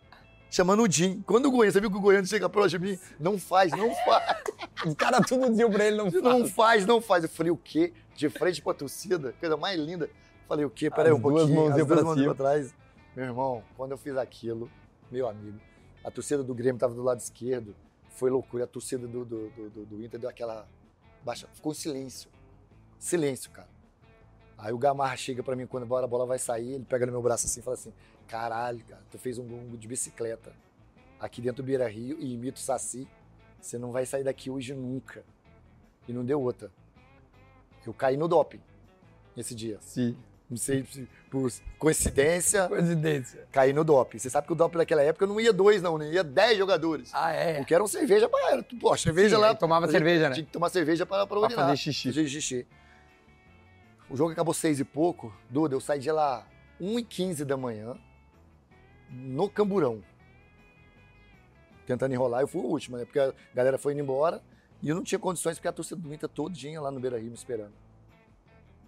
[0.50, 1.22] Chamando o Dinho.
[1.26, 2.98] Quando o Goiano, você viu que o Goiano chega próximo de mim?
[3.20, 4.42] Não faz, não faz.
[4.86, 6.52] Os caras tudo diziam pra ele não Não faz.
[6.52, 7.24] faz, não faz.
[7.24, 7.92] Eu falei, o quê?
[8.14, 10.08] De frente pra torcida, coisa mais linda.
[10.48, 10.90] Falei, o quê?
[10.90, 11.54] Peraí um duas pouquinho.
[11.60, 12.34] mãozinhas As duas cima.
[12.34, 12.74] pra trás.
[13.14, 14.70] Meu irmão, quando eu fiz aquilo,
[15.10, 15.58] meu amigo,
[16.04, 17.74] a torcida do Grêmio tava do lado esquerdo.
[18.10, 18.64] Foi loucura.
[18.64, 20.66] A torcida do, do, do, do- Inter deu aquela
[21.24, 21.46] baixa.
[21.52, 22.30] Ficou silêncio.
[22.98, 23.68] Silêncio, cara.
[24.56, 27.22] Aí o Gamarra chega pra mim quando a bola vai sair, ele pega no meu
[27.22, 27.92] braço assim e fala assim:
[28.28, 30.52] caralho, cara, tu fez um gongo de bicicleta
[31.18, 33.08] aqui dentro do Beira Rio e imita o Saci.
[33.60, 35.24] Você não vai sair daqui hoje nunca.
[36.06, 36.70] E não deu outra.
[37.86, 38.60] Eu caí no doping
[39.36, 39.78] esse dia.
[39.80, 40.16] Sim.
[40.48, 43.46] Não sei se por coincidência, Coincidência.
[43.52, 44.18] caí no doping.
[44.18, 46.10] Você sabe que o doping naquela época não ia dois, não, né?
[46.10, 47.10] ia dez jogadores.
[47.12, 47.58] Ah, é?
[47.58, 48.52] Porque era uma cerveja pra.
[48.52, 49.54] Era, pô, cerveja Sim, lá.
[49.54, 50.34] tomava gente cerveja, né?
[50.36, 51.64] Tinha que tomar cerveja pra, pra Pra urinar.
[51.66, 52.08] fazer xixi.
[52.08, 52.66] Fazer xixi.
[54.08, 55.30] O jogo acabou seis e pouco.
[55.50, 56.46] Duda, eu saí de lá
[56.80, 57.94] 1 e 15 da manhã,
[59.10, 60.02] no Camburão.
[61.86, 63.04] Tentando enrolar, eu fui o último, né?
[63.04, 64.42] Porque a galera foi indo embora
[64.82, 67.28] e eu não tinha condições, porque a torcida do Inter todinha lá no Beira Rio
[67.28, 67.72] me esperando.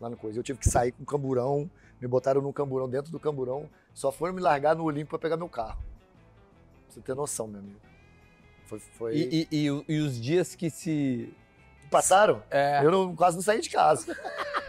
[0.00, 0.38] Lá no coisa.
[0.38, 4.12] Eu tive que sair com o camburão, me botaram no camburão, dentro do camburão, só
[4.12, 5.78] foram me largar no Olímpico pra pegar meu carro.
[6.86, 7.80] Pra você ter noção, meu amigo.
[8.66, 8.78] Foi.
[8.78, 9.16] foi...
[9.16, 11.34] E, e- e e os dias que se.
[11.90, 12.42] Passaram?
[12.50, 14.14] É, Eu não- quase não saí de casa.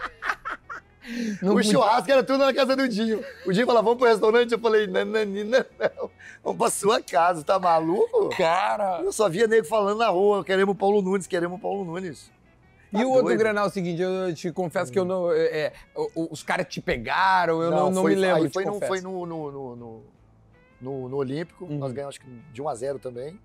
[1.41, 3.23] não o podia- churrasco era tudo na casa do Dinho.
[3.45, 4.51] O Dinho falava, vamos pro restaurante?
[4.51, 6.09] Eu falei, nananina, não.
[6.43, 8.29] Vamos pra sua casa, tá maluco?
[8.37, 9.01] Cara!
[9.01, 12.31] Eu só via nego falando na rua, queremos o Paulo Nunes, queremos o Paulo Nunes.
[12.91, 13.37] Tá e o outro?
[13.37, 15.31] Granal é o seguinte, eu te confesso que eu não.
[15.31, 15.37] é,
[15.67, 15.73] é,
[16.15, 18.43] os caras te pegaram, eu não, não, foi, me lembro.
[18.43, 20.03] Aí te foi, no, foi no, no, no, no,
[20.81, 21.77] no- no Olímpico, Uhum.
[21.77, 23.39] nós ganhamos acho que de 1 a 0 também.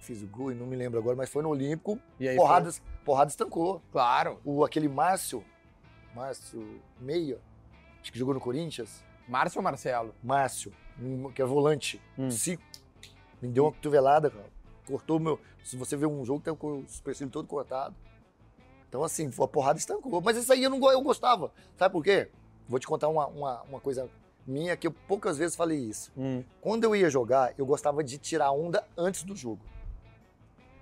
[0.00, 1.98] Fiz o gol e não me lembro agora, mas foi no Olímpico.
[2.18, 3.82] E aí Porradas, porradas estancou.
[3.92, 4.40] Claro.
[4.44, 5.44] O, aquele Márcio,
[6.14, 7.38] Márcio Meia,
[8.00, 9.04] acho que jogou no Corinthians.
[9.28, 10.14] Márcio ou Marcelo?
[10.22, 12.30] Márcio, um- que é volante, Hum.
[12.30, 12.62] Cico,
[13.40, 14.50] me deu uma cotovelada, cara.
[14.86, 15.40] Cortou o meu.
[15.62, 17.94] Se você ver um jogo, tem o supercílio todo cortado.
[18.88, 20.20] Então, assim, a porrada estancou.
[20.20, 21.52] Mas isso aí eu não eu gostava.
[21.76, 22.28] Sabe por quê?
[22.68, 24.08] Vou te contar uma, uma, uma coisa
[24.44, 26.10] minha que eu poucas vezes falei isso.
[26.16, 26.42] Hum.
[26.60, 29.60] Quando eu ia jogar, eu gostava de tirar onda antes do jogo.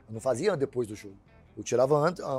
[0.09, 1.17] Eu não fazia depois do jogo.
[1.55, 1.95] Eu tirava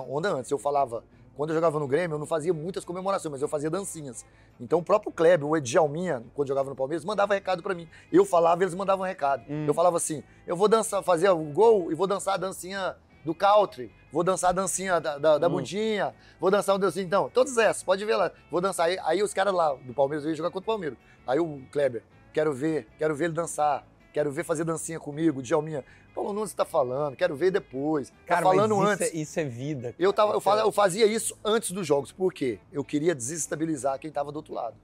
[0.10, 0.50] onda antes.
[0.50, 1.04] Eu falava,
[1.40, 4.26] quando eu jogava no Grêmio, eu não fazia muitas comemorações, mas eu fazia dancinhas.
[4.60, 7.88] Então o próprio Kleber, o Edjalminha, quando jogava no Palmeiras, mandava recado pra mim.
[8.12, 9.46] Eu falava, eles mandavam recado.
[9.50, 9.64] Hum.
[9.66, 13.34] Eu falava assim: eu vou dançar, fazer o gol e vou dançar a dancinha do
[13.34, 15.52] country, vou dançar a dancinha da, da, da Hum.
[15.52, 17.06] bundinha, vou dançar um dancinho.
[17.06, 18.34] Então, todas essas, pode ver lá.
[18.52, 18.88] Vou dançar.
[18.88, 20.98] Aí, aí os caras lá do Palmeiras, eu ia jogar contra o Palmeiras.
[21.26, 25.84] Aí o Kleber, quero ver, quero ver ele dançar, quero ver fazer dancinha comigo, Djalminha.
[26.14, 28.10] Paulo Nunes tá falando, quero ver depois.
[28.10, 29.08] Tá Cara, falando mas antes.
[29.08, 29.96] Isso é, isso é vida.
[29.98, 30.58] Eu, tava, eu, cara.
[30.58, 32.12] fa- eu fazia isso antes dos jogos.
[32.12, 32.60] Por quê?
[32.72, 34.76] Eu queria desestabilizar quem estava do outro lado.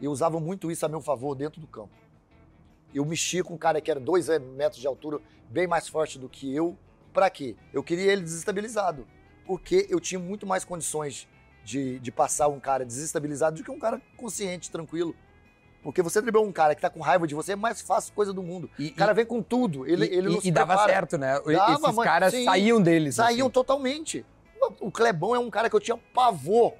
[0.00, 1.90] Eu usava muito isso a meu favor dentro do campo.
[2.94, 6.18] Eu mexia com um cara que era dois eh, metros de altura, bem mais forte
[6.18, 6.76] do que eu.
[7.12, 7.56] Pra quê?
[7.72, 9.06] Eu queria ele desestabilizado.
[9.46, 11.28] Porque eu tinha muito mais condições
[11.64, 15.14] de, de passar um cara desestabilizado do que um cara consciente, tranquilo.
[15.84, 18.32] Porque você driblou um cara que tá com raiva de você, é mais fácil coisa
[18.32, 18.68] do mundo.
[18.78, 21.16] E, O cara vem com tudo, ele, e, ele não e- se e dava certo,
[21.18, 21.34] né?
[21.40, 22.44] Dava, Esses mas- caras sim.
[22.44, 23.14] saíam deles.
[23.14, 23.52] Saíam assim.
[23.52, 24.24] totalmente.
[24.80, 26.72] O Clebão é um cara que eu tinha pavor.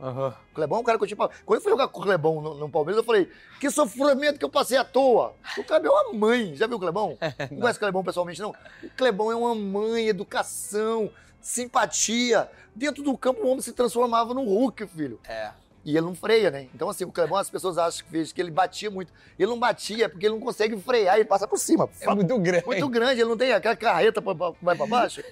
[0.00, 0.34] Aham.
[0.50, 1.34] O Clebão é um cara que eu tinha pavor.
[1.44, 3.28] Quando eu fui jogar com o Clebão no, no Palmeiras, eu falei,
[3.60, 5.34] que sofrimento que eu passei à toa.
[5.58, 6.54] O Clebão é uma mãe.
[6.54, 7.18] Já viu o Clebão?
[7.50, 8.50] Não conhece o Clebão pessoalmente, não?
[8.82, 12.48] O Clebão é uma mãe, educação, simpatia.
[12.74, 15.20] Dentro do campo, o homem se transformava no Hulk, filho.
[15.28, 15.50] É.
[15.84, 16.66] E ele não freia, né?
[16.74, 19.12] Então, assim, o Clebão, as pessoas acham que, fez, que ele batia muito.
[19.38, 21.88] Ele não batia, porque ele não consegue frear, ele passa por cima.
[22.00, 22.64] É muito grande.
[22.64, 24.32] Muito grande, ele não tem aquela carreta pra,
[24.62, 25.22] vai pra baixo.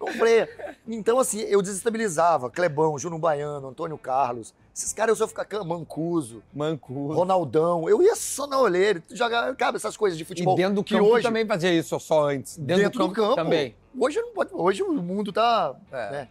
[0.00, 0.48] Não freia.
[0.88, 2.50] Então, assim, eu desestabilizava.
[2.50, 4.52] Clebão, Júnior Baiano, Antônio Carlos.
[4.74, 7.12] Esses caras eu só ficar can- Mancuso, Manco.
[7.12, 7.88] Ronaldão.
[7.88, 10.56] Eu ia só na olheira, jogar, cara, essas coisas de E futebol.
[10.56, 12.56] dentro do que campo hoje, também fazia isso, só antes.
[12.56, 13.34] Dentro, Dentro do campo.
[13.36, 13.76] também.
[13.96, 14.50] Hoje não pode.
[14.54, 15.74] Hoje o mundo tá.
[15.92, 16.10] É.
[16.10, 16.28] né?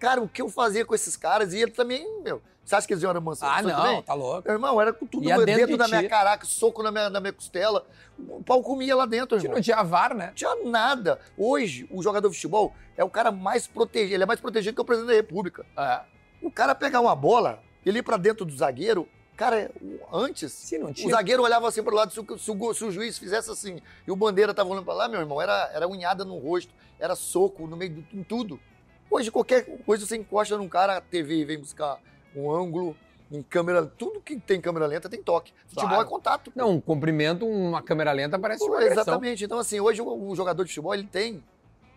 [0.00, 1.52] Cara, o que eu fazia com esses caras?
[1.52, 2.42] E ele também, meu.
[2.64, 3.48] Você acha que eles iam mansão?
[3.48, 4.02] Ah, não, Também?
[4.02, 4.42] tá louco.
[4.46, 7.20] Meu irmão, era com tudo dentro, dentro de da minha caraca, soco na minha, na
[7.20, 7.86] minha costela.
[8.18, 9.54] O pau comia lá dentro, irmão.
[9.54, 10.28] não tinha VAR, né?
[10.28, 11.18] Não tinha nada.
[11.36, 14.14] Hoje, o jogador de futebol é o cara mais protegido.
[14.14, 15.66] Ele é mais protegido que o presidente da República.
[15.76, 16.00] É.
[16.40, 19.70] O cara pegar uma bola, ele ir pra dentro do zagueiro, cara,
[20.10, 20.72] antes.
[20.72, 23.50] Não O zagueiro olhava assim pro lado, se o, se o se o juiz fizesse
[23.50, 26.72] assim e o bandeira tava olhando pra lá, meu irmão, era, era unhada no rosto,
[26.98, 28.58] era soco no meio de tudo.
[29.10, 32.00] Hoje, qualquer coisa você encosta num cara, a TV vem buscar
[32.34, 32.96] um ângulo,
[33.30, 35.52] em câmera, tudo que tem câmera lenta tem toque.
[35.66, 36.06] Futebol Claro.
[36.06, 36.50] é contato.
[36.50, 36.60] pô.
[36.60, 39.02] Não, um cumprimento, uma câmera lenta parece uma agressão.
[39.02, 39.44] Exatamente.
[39.44, 41.42] Então, assim, hoje o, jogador de futebol, ele tem.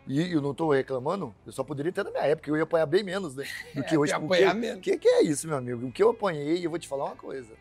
[0.08, 2.86] E eu não tô reclamando, eu só poderia ter na minha época, eu ia apanhar
[2.86, 3.46] bem menos, né?
[3.76, 4.14] Do que É, hoje.
[4.16, 5.86] O que, que é isso, meu amigo?
[5.86, 7.52] O que eu apanhei, eu vou te falar uma coisa.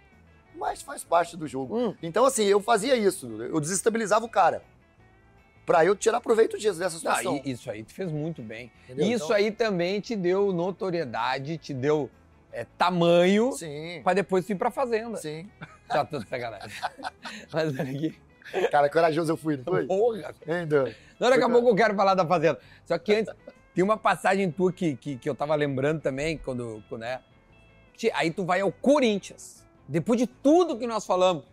[0.54, 1.76] Mas faz parte do jogo.
[1.76, 1.94] Hum.
[2.02, 3.26] Então, assim, eu fazia isso.
[3.42, 4.62] Eu desestabilizava o cara.
[5.66, 7.42] Pra eu tirar proveito disso, dessa situação.
[7.44, 8.70] isso aí tu fez muito bem.
[8.84, 9.06] entendeu?
[9.10, 12.08] Isso Então, aí também te deu notoriedade, te deu
[12.60, 13.50] é, tamanho
[14.02, 15.16] pra depois ir pra fazenda.
[15.16, 15.48] Sim.
[16.28, 16.70] Sacanagem.
[17.52, 18.18] Mas olha aqui.
[18.70, 19.86] Cara, corajoso eu fui, não foi?
[19.86, 20.34] Porra.
[20.46, 20.94] Ainda.
[21.18, 22.58] Não, daqui a pouco eu quero falar da fazenda.
[22.84, 23.34] Só que antes,
[23.76, 27.20] Tem uma passagem tua que, que, que eu tava lembrando também, quando, quando é.
[28.14, 29.62] Aí tu vai ao Corinthians.
[29.86, 31.44] Depois de tudo que nós falamos,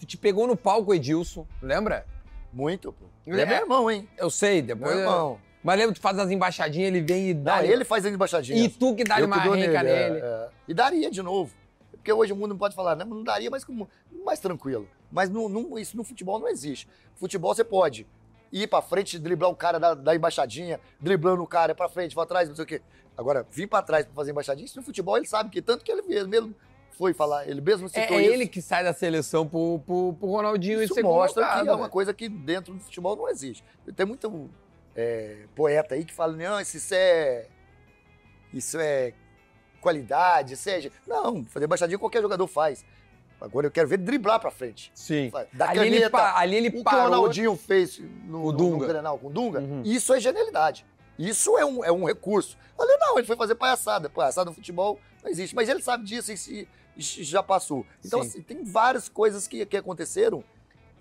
[0.00, 2.06] tu te pegou no palco, Edilson, lembra?
[2.50, 3.04] Muito, pô.
[3.26, 4.08] Ele Ele é é- meu irmão, hein?
[4.16, 4.90] Eu sei, depois.
[4.90, 5.38] Meu irmão.
[5.66, 7.56] Mas lembra, tu faz as embaixadinhas, ele vem e dá.
[7.56, 8.64] Não, ele faz as embaixadinhas.
[8.64, 10.20] E tu que dá uma dou renca é, nele.
[10.24, 10.48] é.
[10.68, 11.52] E daria de novo.
[11.90, 13.88] Porque hoje o mundo não pode falar, não, não daria, mas como,
[14.24, 14.88] mais tranquilo.
[15.10, 16.86] Mas no, no- isso no futebol não existe.
[17.16, 18.06] Futebol você pode
[18.52, 22.24] ir pra frente, driblar o cara da, da embaixadinha, driblando o cara pra frente, pra
[22.24, 22.80] trás, não sei o quê.
[23.18, 25.90] Agora, vir pra trás pra fazer embaixadinha, isso no futebol ele sabe que tanto que
[25.90, 26.54] ele mesmo,
[26.92, 28.32] foi falar, ele mesmo É, citou é isso.
[28.32, 31.68] ele que sai da seleção pro, pro, pro Ronaldinho e Isso ser mostra convocado, que
[31.70, 31.90] é uma né?
[31.90, 33.64] coisa que dentro do futebol não existe.
[33.96, 34.48] Tem muito
[34.96, 37.46] é, poeta aí que fala, não, isso é.
[38.52, 39.12] Isso é
[39.80, 40.90] qualidade, seja.
[41.06, 42.84] Não, fazer embaixadinha qualquer jogador faz.
[43.40, 44.90] Agora eu quero ver driblar pra frente.
[44.94, 45.30] Sim.
[45.52, 46.10] Da Ali ele, caneta.
[46.10, 47.02] pa- ali ele o que o parou.
[47.04, 48.78] Ronaldinho fez no, O Dunga.
[48.86, 49.82] no Grenal com o Dunga, Uhum.
[49.84, 50.86] isso é genialidade.
[51.18, 52.56] Isso é um, é um recurso.
[52.78, 54.08] Ali não, ele foi fazer palhaçada.
[54.08, 55.54] Palhaçada no futebol não existe.
[55.54, 56.66] Mas ele sabe disso e,
[56.96, 57.84] já passou.
[58.04, 58.28] Então, Sim.
[58.28, 60.42] assim, tem várias coisas que, que aconteceram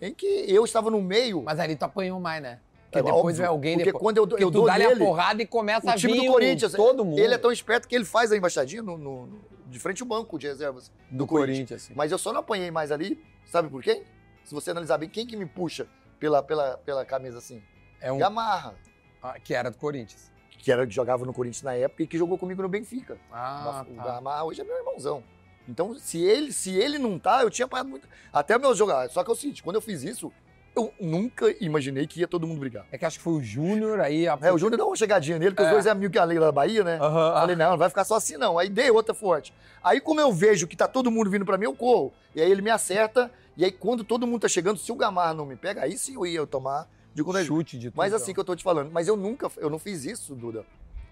[0.01, 1.41] em que eu estava no meio.
[1.41, 2.59] Mas ali tu apanhou mais, né?
[2.95, 4.01] Porque É depois óbvio, vem alguém porque depois.
[4.03, 6.31] quando eu, Porque eu dou a nele, porrada e começa a o time vir do
[6.31, 7.19] Corinthians, todo mundo.
[7.19, 10.39] ele é tão esperto que ele faz a embaixadinha no, no- de frente ao banco
[10.39, 11.83] de reservas do Corinthians.
[11.83, 11.93] assim.
[11.95, 14.03] Mas eu só não apanhei mais ali, sabe por quem?
[14.45, 15.87] Se você analisar bem, quem que me puxa
[16.19, 17.61] pela, pela, pela camisa assim?
[17.99, 18.75] É um Gamarra,
[19.21, 20.31] ah, que era do Corinthians.
[20.57, 23.17] que era que jogava no Corinthians na época e que jogou comigo no Benfica.
[23.31, 24.03] Ah, o tá.
[24.03, 25.23] Gamarra hoje é meu irmãozão.
[25.67, 28.07] Então, se ele, se ele não tá, eu tinha apanhado muito.
[28.31, 29.11] Até meus jogadores.
[29.11, 30.31] Só que é o seguinte, quando eu fiz isso,
[30.75, 32.85] eu nunca imaginei que ia todo mundo brigar.
[32.91, 34.27] É que acho que foi o Júnior aí.
[34.27, 34.37] A...
[34.41, 35.67] É, o Júnior deu uma chegadinha nele, porque É.
[35.67, 36.97] os dois é amigo que a Leila da Bahia, né?
[37.01, 37.37] Ah.
[37.39, 38.57] Falei, não, não vai ficar só assim, não.
[38.59, 39.53] Aí dei outra forte.
[39.83, 42.13] Aí, como eu vejo que tá todo mundo vindo pra mim, eu corro.
[42.35, 43.31] E aí ele me acerta.
[43.55, 46.15] E aí, quando todo mundo tá chegando, se o Gamarra não me pega, aí sim
[46.15, 47.97] eu ia tomar de chute de tudo.
[47.97, 48.91] Mas assim que eu tô te falando.
[48.91, 50.65] Mas eu nunca, eu não fiz isso, Duda.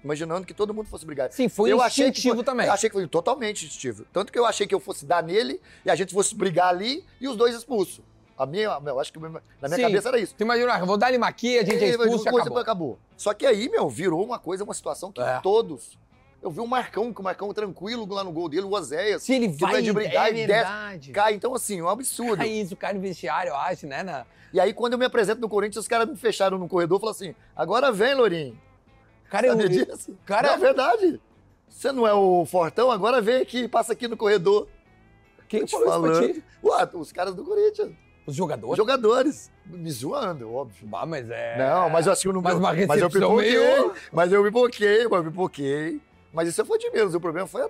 [0.03, 1.31] Imaginando que todo mundo fosse brigar.
[1.31, 2.67] Sim, foi eu achei que instintivo foi- também.
[2.67, 4.05] Eu achei que foi totalmente instintivo.
[4.11, 7.05] Tanto que eu achei que eu fosse dar nele e a gente fosse brigar ali
[7.21, 8.01] e os dois expulsos.
[8.37, 9.41] A minha, eu acho que na minha
[9.75, 9.81] Sim.
[9.81, 10.33] cabeça era isso.
[10.35, 12.57] Tu imagina, ah, eu vou dar ele aqui, a gente é expulso e acabou.
[12.57, 12.99] acabou.
[13.15, 15.39] Só que aí, meu, virou uma coisa, uma situação que É.
[15.41, 15.97] todos.
[16.41, 19.23] Eu vi o Marcão, que o Marcão tranquilo lá no gol dele, o Oséias.
[19.23, 21.11] Se ele não vai é de brigar é e desce, verdade.
[21.11, 22.37] Cai, então assim, um absurdo.
[22.37, 24.03] Cai isso, cai no vestiário, eu acho, né?
[24.03, 24.25] Na...
[24.51, 26.99] E aí, quando eu me apresento no Corinthians, os caras me fecharam no corredor e
[26.99, 28.59] falaram assim: agora vem, Lourinho.
[29.29, 29.53] Cara, eu...
[29.53, 30.17] Sabia disso?
[30.25, 31.21] cara- Não, é verdade.
[31.69, 34.67] Você não é o Fortão, agora vem aqui, passa aqui no corredor.
[35.47, 36.43] Quem te falou falando.
[36.63, 37.91] Ué, os caras do Corinthians.
[38.25, 38.77] Os Os jogadores?
[38.77, 39.51] jogadores.
[39.65, 40.87] Me zoando, óbvio.
[40.93, 41.57] Ah, mas é...
[41.57, 44.43] Não, mas eu acho que eu não Mas uma mas eu pipoquei, meio- Mas eu
[44.43, 46.01] pipoquei, mas eu pipoquei.
[46.31, 47.13] Mas isso foi de menos.
[47.13, 47.69] O problema foi a,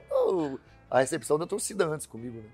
[0.92, 2.50] a recepção da torcida antes comigo, né?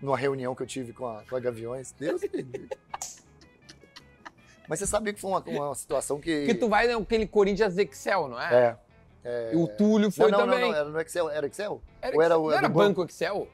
[0.00, 1.92] Numa reunião que eu tive com a, com a Gaviões.
[1.98, 2.68] Deus me livre.
[4.68, 6.46] Mas você sabia que foi uma, uma situação que.
[6.46, 8.78] Que tu vai naquele Corinthians Excel, não é?
[9.24, 9.52] É.
[9.52, 10.70] E o Túlio Não, foi não, não, também.
[10.70, 11.28] não, era no Excel.
[11.28, 11.82] Era Excel?
[12.00, 13.48] Era Ou era o- não era do banco Excel?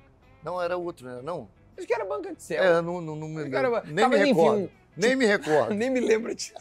[0.45, 1.21] Não, era outro, né?
[1.25, 1.49] Não.
[1.77, 2.63] Acho que era banco Excel.
[2.63, 4.71] É, não, não, não me Acho que era- Nem me mas recordo.
[4.97, 5.75] Nem me recordo.
[5.75, 6.55] Nem me lembro disso.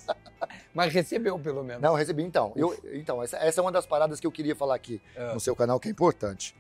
[0.74, 1.82] Mas recebeu, pelo menos.
[1.82, 2.52] Não, recebi então.
[2.56, 5.34] Eu, então, essa, essa é uma das paradas que eu queria falar aqui É.
[5.34, 6.54] no seu canal, que é importante.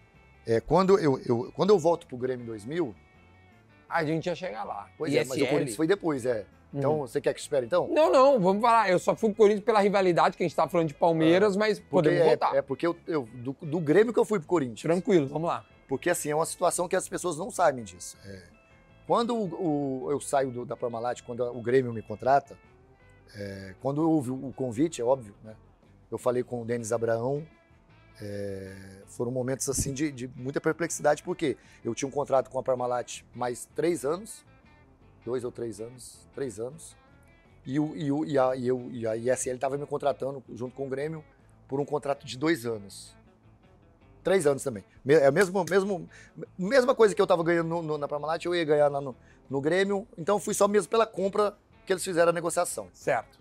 [0.48, 2.95] É, quando, eu, eu, quando eu volto pro Grêmio em 2000,
[3.90, 4.88] A gente ia chegar lá.
[4.98, 5.48] pois é, mas o ISL.
[5.49, 6.45] Corinthians foi depois, é.
[6.73, 7.07] Então, Uhum.
[7.07, 7.88] você quer que espere então?
[7.90, 8.90] Não, não, vamos falar.
[8.90, 11.80] Eu só fui pro Corinthians pela rivalidade, que a gente tá falando de Palmeiras, mas
[11.80, 12.56] Porque podemos é, voltar.
[12.56, 14.82] é porque eu, eu- do, do Grêmio que eu fui pro Corinthians.
[14.82, 15.64] Tranquilo, vamos lá.
[15.88, 18.18] Porque assim, é uma situação que as pessoas não sabem disso.
[18.26, 18.44] É,
[19.06, 22.57] quando o, o- eu saio do- da Parmalat, quando o Grêmio me contrata,
[23.36, 25.56] é, quando houve o convite, é óbvio, né?
[26.12, 27.45] Eu falei com o Denis Abraão,
[28.22, 32.64] é, foram momentos assim de, de muita perplexidade, porque eu tinha um contrato com a
[32.64, 34.45] Parmalat mais três anos,
[35.26, 36.95] dois ou três anos, três anos,
[37.66, 40.76] e, o, e, o, e, a, e, eu, e a ISL estava me contratando junto
[40.76, 41.24] com o Grêmio
[41.68, 43.16] por um contrato de dois anos.
[44.26, 44.84] Três anos também.
[45.07, 46.10] É a mesma, mesmo,
[46.57, 49.15] mesma coisa que eu estava ganhando no- no- na Parmalat, eu ia ganhar lá no,
[49.47, 50.07] no Grêmio.
[50.18, 52.89] Então fui só mesmo pela compra que eles fizeram a negociação.
[52.91, 53.39] Certo.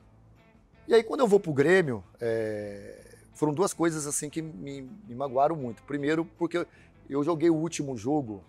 [0.86, 3.02] E aí quando eu vou pro Grêmio, é,
[3.32, 5.82] foram duas coisas assim que me, me magoaram muito.
[5.84, 6.66] Primeiro, porque
[7.08, 8.44] eu, joguei o último jogo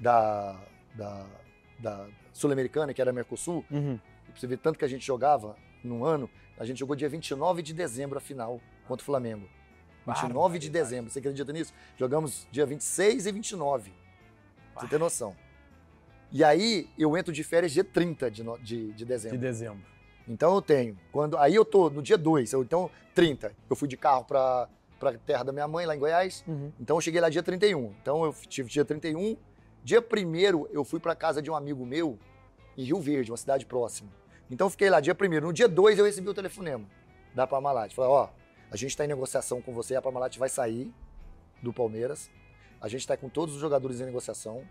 [0.00, 0.58] da,
[0.94, 1.26] da,
[1.78, 3.62] da Sul-Americana, que era Mercosul.
[3.70, 4.00] Uhum.
[4.34, 7.74] Você ver tanto que a gente jogava num ano, a gente jogou dia 29 de
[7.74, 9.46] dezembro a final contra o Flamengo.
[10.06, 11.72] 29 de dezembro, você acredita nisso?
[11.96, 13.92] Jogamos dia 26 e 29.
[14.72, 15.34] Pra Você tem noção.
[16.32, 19.38] E aí eu entro de férias dia 30 de, no- de, de De dezembro.
[19.38, 19.84] dezembro.
[20.26, 20.98] Então eu tenho.
[21.12, 23.54] Quando, aí eu tô no dia 2, eu, então 30.
[23.70, 24.68] Eu fui de carro pra,
[24.98, 26.42] pra terra da minha mãe, lá em Goiás.
[26.48, 26.72] Uhum.
[26.80, 27.94] Então eu cheguei lá dia 31.
[28.02, 29.36] Então eu tive dia 31.
[29.84, 32.18] Dia 1 eu fui pra casa de um amigo meu
[32.76, 34.10] em Rio Verde, uma cidade próxima.
[34.50, 36.84] Então eu fiquei lá dia 1 No dia 2 eu recebi o telefonema
[37.34, 37.94] da Parmalat.
[37.94, 38.28] Falei, ó,
[38.74, 40.92] a gente está em negociação com você, a Parmalat vai sair
[41.62, 42.28] do Palmeiras.
[42.80, 44.64] A gente está com todos os jogadores em negociação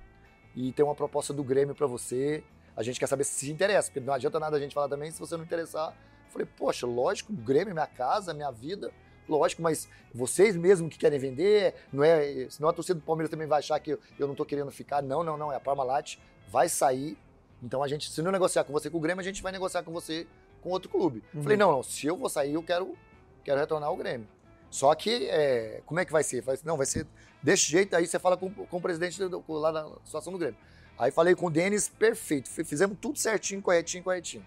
[0.53, 2.43] e tem uma proposta do Grêmio para você.
[2.75, 5.09] A gente quer saber se se interessa, porque não adianta nada a gente falar também
[5.09, 5.95] se você não interessar.
[6.25, 8.91] Eu falei, poxa, lógico, o Grêmio é minha casa, minha vida,
[9.25, 13.47] lógico, mas vocês mesmo que querem vender, não é, senão a torcida do Palmeiras também
[13.47, 15.01] vai achar que eu, eu não tô querendo ficar.
[15.01, 16.17] Não, não, não, é a Parmalat,
[16.49, 17.17] vai sair.
[17.63, 19.81] Então a gente, se não negociar com você com o Grêmio, a gente vai negociar
[19.81, 20.27] com você
[20.59, 21.23] com outro clube.
[21.33, 21.41] Uhum.
[21.41, 22.97] Falei, não, não, se eu vou sair, eu quero,
[23.43, 24.27] quero retornar ao Grêmio.
[24.69, 26.41] Só que, é, como é que vai ser?
[26.41, 27.05] Vai, não, vai ser
[27.41, 30.39] desse jeito, aí você fala com, com o presidente do, com- lá na situação do
[30.39, 30.57] Grêmio.
[30.97, 34.45] Aí falei com o Denis, perfeito, fi- fizemos tudo certinho, corretinho, corretinho.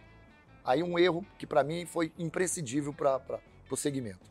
[0.64, 3.20] Aí um erro que pra mim foi imprescindível para
[3.70, 4.26] o segmento.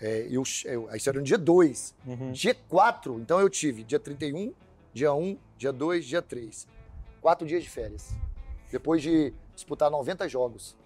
[0.00, 1.94] É, eu, eu, aí isso era no dia 2.
[2.04, 2.32] Uhum.
[2.32, 4.52] Dia 4, então eu tive dia 31,
[4.92, 6.66] dia 1, dia 2, dia 3.
[7.20, 8.12] Quatro dias de férias.
[8.72, 10.76] Depois de disputar 90 jogos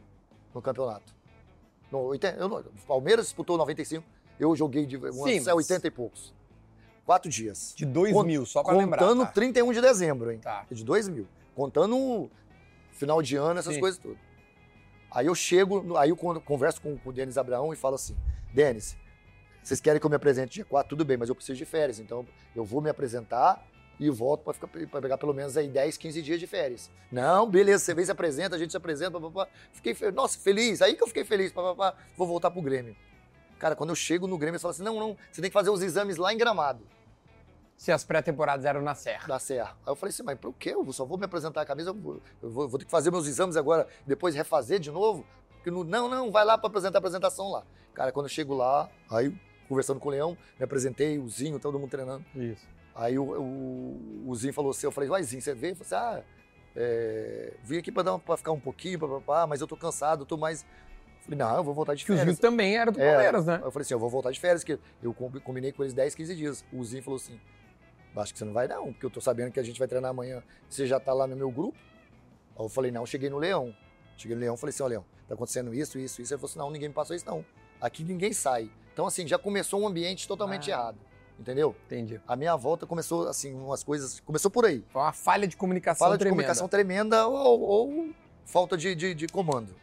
[0.54, 1.15] no campeonato.
[1.90, 4.04] No, 80, eu Palmeiras disputou 95,
[4.38, 6.34] eu joguei de umas Sim, mas- 80 e poucos.
[7.04, 7.72] Quatro dias.
[7.76, 8.98] De 2 Con- mil, só pra lembrar.
[8.98, 9.30] Contando tá?
[9.32, 10.38] 31 de dezembro, hein?
[10.40, 10.66] Tá.
[10.70, 11.26] De 2 mil.
[11.54, 12.28] Contando
[12.92, 13.80] final de ano, essas Sim.
[13.80, 14.18] coisas todas.
[15.10, 18.16] Aí eu chego, aí eu con- converso com, com o Denis Abraão e falo assim:
[18.52, 18.96] Denis,
[19.62, 20.88] vocês querem que eu me apresente dia 4?
[20.90, 22.00] Tudo bem, mas eu preciso de férias.
[22.00, 22.26] Então
[22.56, 23.64] eu vou me apresentar
[23.98, 26.90] e volto para ficar para pegar pelo menos aí 10, 15 dias de férias.
[27.10, 29.48] Não, beleza, você vem se apresenta, a gente se apresenta, papapá.
[29.72, 30.82] Fiquei, fe- nossa, feliz.
[30.82, 31.94] Aí que eu fiquei feliz, papapá.
[32.16, 32.94] Vou voltar pro Grêmio.
[33.58, 35.70] Cara, quando eu chego no Grêmio, eles falam assim: não, não, você tem que fazer
[35.70, 36.82] os exames lá em Gramado
[37.76, 39.26] Se as pré-temporadas eram na Serra.
[39.26, 39.76] da Serra.
[39.86, 40.70] Aí eu falei assim, mas por quê?
[40.74, 43.10] Eu só vou me apresentar a camisa, eu vou, eu vou- vou ter que fazer
[43.10, 45.24] meus exames agora, depois refazer de novo?
[45.54, 47.64] Porque não, não, não, vai lá para apresentar a apresentação lá.
[47.94, 49.34] Cara, quando eu chego lá, aí
[49.68, 52.24] conversando com o Leão, me apresentei, o Zinho, todo mundo treinando.
[52.36, 52.64] Isso.
[52.98, 55.72] Aí o, o, o Zinho falou assim, eu falei, vai Zinho, você veio?
[55.72, 56.24] Eu falei assim, ah,
[56.74, 60.62] é, vim aqui para ficar um pouquinho, papapá, mas eu tô cansado, eu tô mais...
[60.62, 62.36] Eu falei, não, eu vou voltar de Que o férias.
[62.36, 63.60] Zinho também era do É, Palmeiras, né?
[63.62, 66.14] Eu falei assim, eu vou voltar de férias, que eu com- combinei com eles 10,
[66.14, 66.64] 15 dias.
[66.72, 67.38] O Zinho falou assim,
[68.16, 70.10] acho que você não vai não, porque eu tô sabendo que a gente vai treinar
[70.10, 71.76] amanhã, você já tá lá no meu grupo?
[72.58, 73.74] Aí eu falei, não, eu cheguei no Leão.
[74.16, 76.32] Cheguei no Leão, falei assim, ó Leão, tá acontecendo isso, isso, isso.
[76.32, 77.44] Ele falou assim, não, ninguém me passou isso não.
[77.80, 78.70] Aqui ninguém sai.
[78.94, 80.74] Então assim, já começou um ambiente totalmente Ah.
[80.74, 80.96] errado,
[81.38, 81.74] entendeu?
[81.86, 82.20] Entendi.
[82.26, 84.84] A minha volta começou assim, umas coisas, começou por aí.
[84.88, 86.34] Foi uma falha de comunicação Fala de tremenda.
[86.36, 88.08] comunicação tremenda ou, ou
[88.44, 89.74] falta de, de, de comando.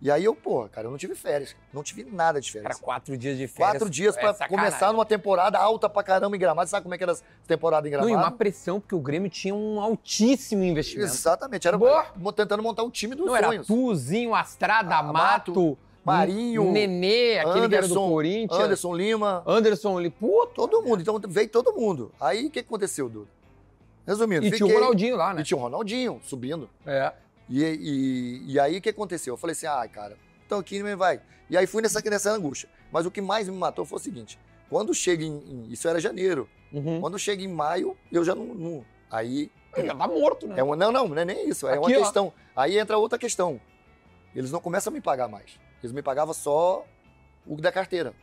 [0.00, 2.68] E aí eu, pô, cara, eu não tive férias, não tive nada de férias.
[2.74, 3.72] Cara, quatro dias de férias.
[3.78, 4.70] Quatro dias é pra sacanagem.
[4.70, 6.68] começar numa temporada alta pra caramba em Gramado.
[6.68, 7.16] Sabe como é que era a
[7.46, 8.12] temporada em Não, Gramado?
[8.20, 11.10] e uma pressão, porque o Grêmio tinha um altíssimo investimento.
[11.10, 11.66] Exatamente.
[11.66, 12.04] Era Boa.
[12.36, 13.66] tentando montar o time dos Não, era sonhos.
[13.66, 18.60] Tuzinho, Astrada, Ah, Mato, Mato, Marinho, Nenê, aquele que era do Anderson, Corinthians.
[18.60, 20.52] Anderson Lima, Anderson ali, puto.
[20.54, 21.00] todo mundo.
[21.02, 22.12] Então veio todo mundo.
[22.20, 23.28] Aí o que aconteceu, Duda?
[24.06, 24.66] Resumindo, E fiquei...
[24.66, 25.40] tinha o Ronaldinho lá, né?
[25.40, 26.70] E tinha o Ronaldinho subindo.
[26.86, 27.12] É.
[27.48, 29.34] E, e, e aí o que aconteceu?
[29.34, 30.16] Eu falei assim, ah, cara,
[30.46, 31.20] então aqui não vai.
[31.50, 32.68] E aí fui nessa, nessa angústia.
[32.92, 34.38] Mas o que mais me matou foi o seguinte:
[34.70, 35.36] quando chega em.
[35.38, 36.48] em- isso era janeiro.
[36.72, 37.00] Uhum.
[37.00, 38.44] Quando chega em maio, eu já não.
[38.46, 39.50] não- aí.
[39.76, 40.54] Já tá morto, né?
[40.58, 41.66] É uma, não, não, não é nem isso.
[41.68, 42.00] É Aqui, uma ó.
[42.02, 42.32] questão.
[42.54, 43.60] Aí entra outra questão.
[44.34, 45.58] Eles não começam a me pagar mais.
[45.82, 46.84] Eles me pagavam só
[47.46, 48.14] o da carteira.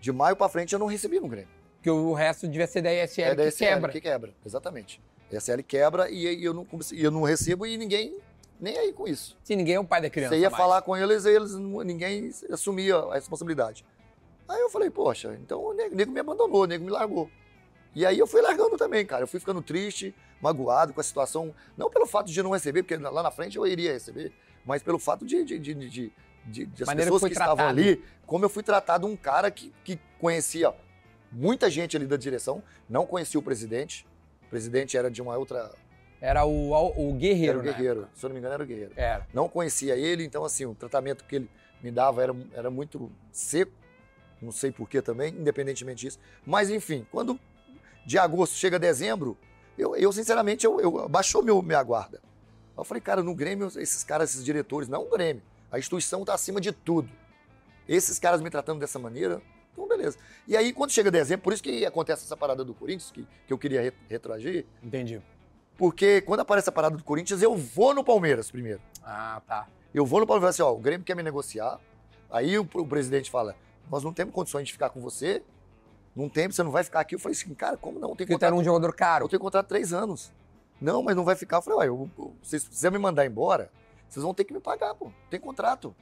[0.00, 1.50] De maio pra frente eu não recebi no Grêmio.
[1.76, 3.92] Porque o resto devia ser da ISL é da que quebra.
[3.92, 5.00] que quebra, exatamente.
[5.32, 8.18] A SL quebra e eu não, eu não recebo e ninguém
[8.60, 9.36] nem aí com isso.
[9.44, 10.34] Se ninguém é o pai da criança.
[10.34, 10.60] Você ia mais.
[10.60, 13.84] falar com eles e eles, ninguém assumia a responsabilidade.
[14.48, 17.30] Aí eu falei, poxa, então o nego, nego me abandonou, o nego me largou.
[17.94, 19.22] E aí eu fui largando também, cara.
[19.22, 21.54] Eu fui ficando triste, magoado com a situação.
[21.76, 24.32] Não pelo fato de não receber, porque lá na frente eu iria receber,
[24.64, 26.12] mas pelo fato de, de, de, de,
[26.48, 27.78] de, de- as pessoas que que, estavam tratado.
[27.78, 30.72] ali, como eu fui tratado um cara que, que conhecia
[31.30, 34.06] muita gente ali da direção, não conhecia o presidente.
[34.46, 35.70] O presidente era de uma outra.
[36.20, 37.62] Era o, o Guerreiro, Era o?
[37.62, 38.08] Guerreiro.
[38.14, 39.26] Se eu não me engano, era o Guerreiro Era.
[39.32, 41.50] não conhecia ele, então assim, o tratamento que ele
[41.80, 43.70] me dava era, era muito seco,
[44.42, 46.18] não sei porquê também, independentemente disso.
[46.44, 47.38] Mas enfim, quando
[48.04, 49.36] de agosto chega dezembro,
[49.76, 52.20] eu, eu sinceramente, eu, eu baixou meu, minha guarda.
[52.76, 56.34] Eu falei, cara, no Grêmio, esses caras, esses diretores, não o Grêmio, a instituição está
[56.34, 57.08] acima de tudo.
[57.88, 59.40] Esses caras me tratando dessa maneira,
[59.72, 60.18] então beleza.
[60.46, 63.52] E aí, quando chega dezembro, por isso que acontece essa parada do Corinthians, que, que
[63.52, 65.22] eu queria re- retroagir, Entendi.
[65.76, 68.80] porque quando aparece a parada do Corinthians, eu vou no Palmeiras primeiro.
[69.02, 69.66] Ah, tá.
[69.94, 71.80] Eu vou no Palmeiras e assim, ó, o Grêmio quer me negociar.
[72.30, 73.56] Aí o, o presidente fala,
[73.90, 75.42] nós não temos condições de ficar com você.
[76.14, 77.14] Não tem, você não vai ficar aqui.
[77.14, 78.14] Eu falei assim, cara, como não?
[78.14, 79.24] Tem era contrato, um jogador caro.
[79.24, 80.30] eu tenho contrato três anos.
[80.78, 81.56] Não, mas não vai ficar.
[81.58, 83.70] Eu falei, ué, eu, eu, vocês precisam me mandar embora,
[84.08, 85.10] vocês vão ter que me pagar, pô.
[85.30, 85.94] Tem contrato.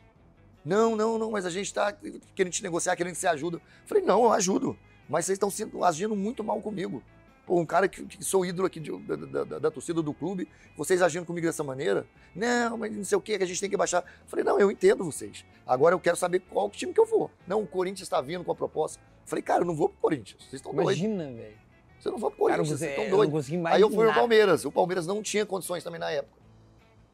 [0.64, 1.92] Não, não, não, mas a gente tá
[2.34, 3.60] querendo te negociar, querendo que você ajuda.
[3.86, 4.76] Falei, não, eu ajudo.
[5.08, 7.02] Mas vocês estão agindo muito mal comigo.
[7.46, 10.12] Pô, um cara que, que sou ídolo aqui de- da, da- da- da torcida do
[10.12, 12.04] clube, vocês agindo comigo dessa maneira?
[12.34, 14.04] Não, mas não sei o que, que a gente tem que baixar.
[14.26, 15.44] Falei, não, eu entendo vocês.
[15.64, 17.30] Agora eu quero saber qual time que eu vou.
[17.46, 19.00] Não, o Corinthians está vindo com a proposta.
[19.24, 20.40] Falei, cara, eu não vou pro Corinthians.
[20.42, 20.98] Vocês estão doidos.
[20.98, 21.56] Imagina, velho.
[22.00, 23.32] Você não vai pro Cara, Corinthians, você, vocês estão não doidos.
[23.76, 24.14] Aí eu fui pro.
[24.14, 24.64] Palmeiras.
[24.64, 26.34] O Palmeiras não tinha condições também na época.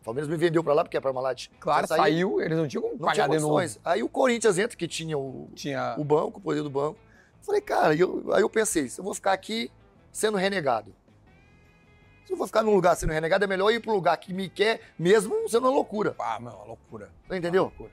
[0.03, 1.47] O Palmeiras me vendeu pra lá porque é Parmalat.
[1.61, 3.65] Claro, Eu saí, saiu, eles não tinham como Não pagar tinha de novo.
[3.85, 5.95] Aí o Corinthians entra, que tinha o, Tinha.
[5.97, 6.99] o banco, o poder do banco.
[7.41, 9.71] Falei, cara, eu- aí eu pensei, se eu vou ficar aqui
[10.11, 10.93] sendo renegado.
[12.27, 14.33] Se eu vou ficar num lugar sendo renegado, é melhor ir para um lugar que
[14.35, 16.15] me quer, mesmo sendo uma loucura.
[16.19, 17.11] Ah, meu, uma loucura.
[17.29, 17.63] Você entendeu?
[17.65, 17.91] Uma loucura.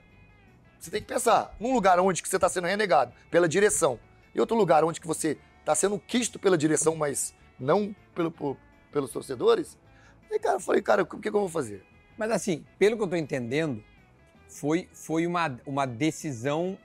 [0.80, 4.00] Você tem que pensar, num lugar onde que você está sendo renegado pela direção,
[4.34, 8.56] e outro lugar onde que você está sendo quisto pela direção, mas não pelo, por-
[8.90, 9.76] pelos torcedores.
[10.30, 11.84] Aí, cara, eu falei, cara, o que, que eu vou fazer?
[12.20, 13.82] Mas assim, pelo que eu tô entendendo,
[14.46, 16.76] foi, foi uma, uma decisão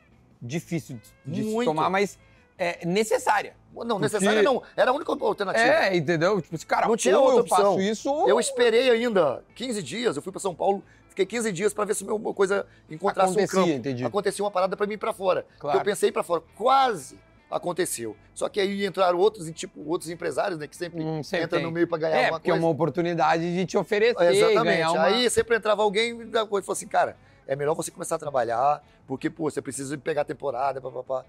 [0.41, 2.17] difícil de de se tomar, mas
[2.57, 3.53] é, necessária.
[3.73, 4.63] Não, necessário não.
[4.77, 5.65] Era a única alternativa.
[5.65, 6.41] É, entendeu?
[6.41, 7.81] Tipo, esse cara, Não tinha ou outra eu faço opção.
[7.81, 11.73] isso, ou Eu esperei ainda 15 dias, eu fui para São Paulo, fiquei 15 dias
[11.73, 13.75] para ver se uma coisa encontrasse acontecia, um campo.
[13.77, 14.05] entendi.
[14.05, 15.45] Acontecia uma parada para mim ir para fora.
[15.59, 15.79] Claro.
[15.79, 17.19] Eu pensei para fora, quase
[17.55, 18.15] aconteceu.
[18.33, 21.65] Só que aí entraram outros, tipo, outros empresários, né, que sempre, Hum, sempre entram tem.
[21.65, 22.65] no meio para ganhar É, alguma porque é coisa.
[22.65, 24.81] uma oportunidade de te oferecer, Exatamente.
[24.89, 25.03] uma...
[25.03, 27.15] Aí sempre entrava alguém e da coisa falou assim, cara,
[27.47, 31.23] é melhor você começar a trabalhar, porque, pô, você precisa pegar a temporada, papapá.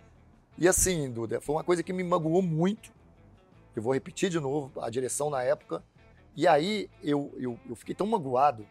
[0.59, 2.90] E assim, Duda, foi uma coisa que me magoou muito.
[3.77, 5.82] Eu vou repetir de novo, a direção na época.
[6.35, 8.66] E aí eu, eu, eu fiquei tão magoado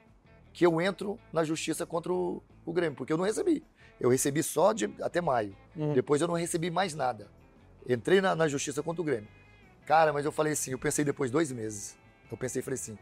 [0.52, 3.64] que eu entro na justiça contra o, o Grêmio, porque eu não recebi.
[4.00, 5.56] Eu recebi só de, até maio.
[5.76, 5.94] Uhum.
[5.94, 7.28] Depois eu não recebi mais nada.
[7.88, 9.28] Entrei na, na justiça contra o Grêmio.
[9.86, 11.98] Cara, mas eu falei assim, eu pensei depois dois meses.
[12.32, 12.98] Eu pensei e falei assim,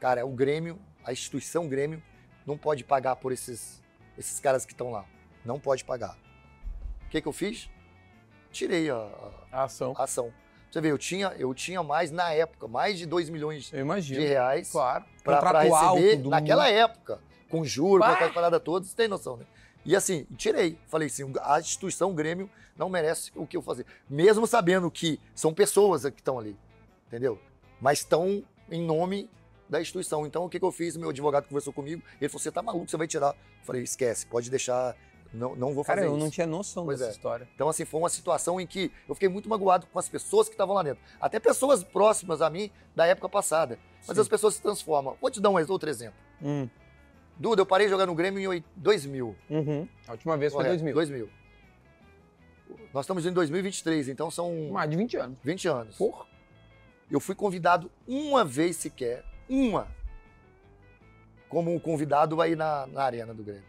[0.00, 2.02] cara, o Grêmio, a instituição Grêmio,
[2.46, 3.82] não pode pagar por esses,
[4.18, 5.04] esses caras que estão lá.
[5.44, 6.16] Não pode pagar.
[7.06, 7.70] O que, que eu fiz?
[8.50, 9.30] Tirei a, a-
[9.60, 9.94] A ação.
[9.96, 10.32] a ação.
[10.70, 14.20] Você vê, eu tinha, eu tinha mais, na época, mais de 2 milhões imagino.
[14.20, 15.04] de reais Claro.
[15.24, 18.14] para receber naquela época, com juros, com Bah!
[18.14, 19.46] aquelas paradas todas, você tem noção, né?
[19.86, 20.78] E assim, tirei.
[20.88, 23.86] Falei assim, a instituição Grêmio não merece o que eu fazer.
[24.10, 26.56] Mesmo sabendo que são pessoas que estão ali,
[27.06, 27.38] entendeu?
[27.80, 29.30] Mas estão em nome
[29.68, 30.26] da instituição.
[30.26, 30.96] Então, o que, que eu fiz?
[30.96, 33.34] Meu advogado conversou comigo, ele falou, você tá maluco, você vai tirar.
[33.62, 34.96] Falei, esquece, pode deixar,
[35.32, 36.24] não, não vou fazer Cara, eu isso.
[36.24, 37.14] não tinha noção Pois dessa é.
[37.14, 37.48] história.
[37.54, 40.54] Então, assim, foi uma situação em que eu fiquei muito magoado com as pessoas que
[40.54, 41.02] estavam lá dentro.
[41.20, 43.78] Até pessoas próximas a mim da época passada.
[44.06, 44.22] Mas Sim.
[44.22, 45.16] as pessoas se transformam.
[45.20, 46.18] Vou te dar um outro exemplo.
[46.42, 46.68] Hum.
[47.38, 49.36] Duda, eu parei de jogar no Grêmio em oit- 2000.
[49.50, 49.86] Uhum.
[50.08, 50.94] A última vez foi Correto, 2000.
[50.94, 51.30] 2000.
[52.94, 55.38] Nós estamos em 2023, então são Mais de 20 anos.
[55.44, 55.96] 20 anos.
[55.96, 56.24] Porra.
[57.10, 59.86] Eu fui convidado uma vez sequer, uma,
[61.48, 63.62] como um convidado aí na, na arena do Grêmio.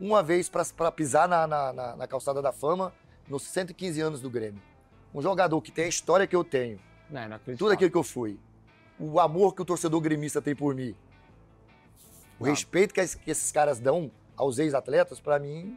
[0.00, 2.92] Uma vez para pisar na, na, na- na calçada da fama
[3.28, 4.60] nos 115 anos do Grêmio.
[5.14, 8.02] Um jogador que tem a história que eu tenho, Não, não tudo aquilo que eu
[8.02, 8.38] fui,
[8.98, 10.96] o amor que o torcedor gremista tem por mim,
[12.38, 12.48] o Ah.
[12.48, 15.76] respeito que, es- que esses caras dão aos ex-atletas, para mim,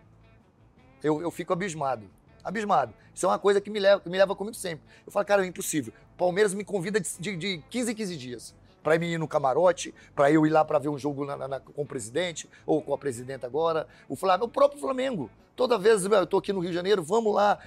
[1.03, 2.03] eu, eu fico abismado.
[2.43, 2.93] Abismado.
[3.13, 4.85] Isso é uma coisa que me leva, que me leva comigo sempre.
[5.05, 5.93] Eu falo, cara, é impossível.
[6.13, 9.93] O Palmeiras me convida de, de, de 15 em 15 dias para ir no camarote,
[10.15, 12.93] para eu ir lá para ver um jogo na- na- com o presidente ou com
[12.93, 13.85] a presidenta agora.
[14.07, 15.29] O, Flamengo, o próprio Flamengo.
[15.55, 17.57] Toda vez eu tô aqui no Rio de Janeiro, vamos lá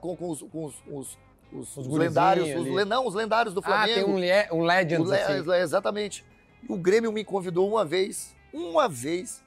[0.00, 1.18] com, com- os, com os- os-
[1.52, 3.94] os- Os os lendários, le- não, os lendários do Ah, Flamengo.
[3.94, 4.04] tem
[4.52, 5.50] um, um Legends, O Le- assim.
[5.52, 6.24] é, Exatamente.
[6.68, 9.42] O Grêmio me convidou uma vez, uma vez,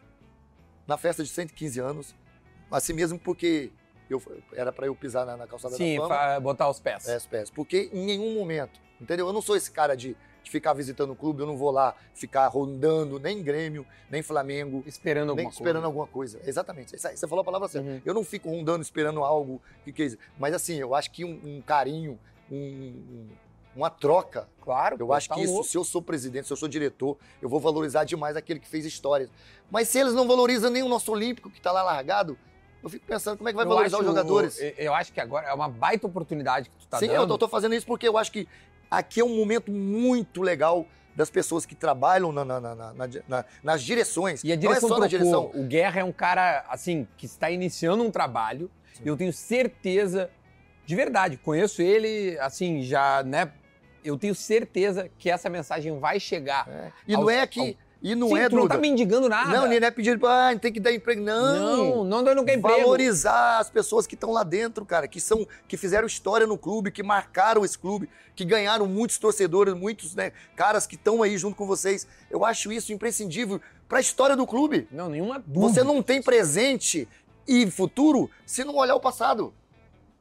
[0.87, 2.15] na festa de 115 anos,
[2.71, 3.71] assim mesmo porque
[4.09, 4.21] eu,
[4.53, 6.15] era para eu pisar na, na calçada Sim, da fama.
[6.15, 7.07] fa- botar os pés.
[7.07, 7.49] É, os pés.
[7.49, 9.27] Porque em nenhum momento, entendeu?
[9.27, 11.95] Eu não sou esse cara de, de ficar visitando o clube, eu não vou lá
[12.13, 15.87] ficar rondando nem Grêmio, nem Flamengo, Esperando alguma nem esperando coisa.
[15.87, 16.41] alguma coisa.
[16.45, 16.97] Exatamente.
[16.97, 17.87] Você falou a palavra certa.
[17.89, 18.01] Uhum.
[18.05, 21.61] Eu não fico rondando esperando algo que que Mas assim, eu acho que um, um
[21.61, 22.19] carinho,
[22.51, 23.29] um- um-
[23.75, 25.67] uma troca Claro, eu pô, acho tá que isso, louco.
[25.67, 28.85] se eu sou presidente, se eu sou diretor, eu vou valorizar demais aquele que fez
[28.85, 29.29] histórias.
[29.71, 32.37] Mas se eles não valorizam nem o nosso Olímpico que está lá largado,
[32.83, 34.59] eu fico pensando como é que vai Eu valorizar acho- os jogadores.
[34.61, 37.37] Eu, eu acho que agora é uma baita oportunidade que tu tá Sim, eu dando.
[37.39, 38.47] tô fazendo isso porque eu acho que
[38.89, 40.85] aqui é um momento muito legal
[41.15, 44.43] das pessoas que trabalham na- na- na- na- na- na- nas direções.
[44.43, 45.51] E a não direção é só na direção.
[45.55, 48.69] O Guerra é um cara, assim, que está iniciando um trabalho.
[48.93, 49.03] Sim.
[49.05, 50.29] Eu tenho certeza,
[50.85, 53.51] de verdade, conheço ele, assim, já, né?
[54.03, 56.67] Eu tenho certeza que essa mensagem vai chegar.
[56.67, 56.91] É.
[57.07, 57.77] E Aos- não é que.
[58.03, 58.75] E não Sim, é, tu não Duda.
[58.75, 59.51] tá mendigando nada.
[59.51, 61.21] Não, nem é pedir, ah, tem que dar emprego.
[61.21, 62.79] Não, não, não, não quer emprego.
[62.79, 66.89] Valorizar as pessoas que estão lá dentro, cara, que são que fizeram história no clube,
[66.89, 71.55] que marcaram esse clube, que ganharam muitos torcedores, muitos né, caras que estão aí junto
[71.55, 72.07] com vocês.
[72.27, 74.87] Eu acho isso imprescindível para a história do clube.
[74.91, 75.73] Não, nenhuma dúvida.
[75.73, 77.07] Você não tem presente
[77.47, 79.53] e futuro se não olhar o passado.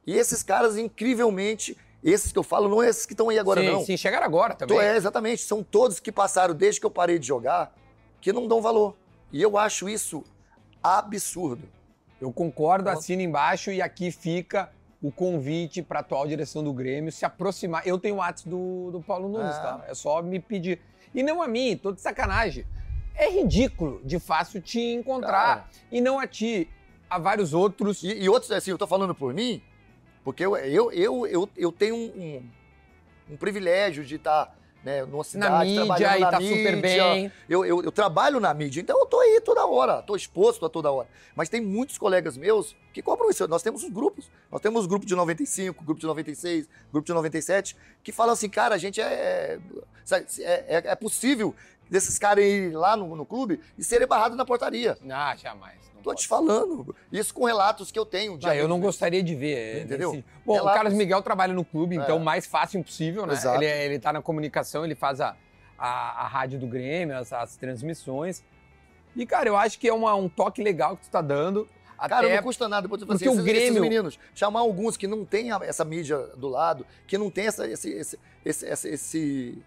[0.05, 3.61] E esses caras, incrivelmente, Esses que eu falo não é esses que estão aí agora,
[3.61, 3.85] sim, não.
[3.85, 4.79] sim, chegaram agora também.
[4.79, 5.43] É, exatamente.
[5.43, 7.75] São todos que passaram desde que eu parei de jogar
[8.19, 8.95] que não dão valor.
[9.31, 10.23] E eu acho isso
[10.81, 11.67] absurdo.
[12.19, 12.99] Eu concordo, Nossa.
[12.99, 14.71] assina embaixo e aqui fica
[15.01, 17.87] o convite para a atual direção do Grêmio se aproximar.
[17.87, 19.59] Eu tenho o WhatsApp do, do Paulo Nunes, Ah.
[19.79, 19.85] tá?
[19.87, 20.79] É só me pedir.
[21.13, 22.65] E não a mim, tô de sacanagem.
[23.15, 25.31] É ridículo de fácil te encontrar.
[25.57, 25.65] Cara.
[25.91, 26.69] E não a ti,
[27.09, 28.03] a vários outros.
[28.03, 29.61] E, e outros, assim, eu tô falando por mim,
[30.23, 32.07] porque eu, eu, eu, eu, eu tenho um,
[33.29, 36.57] um, um privilégio de estar né, numa cidade, na mídia trabalhando e na tá mídia.
[36.57, 37.31] super bem.
[37.47, 40.69] Eu, eu, eu trabalho na mídia, então eu tô aí toda hora, tô exposto a
[40.69, 41.07] toda hora.
[41.35, 43.47] Mas tem muitos colegas meus que cobram isso.
[43.47, 44.29] Nós temos os grupos.
[44.51, 48.75] Nós temos grupo de 95, grupo de 96, grupo de 97, que falam assim, cara,
[48.75, 49.59] a gente é.
[50.03, 51.55] sabe, É, é, é possível
[51.89, 54.97] desses caras irem lá no, no clube e serem barrados na portaria.
[55.09, 55.90] Ah, jamais.
[56.03, 56.95] Tô te falando.
[57.11, 58.37] Isso com relatos que eu tenho.
[58.37, 59.53] de Ah, eu não gostaria de ver.
[59.55, 60.11] é, Entendeu?
[60.11, 60.71] nesse- Bom, Relatos.
[60.71, 62.19] o Carlos Miguel trabalha no clube, então É.
[62.19, 63.33] o mais fácil impossível, né?
[63.33, 63.61] Exato.
[63.61, 65.35] Ele, ele tá na comunicação, ele faz a,
[65.77, 68.43] a, a rádio do Grêmio, as, as transmissões.
[69.15, 71.67] E, cara, eu acho que é uma- um toque legal que tu tá dando.
[71.97, 72.83] Cara, Até não custa nada.
[72.87, 76.17] Depois, porque assim, o esses Grêmio- meninos, chamar alguns que não têm a- essa mídia
[76.35, 79.63] do lado, que não tem essa, esse, esse, esse- esse-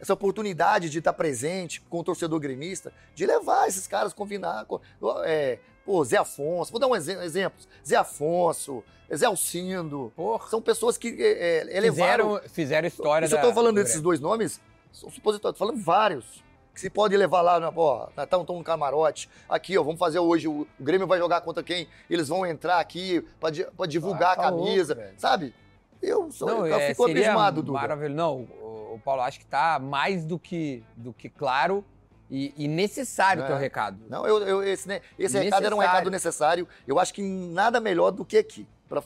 [0.00, 4.64] essa oportunidade de estar presente com o torcedor gremista, de levar esses caras, combinar.
[4.66, 4.80] com-
[5.24, 7.66] é, pô, Zé Afonso, vou dar um exe- exemplos.
[7.86, 8.82] Zé Afonso,
[9.14, 10.12] Zé Alcindo.
[10.16, 12.36] porra, São pessoas que é, é, elevaram.
[12.36, 14.60] fizeram, fizeram história Isso eu tô falando do desses dois nomes,
[14.92, 16.44] são supositórios, falando vários.
[16.74, 19.30] Que se pode levar lá, na, ó, estão no camarote.
[19.48, 20.46] Aqui, ó, vamos fazer hoje.
[20.46, 21.88] O, o Grêmio vai jogar contra quem?
[22.10, 25.54] Eles vão entrar aqui pra divulgar Ah, tá a camisa, louco, sabe?
[26.02, 27.78] Eu, sou, Não, eu é, fico abismado, Duda.
[27.78, 28.14] maravilhoso.
[28.14, 31.84] Não, o, Paulo, acho que tá mais do que, do que claro
[32.30, 33.48] e, e necessário o É.
[33.48, 33.98] teu recado.
[34.08, 36.66] Não, eu, eu- esse, né, esse recado era um recado necessário.
[36.86, 38.66] Eu acho que nada melhor do que aqui.
[38.88, 39.02] Pra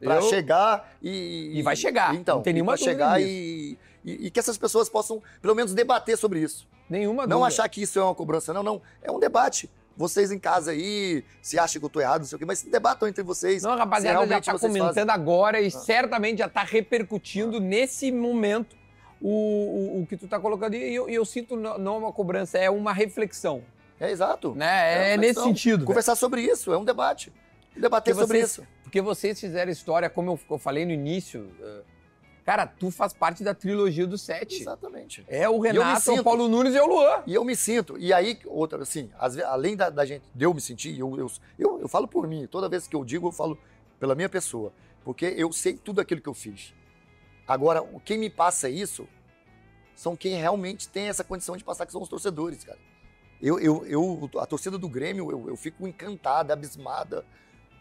[0.00, 1.52] Eu- chegar e.
[1.58, 4.58] E vai chegar, Então, não tem e nenhuma dúvida chegar e, e, e que essas
[4.58, 6.66] pessoas possam, pelo menos, debater sobre isso.
[6.90, 7.46] Nenhuma Não dúvida.
[7.46, 8.82] achar que isso é uma cobrança, não, não.
[9.00, 9.70] É um debate.
[9.96, 12.62] Vocês em casa aí, se acham que eu tô errado, não sei o quê, mas
[12.62, 13.62] debatam entre vocês.
[13.62, 15.10] Não, rapaziada, já tá comentando fazem.
[15.10, 15.14] Ah.
[15.14, 18.76] agora e certamente já tá repercutindo nesse momento
[19.20, 20.74] o, o, o que tu tá colocando.
[20.74, 23.62] E eu, eu sinto não é uma cobrança, é uma reflexão.
[24.00, 24.54] É exato.
[24.54, 25.12] Né?
[25.12, 25.84] É, uma nesse sentido.
[25.84, 27.32] Conversar sobre isso, é um debate.
[27.76, 28.66] Debater sobre isso.
[28.82, 31.50] Porque vocês fizeram história, como eu, eu falei no início.
[32.44, 34.60] Cara, tu faz parte da trilogia do sete.
[34.62, 35.24] Exatamente.
[35.28, 37.22] É o eu me Renato, o sinto- Paulo Nunes e o Luan.
[37.26, 40.52] E eu me sinto, e aí, outra, assim, ve- além da, da gente, de eu
[40.52, 43.32] me sentir, eu, eu, eu, eu falo por mim, toda vez que eu digo, eu
[43.32, 43.56] falo
[44.00, 44.72] pela minha pessoa,
[45.04, 46.74] porque eu sei tudo aquilo que eu fiz.
[47.46, 49.06] Agora, o- quem me passa isso
[49.94, 52.78] são quem realmente tem essa condição de passar, que são os torcedores, cara.
[53.40, 57.24] Eu, eu, eu a torcida do Grêmio, eu, eu fico encantada, abismada,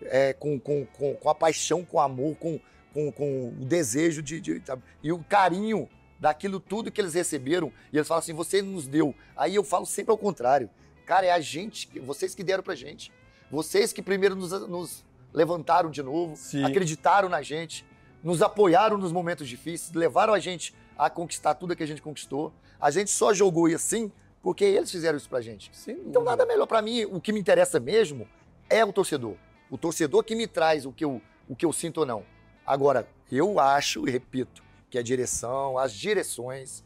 [0.03, 2.59] é, com, com, com, com a paixão, com o amor, com,
[2.93, 4.61] com, com o desejo de, de-
[5.03, 5.89] e o carinho
[6.19, 7.72] daquilo tudo que eles receberam.
[7.91, 9.13] E eles falam assim: você nos deu.
[9.35, 10.69] Aí eu falo sempre ao contrário.
[11.05, 13.11] Cara, é a gente, vocês que deram pra gente.
[13.49, 15.03] Vocês que primeiro nos, nos
[15.34, 16.63] levantaram de novo, Sim.
[16.63, 17.85] acreditaram na gente,
[18.23, 22.53] nos apoiaram nos momentos difíceis, levaram a gente a conquistar tudo que a gente conquistou.
[22.80, 24.11] A gente só jogou e assim
[24.41, 25.69] porque eles fizeram isso pra gente.
[25.73, 25.97] Sim.
[26.07, 28.27] Então nada melhor pra mim, o que me interessa mesmo
[28.69, 29.35] é o torcedor.
[29.69, 32.23] O torcedor que me traz o que eu, o que eu sinto ou não.
[32.65, 36.83] Agora, eu acho e repito que a direção, as direções,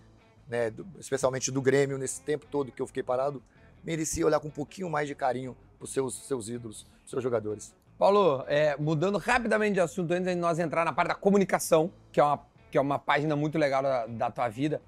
[0.47, 3.41] né, do- especialmente do Grêmio nesse tempo todo que eu fiquei parado,
[3.83, 7.73] merecia olhar com um pouquinho mais de carinho pros seus, seus ídolos, seus jogadores.
[7.97, 12.19] Paulo, é, mudando rapidamente de assunto antes de nós entrar na parte da comunicação, que
[12.19, 12.39] é uma,
[12.71, 14.81] que é uma página muito legal da, da tua vida.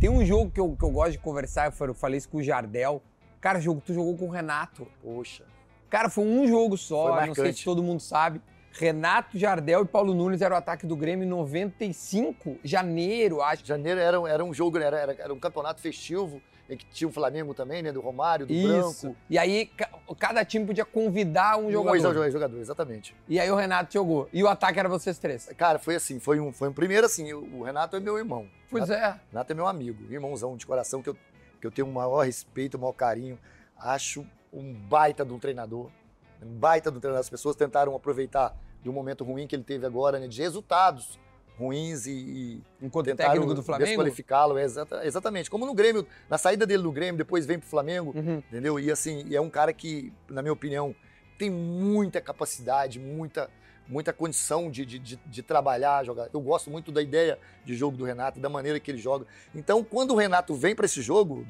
[0.00, 2.42] Tem um jogo que eu, que eu gosto de conversar, eu falei- isso com o
[2.42, 3.02] Jardel.
[3.40, 4.86] Cara, jogo, tu jogou com o Renato.
[5.02, 5.44] Poxa,
[5.90, 8.40] Cara, foi um jogo só, não sei se todo mundo sabe.
[8.72, 13.64] Renato, Jardel e Paulo Nunes eram o ataque do Grêmio em 95, janeiro, acho.
[13.66, 16.40] janeiro era, era um jogo, era, era, era um campeonato festivo,
[16.70, 19.02] em que tinha o Flamengo também, né, do Romário, do Isso.
[19.06, 19.16] Branco.
[19.28, 21.98] E aí, ca- cada time podia convidar um jogador.
[21.98, 22.30] jogador.
[22.30, 23.14] jogador, exatamente.
[23.28, 24.28] E aí o Renato jogou.
[24.32, 25.50] E o ataque era vocês três.
[25.58, 28.48] Cara, foi assim, foi um, foi um primeiro assim, o Renato é meu irmão.
[28.70, 29.20] Pois Renato, é.
[29.32, 31.16] Renato é meu amigo, irmãozão de coração que eu,
[31.60, 33.38] que eu tenho o maior respeito, o maior carinho.
[33.76, 36.01] Acho um baita de um treinador, um
[36.44, 37.20] baita um treinador.
[37.20, 41.18] As pessoas tentaram aproveitar de um momento ruim que ele teve agora, né, de resultados
[41.58, 43.86] ruins e, e Enquanto tentaram técnico do Flamengo.
[43.88, 44.58] desqualificá-lo.
[44.58, 45.50] é exata- exatamente.
[45.50, 48.38] Como no Grêmio, na saída dele do Grêmio, depois vem pro Flamengo, Uhum.
[48.38, 48.80] entendeu?
[48.80, 50.94] E assim, é um cara que, na minha opinião,
[51.38, 53.48] tem muita capacidade, muita
[53.88, 56.28] muita condição de, de, de, de trabalhar, jogar.
[56.32, 59.26] Eu gosto muito da ideia de jogo do Renato, da maneira que ele joga.
[59.54, 61.44] Então, quando o Renato vem para esse jogo,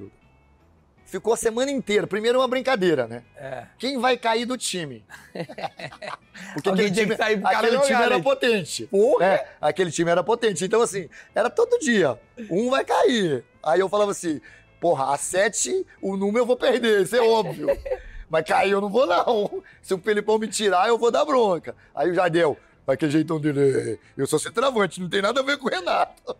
[1.04, 2.06] ficou a semana inteira.
[2.06, 3.22] Primeiro uma brincadeira, né?
[3.36, 3.64] É.
[3.78, 5.04] Quem vai cair do time?
[6.54, 8.22] Porque Alguém aquele que time, sair pro aquele time era né?
[8.22, 8.86] potente.
[8.86, 9.26] Porra!
[9.26, 10.64] É, aquele time era potente.
[10.64, 12.18] Então, assim, era todo dia.
[12.50, 13.44] Um vai cair.
[13.62, 14.40] Aí eu falava assim,
[14.80, 17.66] porra, a sete, o número eu vou perder, isso é óbvio.
[18.28, 19.62] Mas cair eu não vou, não.
[19.82, 21.76] Se o Felipão me tirar, eu vou dar bronca.
[21.94, 22.56] Aí o Jardel,
[22.86, 26.34] aquele jeitão dele, eu sou centroavante, não tem nada a ver com o Renato.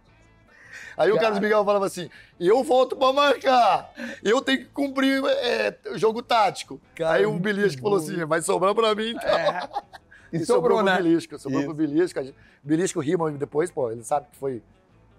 [0.96, 2.08] Aí o Carlos Miguel falava assim,
[2.38, 3.92] eu volto pra marcar,
[4.22, 6.80] eu tenho que cumprir é, jogo tático.
[6.94, 9.28] Cara, Aí o muito Belisco falou assim, vai sobrar pra mim, então.
[9.28, 9.68] É.
[10.32, 10.94] E, E sobrou, sobrou né?
[10.94, 11.68] pro Belisco, sobrou Isso.
[11.68, 12.20] pro Belisco.
[12.62, 14.62] Belisco rima depois, pô, ele sabe que foi,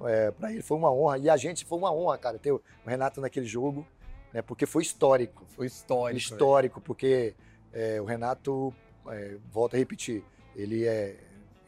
[0.06, 1.20] é, pra ele foi uma honra.
[1.20, 3.86] E a gente foi uma honra, cara, ter o Renato naquele jogo,
[4.34, 5.46] né, porque foi histórico.
[5.50, 6.18] Foi histórico.
[6.20, 7.36] histórico, porque
[7.72, 8.74] é, o Renato,
[9.08, 10.24] é, volto a repetir,
[10.56, 11.16] ele é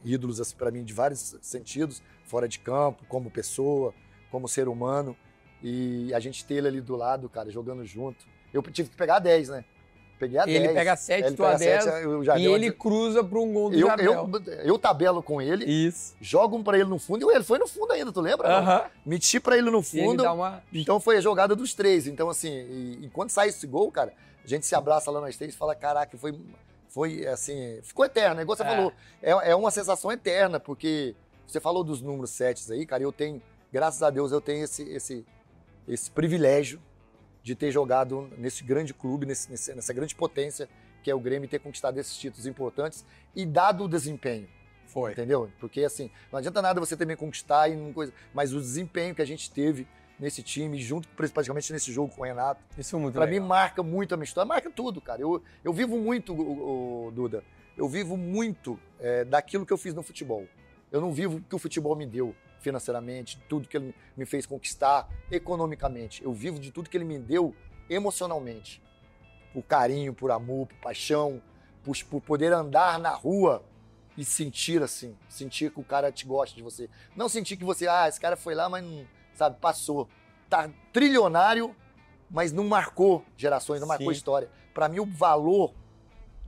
[0.04, 3.94] ídolos, assim, pra mim, de vários sentidos, fora de campo, como pessoa,
[4.32, 5.16] como ser humano.
[5.64, 8.26] E a gente ter ele ali do lado, cara, jogando junto.
[8.54, 9.66] Eu tive que pegar 10, né?
[10.20, 10.44] Peguei a.
[10.48, 10.74] Ele 10.
[10.74, 11.84] pega 7, Ele tu a pega 10.
[11.84, 14.14] sete, eu E ele cruza para um gol do eu, Jardel.
[14.14, 16.16] eu, eu tabelo com ele, Isso.
[16.22, 18.48] jogo um pra ele no fundo, e ele foi no fundo ainda, tu lembra?
[18.48, 18.56] não?
[18.58, 18.86] Aham.
[19.06, 20.64] Meti pra ele no ele fundo, dá uma...
[20.74, 22.08] então foi a jogada dos três.
[22.08, 25.36] Então, assim, e, e quando sai esse gol, cara, a gente se abraça lá nós
[25.36, 26.34] três e fala: caraca, foi,
[26.88, 28.68] foi assim, ficou eterno, é igual você É.
[28.68, 28.94] falou.
[29.22, 31.14] É, é uma sensação eterna, porque
[31.48, 33.42] você falou dos números sets aí, cara, eu tenho,
[33.72, 35.26] graças a Deus, eu tenho esse, esse,
[35.88, 36.82] esse privilégio
[37.44, 40.68] de ter jogado nesse grande clube, nesse- nessa grande potência
[41.04, 43.06] que é o Grêmio, e ter conquistado esses títulos importantes
[43.36, 44.48] e dado o desempenho.
[44.88, 45.12] Foi.
[45.12, 45.52] Entendeu?
[45.60, 49.22] Porque assim, não adianta nada você também conquistar e não coisa, mas o desempenho que
[49.22, 49.88] a gente teve
[50.20, 53.48] nesse time, junto praticamente nesse jogo com o Renato, Isso é muito pra mim legal.
[53.50, 55.22] marca muito a minha história, marca tudo, cara.
[55.22, 57.44] Eu, eu vivo muito, o, o- Duda,
[57.78, 60.48] eu vivo muito é, daquilo que eu fiz no futebol.
[60.96, 64.46] Eu não vivo o que o futebol me deu financeiramente, tudo que ele me fez
[64.46, 66.24] conquistar economicamente.
[66.24, 67.54] Eu vivo de tudo que ele me deu
[67.90, 68.82] emocionalmente.
[69.52, 71.42] Por carinho, por amor, por paixão,
[71.84, 73.62] por, por poder andar na rua
[74.18, 76.90] e sentir assim, sentir que o cara te gosta de você.
[77.14, 80.08] Não sentir que você, ah, esse cara foi lá, mas não, sabe, passou.
[80.50, 81.76] Tá trilionário,
[82.30, 84.18] mas não marcou gerações, não marcou Sim.
[84.18, 84.50] história.
[84.74, 85.74] Pra mim, o valor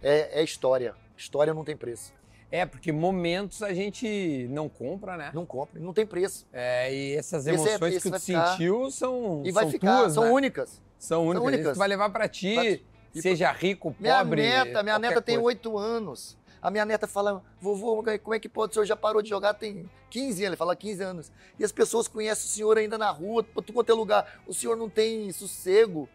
[0.01, 0.95] é, é história.
[1.17, 2.15] História não tem preço.
[2.49, 5.31] É, porque momentos a gente não compra, né?
[5.33, 6.45] Não compra, não tem preço.
[6.53, 9.71] É, e essas Esse é- emoções esse que tu ficar- sentiu são, E vai são
[9.71, 10.31] ficar, tuas, são né?
[10.31, 10.81] únicas.
[10.97, 11.43] São únicas.
[11.47, 11.67] únicas.
[11.71, 12.81] Isso vai levar pra ti, Vai-
[13.21, 14.41] seja rico, Minha pobre.
[14.41, 16.37] neta, minha neta tem oito anos.
[16.61, 18.71] A minha neta fala, vovô, como é que pode?
[18.71, 20.51] O senhor já parou de jogar tem 15 anos.
[20.53, 21.31] Ele fala 15 anos.
[21.59, 24.39] E as pessoas conhecem o senhor ainda na rua, por tudo quanto é lugar.
[24.47, 26.09] O senhor não tem sossego.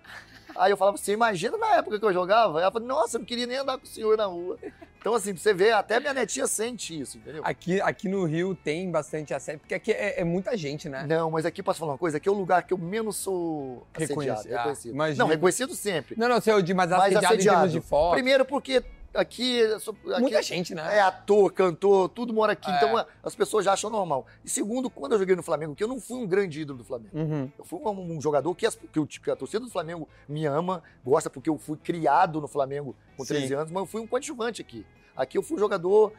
[0.56, 2.60] Aí eu falava, você imagina na época que eu jogava?
[2.60, 4.58] Ela falou, nossa, eu não queria nem andar com o senhor na rua.
[5.02, 7.42] Então, assim, pra você ver, até minha netinha sente isso, entendeu?
[7.44, 11.04] Aqui, aqui no Rio tem bastante assédio, porque aqui é, é muita gente, né?
[11.08, 13.84] Não, mas aqui posso falar uma coisa, aqui é o lugar que eu menos sou
[13.92, 15.02] assediado, Reconhecido.
[15.02, 16.14] Ah, não, reconhecido sempre.
[16.16, 17.56] Não, não, sei, de, mas Mas assediado, em assediado.
[17.56, 18.12] termos de foto.
[18.12, 18.84] Primeiro porque
[19.14, 20.96] aqui, eu aqui Muita gente, né?
[20.96, 22.76] é ator, cantor, tudo mora aqui, É.
[22.76, 24.26] então as pessoas já acham normal.
[24.44, 26.84] E segundo, quando eu joguei no Flamengo, que eu não fui um grande ídolo do
[26.84, 27.16] Flamengo.
[27.16, 27.50] Uhum.
[27.58, 30.46] Eu fui um, um jogador que, as- que o- que a torcida do Flamengo me
[30.46, 33.34] ama, gosta porque eu fui criado no Flamengo com Sim.
[33.34, 34.84] 13 anos, mas eu fui um coadjuvante aqui.
[35.16, 36.12] Aqui eu fui um jogador.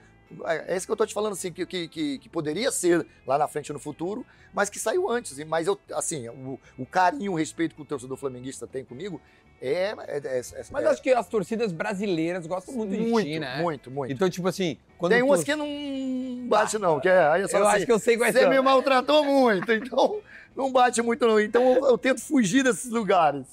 [0.46, 3.38] É isso que eu tô te falando, assim, que, que, que, que poderia ser lá
[3.38, 5.38] na frente no futuro, mas que saiu antes.
[5.46, 9.22] Mas eu, assim, o, o carinho, o respeito que o torcedor flamenguista tem comigo
[9.70, 9.96] é.
[10.08, 13.40] é, é- é- Mas é acho que as torcidas brasileiras gostam muito, de muito, ti,
[13.40, 13.62] né?
[13.62, 14.12] muito, muito.
[14.12, 15.26] Então, tipo assim, quando Tem tu...
[15.26, 17.28] umas que não bate, não, que é.
[17.28, 18.50] Aí eu, Eu falo assim, acho que eu sei quais Você são.
[18.50, 20.20] me maltratou muito, então
[20.56, 21.40] não bate muito, não.
[21.40, 23.46] Então eu, eu tento fugir desses lugares.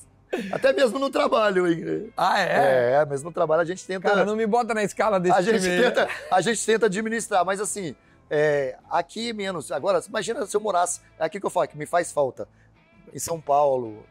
[0.53, 2.12] Até mesmo no trabalho, hein?
[2.16, 2.93] Ah, é?
[2.95, 4.09] É, mesmo no trabalho a gente tenta.
[4.09, 7.45] Cara, não me bota na escala desse a, gente time tenta a gente tenta administrar,
[7.45, 7.97] mas assim,
[8.31, 9.73] é, aqui menos.
[9.73, 11.01] Agora, imagina se eu morasse.
[11.19, 12.47] É aqui que eu falo, que me faz falta.
[13.12, 14.05] Em São Paulo,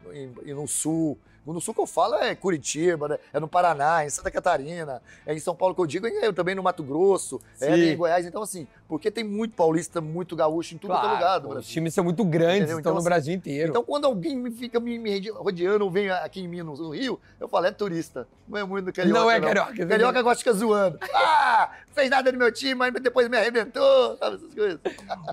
[0.44, 1.18] e no Sul.
[1.46, 3.18] No Sul que eu falo é Curitiba, né?
[3.32, 5.02] é no Paraná, em Santa Catarina.
[5.26, 7.82] É em São Paulo que eu digo, é também no Mato Grosso, é Sim.
[7.90, 8.26] em Goiás.
[8.26, 11.48] Então, assim, porque tem muito paulista, muito gaúcho em tudo Claro, que é lugar do
[11.48, 11.60] Brasil.
[11.60, 12.78] Os times são muito grandes, Entendeu?
[12.78, 13.70] estão Então, no assim, Brasil inteiro.
[13.70, 17.18] Então, quando alguém me fica me, me rodeando ou vem aqui em mim no, Rio,
[17.40, 18.28] eu falo, é turista.
[18.46, 19.18] Não é muito carioca.
[19.20, 19.86] não é carioca.
[19.86, 20.98] Carioca gosta de ficar zoando.
[21.14, 24.80] Ah, fez nada no meu time, mas depois me arrebentou, sabe essas coisas.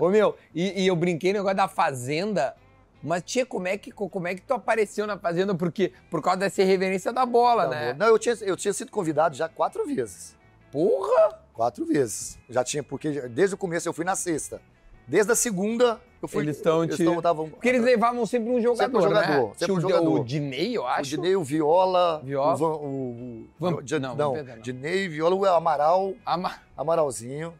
[0.00, 2.54] Ô, meu, e, e eu brinquei no negócio da Fazenda,
[3.02, 5.54] mas, tia, como é, que, como é que tu apareceu na Fazenda?
[5.54, 7.92] Porque, por causa dessa irreverência da bola, Tá né?
[7.92, 7.98] bom.
[8.00, 10.36] Não, eu tinha, eu tinha sido convidado já quatro vezes.
[10.72, 11.38] Porra!
[11.54, 12.38] Quatro vezes.
[12.48, 14.60] Já tinha, porque desde o começo eu fui na sexta.
[15.06, 16.42] Desde a segunda, eu fui.
[16.44, 19.42] Eles tão te- tão- tavam- Porque eles levavam sempre um jogador, Sempre um jogador, né?
[19.42, 20.20] sempre Tinha um o, jogador.
[20.20, 21.02] o Dinei, eu O acho.
[21.10, 22.52] Dinei, o Viola, Viola.
[22.52, 24.62] o, Van, o, o- não, não, Vampeta não.
[24.62, 27.54] Dinei, Viola, o Amaral, Ama- Amaralzinho.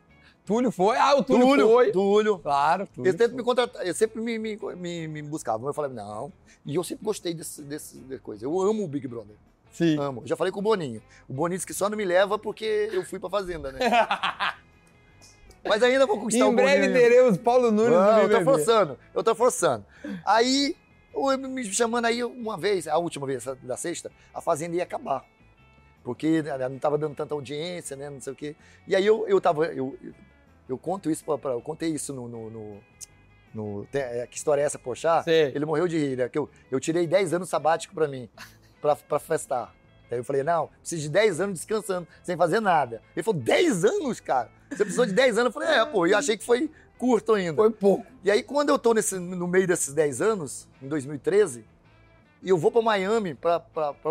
[0.48, 0.96] Túlio foi?
[0.96, 1.92] Ah, o Túlio, Túlio, foi.
[1.92, 2.38] Túlio.
[2.38, 3.12] Claro, Túlio.
[3.12, 3.36] Tentam foi.
[3.36, 5.66] me contratar, eles sempre me, me, me, me buscavam.
[5.66, 6.32] Eu falei, não.
[6.64, 8.46] E eu sempre gostei desse, desse dessa coisa.
[8.46, 9.36] Eu amo o Big Brother.
[9.70, 9.98] Sim.
[9.98, 10.22] Amo.
[10.24, 11.02] Já falei com o Boninho.
[11.28, 13.78] O Boninho disse que só não me leva porque eu fui pra fazenda, né?
[15.68, 16.98] Mas ainda vou conquistar em o breve Boninho.
[16.98, 19.84] teremos Paulo Nunes Não, eu tô forçando, eu tô forçando.
[20.24, 20.74] Aí,
[21.50, 25.26] me chamando aí uma vez, a última vez da sexta, a Fazenda ia acabar.
[26.02, 28.56] Porque né, não tava dando tanta audiência, né, não sei o quê.
[28.86, 29.94] E aí eu, eu tava, eu,
[30.68, 32.28] eu, conto isso, pra, pra- eu contei isso no...
[32.28, 32.80] no, no-
[33.54, 34.78] no- tem- é, que história é essa?
[35.22, 35.52] Sei.
[35.54, 36.28] Ele morreu de rir, né?
[36.28, 38.28] Que eu, eu tirei 10 anos sabático pra mim,
[38.80, 39.74] pra, pra festar.
[40.10, 43.02] Aí eu falei, não, preciso de 10 anos descansando, sem fazer nada.
[43.14, 44.50] Ele falou, 10 anos, cara?
[44.70, 45.54] Você precisou de 10 anos?
[45.54, 47.56] Eu falei, é, pô, e eu achei que foi curto ainda.
[47.56, 48.06] Foi pouco.
[48.24, 51.64] E aí, quando eu tô nesse, no meio desses 10 anos, em 2013,
[52.42, 53.62] e eu vou pra Miami, pra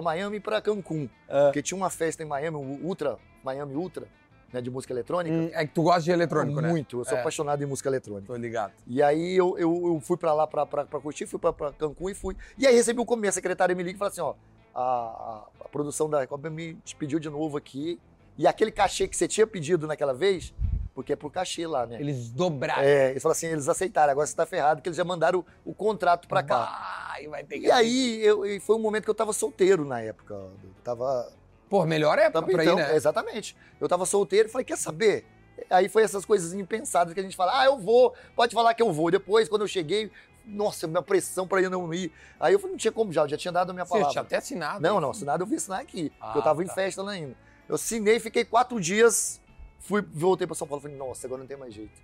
[0.03, 1.09] Miami e pra Cancún.
[1.27, 1.45] É.
[1.45, 4.07] Porque tinha uma festa em Miami, o Ultra, Miami Ultra,
[4.52, 5.36] né, de música eletrônica.
[5.36, 6.69] Hum, é que tu gosta de eletrônico, né?
[6.69, 7.19] Muito, eu sou É.
[7.19, 8.28] apaixonado em música eletrônica.
[8.28, 8.74] Tô ligado.
[8.86, 11.72] E aí eu, eu, eu fui pra lá pra, pra, pra curtir, fui pra, pra
[11.74, 12.36] Cancún e fui.
[12.57, 14.34] E aí recebi o começo, a secretária me liga e fala assim, ó,
[14.74, 17.99] a, a, produção da Recopa me te pediu de novo aqui.
[18.38, 20.53] E aquele cachê que você tinha pedido naquela vez,
[20.94, 21.99] porque é por cachê lá, né?
[21.99, 22.84] Eles dobraram.
[22.84, 25.72] É, eles falaram assim, eles aceitaram, agora você tá ferrado, porque eles já mandaram o,
[25.72, 27.07] o contrato pra cá.
[27.11, 30.02] Vai, vai ter que E aí, eu, foi um momento que eu tava solteiro na
[30.02, 30.36] época.
[30.36, 30.52] Eu
[30.84, 31.32] tava.
[31.69, 32.95] Pô, melhor época tava pra então, ir, né?
[32.95, 33.56] Exatamente.
[33.80, 35.26] Eu tava solteiro e falei, quer saber?
[35.69, 38.81] Aí foi essas coisas impensadas que a gente fala, ah, eu vou, pode falar que
[38.81, 39.10] eu vou.
[39.11, 40.11] Depois, quando eu cheguei,
[40.45, 42.11] nossa, minha pressão pra ir não ir.
[42.39, 44.11] Aí eu falei, não tinha como já, eu já tinha dado a minha Você palavra.
[44.11, 44.81] tinha até assinado.
[44.81, 46.11] Não, não, assinado eu vi assinar aqui.
[46.22, 46.73] Ah, porque eu tava em tá.
[46.73, 47.35] festa lá ainda.
[47.68, 49.41] Eu assinei, fiquei quatro dias,
[49.80, 50.81] fui, voltei pra São Paulo.
[50.81, 51.99] Falei, nossa, agora não tem mais jeito.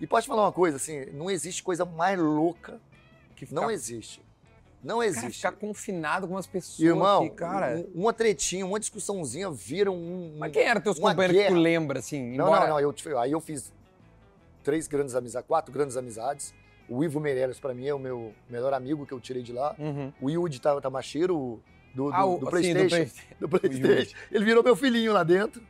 [0.00, 2.80] E pode falar uma coisa, assim, não existe coisa mais louca
[3.36, 4.22] Que não ficar- existe.
[4.82, 5.36] Não Cara, existe.
[5.36, 7.76] ficar confinado com umas pessoas Irmão, que, cara...
[7.94, 10.34] um- uma tretinha, uma discussãozinha vira um.
[10.38, 11.60] Mas quem eram teus companheiros que tu guerra.
[11.62, 12.36] lembra, assim?
[12.36, 12.60] Não, embora...
[12.62, 12.80] não, não.
[12.80, 13.72] Eu, aí eu fiz
[14.64, 16.52] três grandes amizades, quatro grandes amizades.
[16.88, 19.74] O Ivo Meirelles, pra mim, é o meu melhor amigo que eu tirei de lá.
[19.78, 20.12] Uhum.
[20.20, 21.62] O Yudi Ta- Tamashiro,
[21.94, 22.88] do, do, Ah, o, do sim, PlayStation.
[22.88, 23.10] Play-
[23.40, 24.16] do PlayStation.
[24.32, 25.62] Ele virou meu filhinho lá dentro.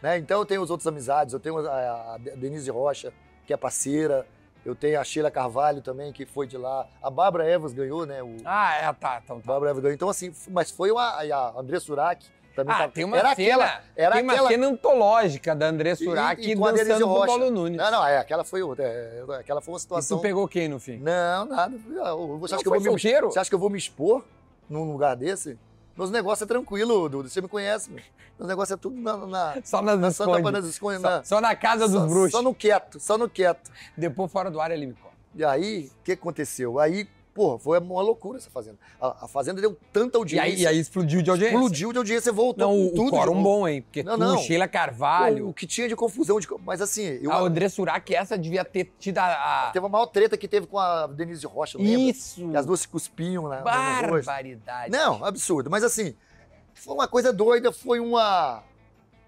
[0.00, 0.16] Né?
[0.18, 1.34] Então eu tenho as outras amizades.
[1.34, 3.12] Eu tenho a, a Denise Rocha,
[3.46, 4.26] que é parceira.
[4.64, 6.86] Eu tenho a Sheila Carvalho também, que foi de lá.
[7.02, 8.22] A Bárbara Evas ganhou, né?
[8.22, 9.46] O, Ah, é, tá, então tá.
[9.46, 9.94] Bárbara Evas ganhou.
[9.94, 11.00] Então, assim, mas foi a,
[11.36, 12.26] a André Surak.
[12.54, 14.48] Também Ah, tava- tem uma era cena, aquela, era tem uma aquela...
[14.48, 17.26] cena antológica da André E- Surak e Denise dançando com o.
[17.26, 17.78] Paulo Nunes.
[17.78, 18.84] Não, não, é, aquela foi outra.
[18.84, 20.18] é, aquela foi uma E situação.
[20.18, 20.98] tu pegou quem no fim?
[20.98, 21.76] Não, nada.
[21.78, 22.04] Você Não
[22.44, 24.24] acha, que eu vou me, você acha que eu vou me expor
[24.68, 25.56] num lugar desse?
[25.96, 27.28] Meus negócios é tranquilo, Dudu.
[27.28, 28.02] Você me conhece, meu.
[28.38, 30.42] Meus negócios é tudo na, na, Só nas na Santa esconde.
[30.42, 31.00] Panas Esconde.
[31.00, 32.30] Só, na- só na casa dos só, bruxos.
[32.32, 33.70] Só no quieto, só no quieto.
[33.96, 35.14] Depois fora do ar ele me conta.
[35.34, 36.78] E aí, o que aconteceu?
[36.78, 38.76] Aí, pô, foi uma loucura essa fazenda.
[39.00, 40.42] A, a fazenda deu tanta E audiência.
[40.44, 41.54] aí, e aí explodiu de audiência.
[41.54, 43.06] explodiu de audiência, voltou Não, o, tudo.
[43.06, 43.42] o quórum novo.
[43.42, 43.82] bom, hein?
[43.82, 44.38] Porque Não, não.
[44.38, 46.38] Sheila Carvalho, O, o que tinha de confusão.
[46.40, 49.24] De, mas assim, eu, a André Surak, essa devia ter tido a...
[49.68, 51.92] a- teve a maior treta que teve com a Denise Rocha, lembra?
[52.10, 52.50] Isso!
[52.50, 53.64] E as duas se cuspiam na, rosto.
[54.26, 54.90] Barbaridade.
[54.90, 55.70] Não, absurdo.
[55.70, 56.14] Mas assim,
[56.74, 58.62] foi uma coisa doida, foi uma,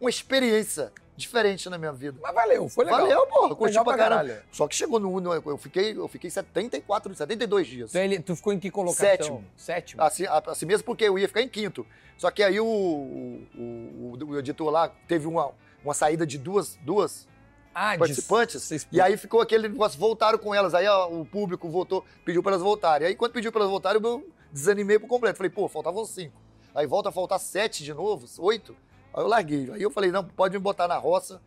[0.00, 2.18] uma experiência diferente na minha vida.
[2.22, 3.00] Mas valeu, foi legal.
[3.02, 4.24] Valeu, porra, curti pra caramba.
[4.24, 4.42] caralho.
[4.50, 7.92] Só que chegou no, no- eu fiquei, eu fiquei 74, 72 dias.
[7.92, 9.06] Tu, ele- tu ficou em que colocação?
[9.08, 9.44] Sétimo.
[9.56, 10.02] Sétimo.
[10.02, 11.86] Assim, assim mesmo porque eu ia ficar em quinto.
[12.16, 15.50] Só que aí o, o, o- o editor lá teve uma,
[15.84, 17.28] uma saída de duas, duas
[17.74, 18.86] Ah, participantes.
[18.90, 20.74] E aí ficou aquele negócio, voltaram com elas.
[20.74, 23.08] Aí ó, o público votou, pediu para elas voltarem.
[23.08, 25.36] Aí quando pediu para elas voltarem, eu desanimei por completo.
[25.36, 26.40] Falei, pô, faltavam cinco.
[26.74, 28.74] Aí volta a faltar sete de novo, oito.
[29.14, 29.70] Aí eu larguei.
[29.72, 31.40] Aí eu falei, não, pode me botar na roça,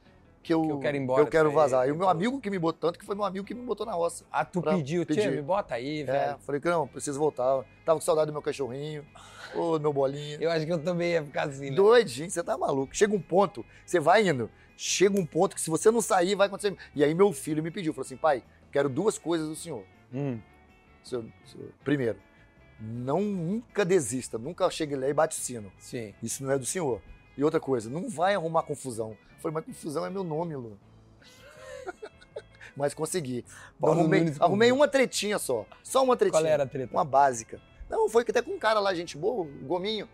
[0.43, 1.63] que eu, Que eu quero embora eu quero disso aí.
[1.63, 1.87] vazar.
[1.87, 3.85] E o meu amigo que me botou, tanto que foi meu amigo que me botou
[3.85, 4.23] na roça.
[4.31, 5.31] Ah, tu pediu, tia, pedir.
[5.31, 6.37] me bota aí, É, velho.
[6.39, 7.63] falei que não, preciso voltar.
[7.83, 9.03] Tava com saudade do meu cachorrinho,
[9.55, 10.37] ô, meu bolinha.
[10.39, 11.75] Eu acho que eu também ia ficar assim, né?
[11.75, 12.95] Doidinho, você tá maluco.
[12.95, 16.45] Chega um ponto, você vai indo, chega um ponto que se você não sair, vai
[16.47, 16.77] acontecer.
[16.93, 19.83] E aí meu filho me pediu, falou assim, pai, quero duas coisas do senhor.
[20.13, 20.39] Hum.
[21.03, 22.19] Senhor- senhor- Primeiro,
[22.79, 25.71] não nunca desista, nunca chegue lá e bate o sino.
[25.79, 26.13] Sim.
[26.21, 27.01] Isso não é do senhor.
[27.37, 29.11] E outra coisa, não vai arrumar confusão.
[29.11, 30.77] Eu falei, mas confusão é meu nome, Lu.
[32.75, 33.45] mas consegui.
[33.81, 35.65] Arrumei arrumei uma tretinha só.
[35.83, 36.41] Só uma tretinha.
[36.41, 36.93] Qual era a treta?
[36.93, 37.59] Uma básica.
[37.89, 40.07] Não, foi até com um cara lá, gente boa, o Gominho.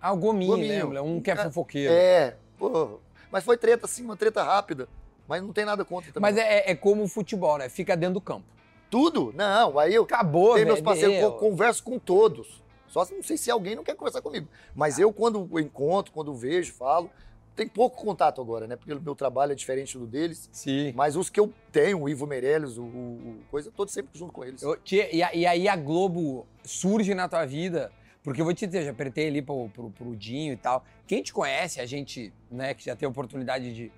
[0.00, 0.68] Ah, o Gominho, Gominho.
[0.68, 1.02] lembra?
[1.02, 1.92] Um que é fofoqueiro.
[1.92, 2.98] É, pô.
[3.30, 4.88] Mas foi treta, assim, uma treta rápida.
[5.28, 6.32] Mas não tem nada contra também.
[6.32, 7.68] Mas é, é como o futebol, né?
[7.68, 8.44] Fica dentro do campo.
[8.90, 9.32] Tudo?
[9.34, 10.66] Não, aí eu Acabou, velho.
[10.66, 12.61] meus parceiros, eu converso com todos.
[12.92, 14.46] Só se- não sei se alguém não quer conversar comigo.
[14.74, 17.10] Mas eu, quando encontro, quando vejo, falo,
[17.56, 18.76] tem pouco contato agora, né?
[18.76, 20.48] Porque o meu trabalho é diferente do deles.
[20.52, 20.92] Sim.
[20.94, 24.32] Mas os que eu tenho, o Ivo Meirelles, o, o- coisa, eu tô sempre junto
[24.32, 24.62] com eles.
[24.62, 27.90] Eu- tia, e, e aí a Globo surge na tua vida,
[28.22, 30.84] porque eu vou te dizer, eu já apertei ali pro, pro, pro Dinho e tal.
[31.06, 33.92] Quem te conhece, a gente, né, que já tem a oportunidade de,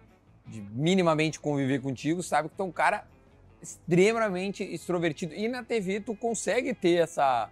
[0.47, 3.07] de minimamente conviver contigo, sabe que tu é um cara
[3.63, 5.35] extremamente extrovertido.
[5.35, 7.51] E na TV tu consegue ter essa.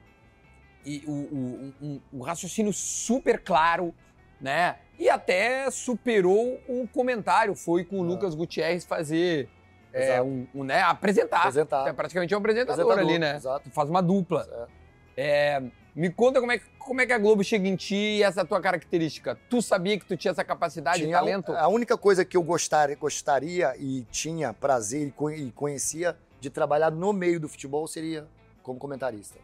[0.84, 3.94] E, o, o, um, um raciocínio super claro,
[4.40, 4.76] né?
[4.98, 7.54] E até superou um comentário.
[7.54, 8.06] Foi com o Ah.
[8.06, 9.48] Lucas Gutierrez fazer.
[9.92, 11.40] É, um, um, né, apresentar.
[11.40, 11.86] Apresentar.
[11.86, 13.36] É praticamente um apresentador, Apresentador, ali, né?
[13.36, 13.70] exato.
[13.70, 14.68] Faz uma dupla.
[15.16, 15.56] É.
[15.58, 15.62] É,
[15.94, 18.42] me conta como é, que- como é que a Globo chega em ti e essa
[18.42, 19.38] tua característica.
[19.50, 21.52] Tu sabia que tu tinha essa capacidade e Tinha talento?
[21.52, 27.12] A única coisa que eu gostar, gostaria e tinha prazer e conhecia de trabalhar no
[27.12, 28.26] meio do futebol seria
[28.62, 29.38] como comentarista.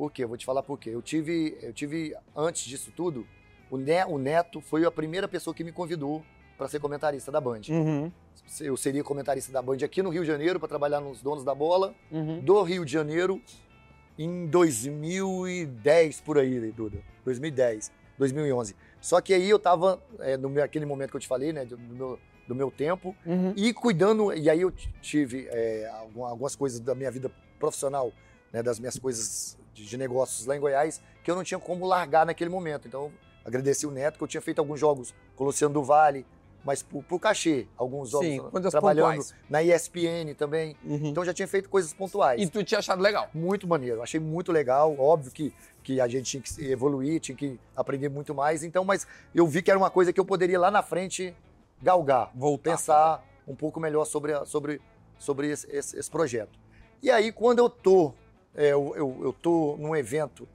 [0.00, 0.24] Por quê?
[0.24, 0.88] Eu vou te falar por quê.
[0.88, 3.26] Eu tive, eu tive antes disso tudo,
[3.70, 6.24] o, Ne- o Neto foi a primeira pessoa que me convidou
[6.56, 7.60] para ser comentarista da Band.
[7.68, 8.10] Uhum,
[8.62, 11.54] Eu seria comentarista da Band aqui no Rio de Janeiro para trabalhar nos Donos da
[11.54, 12.40] Bola, uhum.
[12.40, 13.42] do Rio de Janeiro
[14.18, 16.96] em 2010 por aí, Duda.
[17.26, 18.74] 2010, 2011.
[19.02, 21.66] Só que aí eu tava é, no meu, aquele momento que eu te falei, né,
[21.66, 22.18] do meu,
[22.48, 23.52] do meu tempo Uhum.
[23.54, 24.32] e cuidando.
[24.32, 24.70] E aí eu
[25.02, 28.10] tive é, algum- algumas coisas da minha vida profissional,
[28.50, 31.86] né, das minhas coisas de, de negócios lá em Goiás, que eu não tinha como
[31.86, 32.86] largar naquele momento.
[32.86, 33.10] Então
[33.44, 36.26] agradeci o Neto que eu tinha feito alguns jogos com o Luciano do Vale,
[36.62, 38.40] mas por, por cachê, alguns jogos Sim,
[38.70, 39.34] trabalhando pontuais.
[39.48, 40.76] na ESPN também.
[40.84, 41.00] Uhum.
[41.06, 42.40] Então já tinha feito coisas pontuais.
[42.40, 43.30] E tu tinha achado legal.
[43.32, 44.94] Muito maneiro, achei muito legal.
[44.98, 48.62] Óbvio que, que a gente tinha que evoluir, tinha que aprender muito mais.
[48.62, 51.34] Então, mas eu vi que era uma coisa que eu poderia lá na frente
[51.82, 52.72] galgar, Voltar.
[52.72, 54.82] pensar um pouco melhor sobre, sobre,
[55.18, 56.58] sobre esse, esse- esse projeto.
[57.02, 58.12] E aí, quando eu tô,
[58.54, 60.46] é, eu, eu, eu tô num evento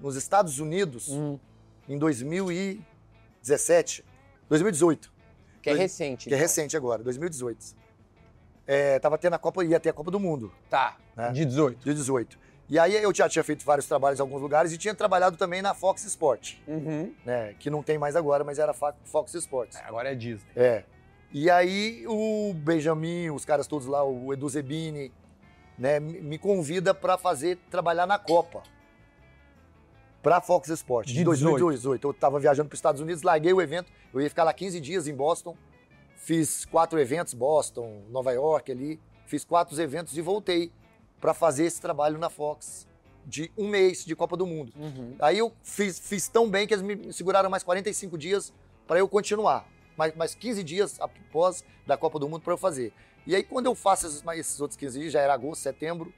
[0.00, 1.38] nos Estados Unidos Uhum.
[1.88, 4.04] em 2017,
[4.48, 5.12] 2018,
[5.62, 6.28] Que é Dois- recente.
[6.28, 6.42] que é então.
[6.42, 7.74] recente agora, 2018.
[8.66, 10.52] É, tava tendo a Copa, ia ter a Copa do Mundo.
[10.68, 11.30] Tá, Né?
[11.32, 11.84] de 18.
[11.84, 12.38] de 18.
[12.68, 15.62] E aí eu já tinha feito vários trabalhos em alguns lugares e tinha trabalhado também
[15.62, 17.12] na Fox Sport, Uhum.
[17.24, 17.54] né?
[17.60, 19.78] Que não tem mais agora, mas era Fox Sports.
[19.84, 20.44] Agora é Disney.
[20.56, 20.82] É.
[21.32, 25.12] E aí o Benjamin, os caras todos lá, o Edu Zebini,
[25.78, 28.62] né, me convida para fazer trabalhar na Copa.
[30.22, 32.08] Pra Fox Sports, De de 2018.
[32.08, 34.80] Eu tava viajando para os Estados Unidos, larguei o evento, eu ia ficar lá 15
[34.80, 35.56] dias em Boston.
[36.16, 39.00] Fiz quatro eventos, Boston, Nova York ali.
[39.26, 40.72] Fiz quatro eventos e voltei
[41.20, 42.86] para fazer esse trabalho na Fox
[43.24, 44.72] de um mês de Copa do Mundo.
[44.76, 45.16] Uhum.
[45.18, 48.52] Aí eu fiz, fiz tão bem que eles me seguraram mais 45 dias
[48.86, 49.66] para eu continuar.
[49.96, 52.92] Mais, mais 15 dias após da Copa do Mundo para eu fazer.
[53.26, 56.12] E aí, quando eu faço esses, esses outros 15 dias, já era agosto, setembro,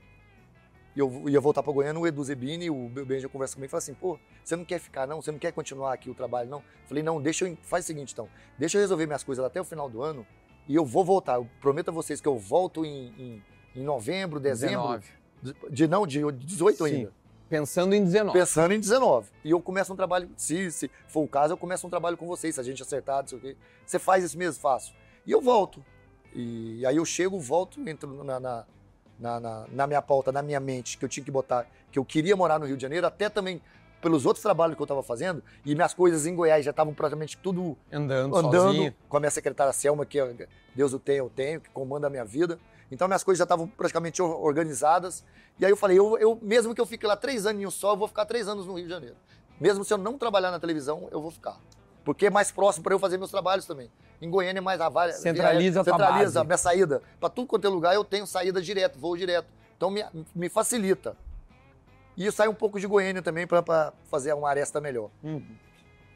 [0.94, 3.78] e eu ia voltar para Goiânia, o Edu Zebini, o Benja conversa comigo e fala
[3.78, 5.22] assim: pô, você não quer ficar, não?
[5.22, 6.62] Você não quer continuar aqui o trabalho, não?
[6.86, 7.56] Falei: não, deixa eu.
[7.62, 8.28] Faz o seguinte, então.
[8.58, 10.26] Deixa eu resolver minhas coisas até o final do ano
[10.66, 11.34] e eu vou voltar.
[11.36, 13.44] Eu prometo a vocês que eu volto em, em,
[13.76, 14.98] em novembro, dezembro.
[14.98, 15.06] 19.
[15.40, 16.84] De, de- não, de 18 Sim.
[16.84, 17.12] ainda.
[17.48, 18.38] Pensando em 19.
[18.38, 19.30] Pensando em 19.
[19.44, 22.26] E eu começo um trabalho, se, se for o caso, eu começo um trabalho com
[22.26, 23.56] vocês, se a gente acertar, não sei o quê.
[23.86, 24.60] Você faz isso mesmo?
[24.60, 24.92] Faço.
[25.24, 25.82] E eu volto.
[26.40, 28.64] E aí eu chego, volto, entro na, na,
[29.18, 32.36] na, na- minha pauta, na minha mente, que eu tinha que botar, que eu queria
[32.36, 33.60] morar no Rio de Janeiro, até também
[34.00, 37.36] pelos outros trabalhos que eu estava fazendo, e minhas coisas em Goiás já estavam praticamente
[37.38, 38.94] tudo Andando, andando sozinho.
[39.08, 40.46] com a minha secretária Selma, que é-
[40.76, 42.56] Deus o tem, eu tenho, que comanda a minha vida.
[42.92, 45.24] Então minhas coisas já estavam praticamente or- organizadas.
[45.58, 47.96] E aí eu falei, eu, eu- mesmo que eu fique lá três anos só, eu
[47.96, 49.16] vou ficar três anos no Rio de Janeiro.
[49.60, 51.58] Mesmo se eu não trabalhar na televisão, eu vou ficar.
[52.04, 53.90] Porque é mais próximo para eu fazer meus trabalhos também.
[54.20, 55.12] Em Goiânia é mais a vaga.
[55.12, 57.02] Centraliza a tua Centraliza a minha saída.
[57.20, 59.46] Para tudo quanto é lugar, eu tenho saída direto, voo direto.
[59.76, 60.04] Então me,
[60.34, 61.16] me facilita.
[62.16, 65.08] E eu saio um pouco de Goiânia também para fazer uma aresta melhor.
[65.22, 65.42] Uhum.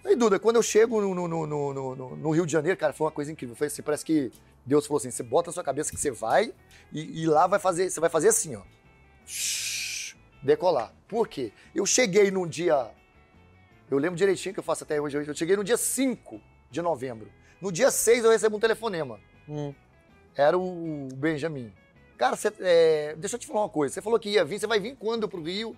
[0.05, 2.93] Aí, Duda, quando eu chego no, no, no, no, no- no Rio de Janeiro, cara,
[2.93, 3.55] foi uma coisa incrível.
[3.55, 4.33] Foi assim, parece que
[4.67, 6.53] Deus falou assim: você bota na sua cabeça que você vai
[6.93, 8.63] e, e lá vai fazer, você vai fazer assim, ó.
[9.25, 10.93] Shhh, Decolar.
[11.07, 11.53] Por quê?
[11.73, 12.91] Eu cheguei num dia.
[13.89, 15.17] Eu lembro direitinho que eu faço até hoje.
[15.25, 17.31] Eu cheguei no dia 5 de novembro.
[17.63, 19.21] No dia 6 eu recebo um telefonema.
[19.49, 19.73] Hum.
[20.35, 21.73] Era o Benjamin.
[22.19, 23.95] Cara, você, é, deixa eu te falar uma coisa.
[23.95, 25.77] Você falou que ia vir, você vai vir quando pro Rio?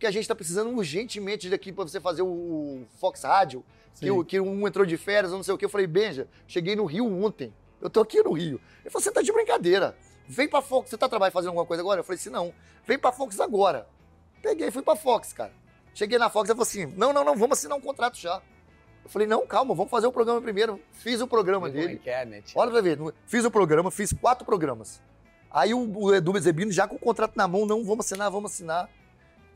[0.00, 3.64] Que a gente tá precisando urgentemente daqui para você fazer o Fox Rádio.
[3.94, 5.64] Que, que um entrou de férias, não sei o que.
[5.64, 7.54] Eu falei, Benja, cheguei no Rio ontem.
[7.80, 8.60] Eu tô aqui no Rio.
[8.80, 9.96] Ele falou, você tá de brincadeira.
[10.26, 10.90] Vem pra Fox.
[10.90, 12.00] Você tá trabalhando fazendo alguma coisa agora?
[12.00, 12.52] Eu falei assim, não.
[12.84, 13.86] Vem pra Fox agora.
[14.42, 15.52] Peguei fui pra Fox, cara.
[15.94, 18.42] Cheguei na Fox e falou assim, não, não, não, vamos assinar um contrato já.
[19.10, 20.80] Eu falei, não, calma, vamos fazer o programa primeiro.
[20.92, 22.00] Fiz o programa Como é dele.
[22.04, 22.42] é, né?
[22.54, 22.96] Olha pra ver,
[23.26, 25.02] fiz o programa, fiz quatro programas.
[25.50, 28.52] Aí o, o Edu Bezebino, já com o contrato na mão, não, vamos assinar, vamos
[28.52, 28.88] assinar.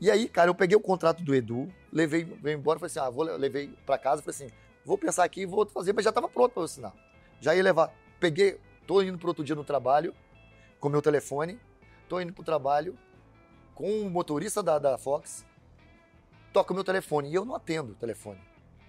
[0.01, 3.09] E aí, cara, eu peguei o contrato do Edu, levei, veio embora, falei assim, ah,
[3.09, 4.53] vou, levei pra casa, falei assim,
[4.83, 6.93] vou pensar aqui e vou fazer, mas já tava pronto pra eu assinar.
[7.39, 10.13] Já ia levar, peguei, tô indo pro outro dia no trabalho,
[10.81, 11.57] com meu telefone,
[12.09, 12.97] tô indo pro trabalho,
[13.73, 15.45] com o motorista da, da Fox,
[16.51, 18.41] toca o meu telefone, e eu não atendo o telefone,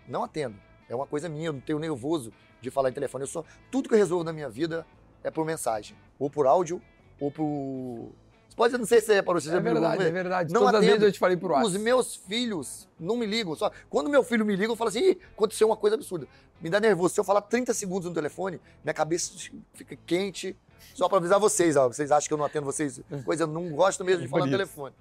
[0.08, 0.56] não atendo.
[0.88, 3.24] É uma coisa minha, eu não tenho nervoso de falar em telefone.
[3.24, 4.86] Eu só, tudo que eu resolvo na minha vida
[5.22, 5.96] é por mensagem.
[6.18, 6.80] Ou por áudio,
[7.20, 8.12] ou por.
[8.48, 9.54] Você pode, não sei se é para você.
[9.54, 10.52] É verdade, é verdade.
[10.52, 10.92] Não Todas as atendo.
[10.92, 11.78] vezes eu te falei por Os WhatsApp.
[11.78, 13.54] meus filhos não me ligam.
[13.54, 16.26] Só quando meu filho me liga, eu falo assim: Ih, aconteceu uma coisa absurda.
[16.60, 17.14] Me dá nervoso.
[17.14, 19.32] Se eu falar 30 segundos no telefone, minha cabeça
[19.74, 20.56] fica quente.
[20.94, 21.88] Só para avisar vocês, ó.
[21.88, 23.00] Vocês acham que eu não atendo vocês?
[23.24, 24.94] Coisa, eu não gosto mesmo de Por falar no telefone.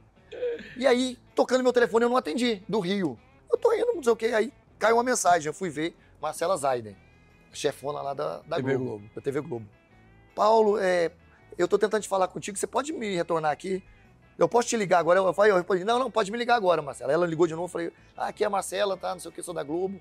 [0.76, 3.18] E aí, tocando meu telefone, eu não atendi, do Rio.
[3.50, 4.26] Eu tô indo, não sei o quê.
[4.28, 4.52] Aí
[4.86, 5.48] caiu uma mensagem.
[5.48, 6.96] Eu fui ver Marcela Zaiden,
[7.52, 9.10] chefona lá da, da TV Globo, Globo.
[9.16, 9.68] da TV Globo.
[10.36, 11.12] Paulo, é,
[11.58, 13.84] eu tô tentando te falar contigo, você pode me retornar aqui?
[14.38, 15.20] Eu posso te ligar agora?
[15.20, 17.12] Eu falei, eu respondi, não, não, pode me ligar agora, Marcela.
[17.12, 19.34] Ela ligou de novo, eu falei, ah, aqui é a Marcela, tá, não sei o
[19.34, 20.00] que, sou da Globo.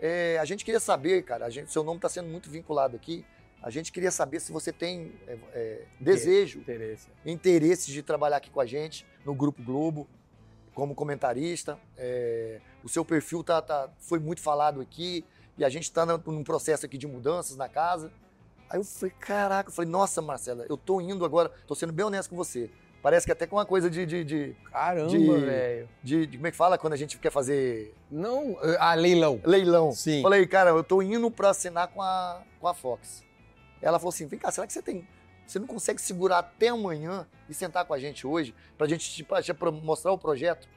[0.00, 3.24] É, a gente queria saber, cara, gente, seu nome está sendo muito vinculado aqui.
[3.62, 7.08] A gente queria saber se você tem é, é, desejo, Interesse.
[7.24, 10.08] interesse de trabalhar aqui com a gente no Grupo Globo,
[10.76, 11.78] como comentarista.
[11.96, 15.24] É, o seu perfil tá, tá- foi muito falado aqui
[15.56, 18.12] e a gente está num processo aqui de mudanças na casa.
[18.68, 22.04] Aí eu falei, caraca, eu falei, nossa, Marcela, eu tô indo agora, tô sendo bem
[22.04, 22.70] honesto com você.
[23.02, 25.88] Parece que até com uma coisa de, de, de, Caramba, De- velho.
[26.02, 29.40] de- de- como é que fala quando a gente quer fazer Não, a leilão.
[29.44, 29.92] leilão.
[29.92, 30.20] Sim.
[30.22, 33.24] Falei, cara, eu tô indo pra assinar com a, com a Fox.
[33.80, 35.06] Ela falou assim: vem cá, será que você tem.
[35.46, 39.34] Você não consegue segurar até amanhã e sentar com a gente hoje pra gente tipo,
[39.54, 40.68] pra mostrar o projeto?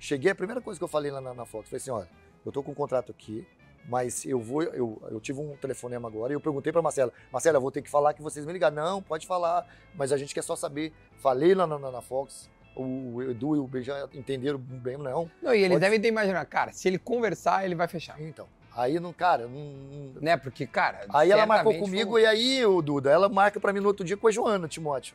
[0.00, 2.08] Cheguei, a primeira coisa que eu falei lá na, na Fox foi assim: olha,
[2.44, 3.46] eu tô com um contrato aqui,
[3.88, 4.62] mas eu vou.
[4.62, 7.82] Eu, eu tive um telefonema agora e eu perguntei pra Marcela: Marcela, eu vou ter
[7.82, 8.74] que falar que vocês me ligaram.
[8.76, 10.92] Não, pode falar, mas a gente quer só saber.
[11.18, 15.30] Falei lá na, na, na Fox, o Edu e o Beijão entenderam bem, não.
[15.42, 18.20] Não, e eles Pode- devem ter imaginado, cara, se ele conversar, ele vai fechar.
[18.20, 20.36] Então, aí não, cara, não- Né?
[20.36, 21.06] Porque, cara.
[21.10, 24.04] Aí ela marcou comigo foi- e aí, o Duda, ela marca pra mim no outro
[24.04, 25.14] dia com a Joana, Timóteo.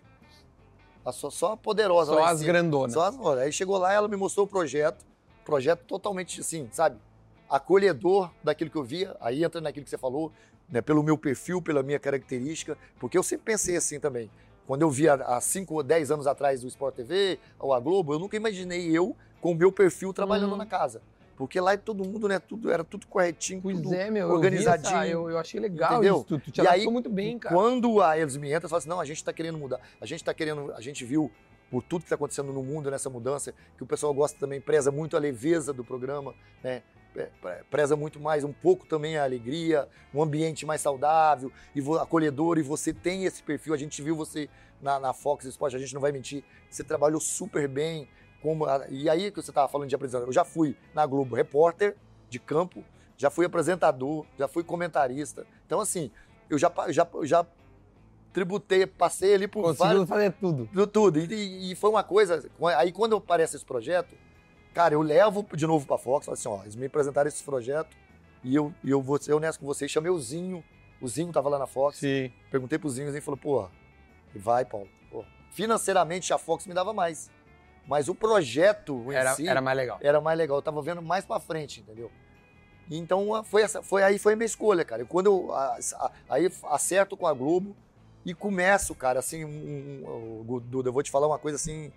[1.05, 2.93] A só, só a poderosa Só as grandonas.
[2.93, 5.05] Só as, aí chegou lá, ela me mostrou o projeto,
[5.45, 6.97] projeto totalmente assim, sabe?
[7.49, 10.31] Acolhedor daquilo que eu via, aí entra naquilo que você falou,
[10.69, 14.29] né, pelo meu perfil, pela minha característica, porque eu sempre pensei assim também.
[14.67, 18.13] Quando eu via há 5 ou 10 anos atrás do Sport TV ou a Globo,
[18.13, 20.57] eu nunca imaginei eu com o meu perfil trabalhando Uhum.
[20.57, 21.01] na casa.
[21.39, 24.27] Porque lá é todo mundo, né, tudo era tudo corretinho, Pois tudo é, meu.
[24.29, 24.93] organizadinho.
[24.93, 26.15] Eu, essa- eu, eu achei legal entendeu?
[26.17, 26.25] isso.
[26.25, 27.55] Tu, tu te E aí, muito bem, cara.
[27.55, 29.79] Quando a eles me entram, fala assim, não, a gente está querendo mudar.
[30.01, 31.31] A gente está querendo, a gente viu
[31.71, 34.91] por tudo que está acontecendo no mundo nessa mudança, que o pessoal gosta também, preza
[34.91, 36.83] muito a leveza do programa, né?
[37.13, 37.29] Pre-
[37.71, 42.57] Preza muito mais um pouco também a alegria, um ambiente mais saudável e acolhedor.
[42.59, 43.73] E você tem esse perfil.
[43.73, 44.49] A gente viu você
[44.81, 46.43] na, na Fox Sports, a gente não vai mentir.
[46.69, 48.09] Você trabalhou super bem.
[48.41, 51.95] Como e aí que você estava falando de apresentador, eu já fui na Globo repórter
[52.29, 52.83] de campo,
[53.17, 55.45] já fui apresentador, já fui comentarista.
[55.65, 56.09] Então, assim,
[56.49, 57.45] eu já, já, já
[58.31, 60.09] tributei, passei ali por Conseguiu vários.
[60.09, 60.65] fazer tudo.
[60.71, 61.19] do Tudo.
[61.19, 62.49] E, e- e foi uma coisa.
[62.77, 64.15] Aí, quando aparece esse projeto,
[64.73, 67.95] cara, eu levo de novo pra Fox, falo assim: ó, eles me apresentaram esse projeto
[68.43, 69.89] e eu, e eu vou ser honesto com vocês.
[69.91, 70.63] Chamei o Zinho,
[71.01, 71.97] o Zinho tava lá na Fox.
[71.97, 72.31] Sim.
[72.51, 73.67] Perguntei pro Zinho, o Zinho falou: pô,
[74.35, 74.87] vai, Paulo.
[75.11, 77.29] Pô, financeiramente a Fox me dava mais.
[77.89, 79.97] Mas o projeto em Era, si era mais legal.
[79.99, 80.57] era mais legal.
[80.57, 82.11] Eu tava vendo mais pra frente, entendeu?
[82.89, 85.03] Então foi, essa, foi aí foi a minha escolha, cara.
[85.05, 87.75] Quando eu a- a- aí acerto com a Globo
[88.23, 91.91] e começo, cara, assim, um, um, Duda, eu vou te falar uma coisa assim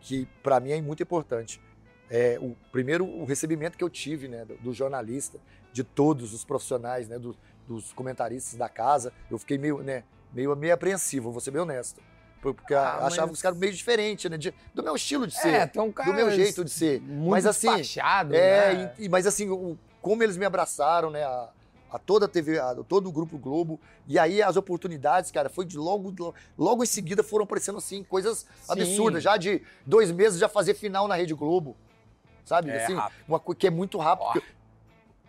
[0.00, 1.60] que pra mim é muito importante.
[2.08, 5.38] É, o primeiro o recebimento que eu tive, né, do, do jornalista,
[5.72, 7.36] de todos os profissionais, né, do-
[7.66, 12.00] dos comentaristas da casa, eu fiquei meio, né, meio, meio apreensivo, vou ser bem honesto.
[12.42, 15.34] Por- Porque Ah, achava mas- os caras meio diferente, né, de- do meu estilo de
[15.34, 16.10] ser É, tu é um cara.
[16.10, 17.00] do meu jeito de ser.
[17.00, 18.94] Muito Mas assim, despachado, É, né?
[18.98, 21.22] e- mas assim, o- como eles me abraçaram, né?
[21.22, 21.48] A,
[21.92, 23.78] a toda a TV, a, todo o Grupo Globo.
[24.08, 28.38] E aí as oportunidades, cara, foi de logo, logo em seguida foram aparecendo assim, coisas
[28.62, 28.72] Sim.
[28.72, 29.22] absurdas.
[29.22, 31.76] Já de dois meses já fazer final na Rede Globo.
[32.44, 32.70] Sabe?
[32.70, 33.24] É assim, rápido.
[33.28, 34.26] uma coisa que é muito rápido.
[34.26, 34.40] Ó.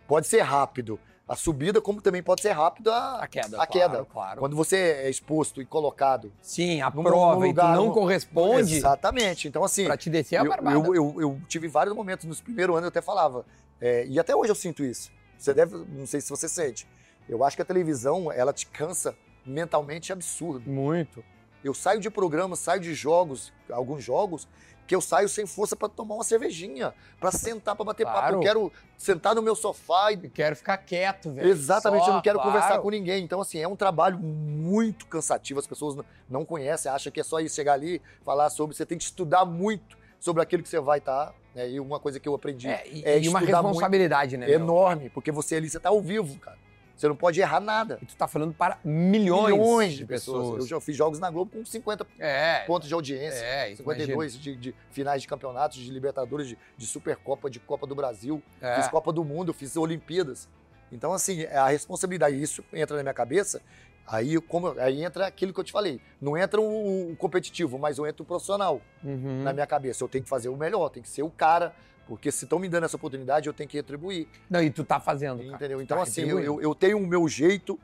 [0.08, 0.98] Pode ser rápido.
[1.26, 3.60] A subida, como também pode ser rápido a, A queda.
[3.62, 3.88] a queda.
[3.88, 4.40] Claro, claro.
[4.40, 6.30] Quando você é exposto e colocado.
[6.42, 9.48] Sim, a num- prova num lugar, não num- corresponde Exatamente.
[9.48, 9.86] Então, assim.
[9.86, 10.76] pra te descer a eu, barbada.
[10.76, 13.46] eu, eu, eu tive vários momentos nos primeiros anos, eu até falava,
[13.80, 15.10] é, e até hoje eu sinto isso.
[15.38, 16.86] Você deve, não sei se você sente.
[17.26, 20.68] Eu acho que a televisão, ela te cansa mentalmente absurdo.
[20.70, 21.24] Muito.
[21.62, 24.46] Eu saio de programas, saio de jogos, alguns jogos,
[24.86, 28.18] que eu saio sem força para tomar uma cervejinha, para sentar, para bater papo.
[28.18, 28.36] Claro.
[28.36, 31.48] Eu quero sentar no meu sofá e Eu quero ficar quieto, velho.
[31.48, 32.52] Exatamente, Só, eu não quero claro.
[32.52, 33.24] conversar com ninguém.
[33.24, 35.58] Então, assim, é um trabalho muito cansativo.
[35.60, 35.96] As pessoas
[36.28, 38.76] não conhecem, acham que é só ir chegar ali, falar sobre.
[38.76, 41.34] Você tem que estudar muito sobre aquilo que você vai estar.
[41.54, 41.70] né?
[41.70, 43.74] E uma coisa que eu aprendi É, e, é e uma estudar muito.
[43.74, 44.46] responsabilidade, né?
[44.46, 44.54] meu?
[44.54, 46.58] enorme, porque você ali, você tá ao vivo, cara.
[46.96, 47.98] Você não pode errar nada.
[48.00, 50.60] E tu tá falando para milhões, de pessoas.
[50.62, 52.60] Eu já fiz jogos na Globo com 50 É.
[52.66, 53.44] pontos de audiência.
[53.44, 57.86] É, isso 52 de, de finais de campeonatos, de Libertadores, de, de Supercopa, de Copa
[57.86, 58.42] do Brasil.
[58.60, 58.76] imagina.
[58.76, 58.90] Fiz É.
[58.90, 60.48] Copa do Mundo, fiz Olimpíadas.
[60.92, 63.60] Então, assim, a responsabilidade, isso entra na minha cabeça,
[64.06, 66.00] aí, como, aí entra aquilo que eu te falei.
[66.20, 69.42] Não entra o, o competitivo, mas eu entro o profissional Uhum.
[69.42, 70.04] na minha cabeça.
[70.04, 71.74] Eu tenho que fazer o melhor, tem que ser o cara,
[72.06, 74.26] porque se estão me dando essa oportunidade, eu tenho que retribuir.
[74.48, 75.56] Não, e tu tá fazendo, cara.
[75.56, 75.80] Entendeu?
[75.82, 77.78] Então, Tá assim, eu, eu, tenho o meu jeito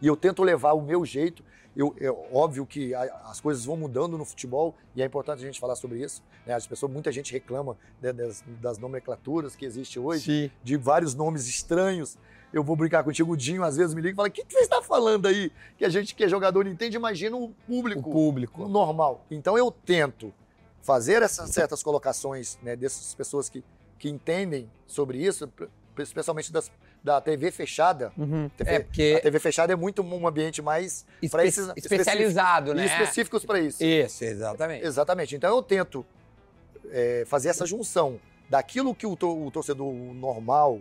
[0.00, 1.42] e eu tento levar o meu jeito.
[1.76, 5.46] Eu, é óbvio que a- as coisas vão mudando no futebol e é importante a
[5.46, 6.22] gente falar sobre isso.
[6.46, 6.54] Né?
[6.54, 10.50] As pessoas, muita gente reclama né, das, das nomenclaturas que existe hoje, Sim.
[10.64, 12.16] de vários nomes estranhos.
[12.52, 14.54] Eu vou brincar contigo, o Dinho às vezes me liga e fala: o que, que
[14.54, 15.52] você está falando aí?
[15.76, 18.66] Que a gente que é jogador não entende, imagina o O público público.
[18.68, 19.26] normal.
[19.30, 20.32] Então eu tento
[20.86, 23.64] fazer essas certas colocações né, dessas pessoas que,
[23.98, 25.52] que entendem sobre isso,
[25.98, 26.70] especialmente das,
[27.02, 28.12] da TV fechada.
[28.16, 28.48] Uhum.
[28.56, 32.74] TV É, porque A TV fechada é muito um ambiente mais espe- esses- especializado, e
[32.74, 32.86] né?
[32.86, 33.82] específicos para isso.
[33.82, 34.86] Isso, exatamente.
[34.86, 35.34] Exatamente.
[35.34, 36.06] Então eu tento
[36.90, 40.78] é, fazer essa junção daquilo que o, to- o torcedor normal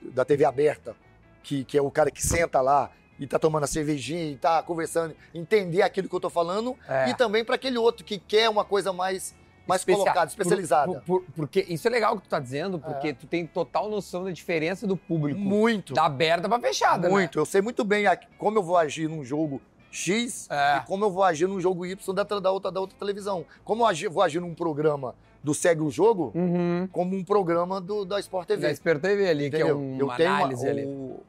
[0.00, 0.94] da TV aberta,
[1.42, 4.62] que, que é o cara que senta lá e tá tomando a cervejinha e tá
[4.62, 7.10] conversando, entender aquilo que eu tô falando, É.
[7.10, 9.34] e também para aquele outro que quer uma coisa mais,
[9.68, 10.92] mais Especial- colocada, especializada.
[11.00, 13.12] Por- por- porque isso é legal que tu tá dizendo, porque É.
[13.12, 15.38] tu tem total noção da diferença do público.
[15.38, 15.92] muito.
[15.94, 17.38] Da aberta pra fechada, muito.
[17.38, 18.04] Eu sei muito bem
[18.38, 20.78] como eu vou agir num jogo X É.
[20.78, 23.44] e como eu vou agir num jogo Y da, da outra, da outra televisão.
[23.64, 26.42] Como eu agir- vou agir num programa do Segue o Jogo, né?
[26.42, 26.88] Uhum.
[26.90, 28.62] como um programa do, da Sport TV.
[28.62, 29.78] Da Sport TV ali, que é Entendeu?
[29.78, 30.84] uma eu tenho uma- análise ali.
[30.84, 31.20] o,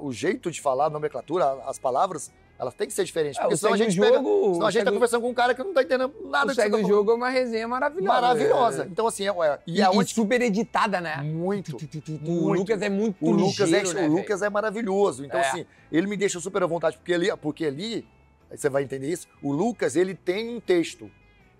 [0.00, 3.38] o jeito de falar, a nomenclatura, as palavras, elas têm que ser diferentes.
[3.38, 4.16] É, Porque senão a gente pega.
[4.16, 6.52] jogo, Senão a gente tá segue conversando com um cara que não tá entendendo nada
[6.52, 6.88] o segue tá o falando.
[6.94, 8.20] jogo é uma resenha maravilhosa.
[8.20, 8.82] Maravilhosa.
[8.82, 8.86] É.
[8.86, 10.12] Então, assim, é, é- E, e e aonde.
[10.12, 11.16] super editada, né?
[11.22, 11.72] Muito.
[11.72, 12.30] Muito.
[12.30, 15.24] O Lucas é muito O Lucas, é, ligeiro, né, o Lucas é maravilhoso.
[15.24, 15.48] Então, É.
[15.48, 18.06] assim, ele me deixa super à vontade, porque ali, porque ali,
[18.54, 21.10] você vai entender isso, o Lucas, ele tem um texto.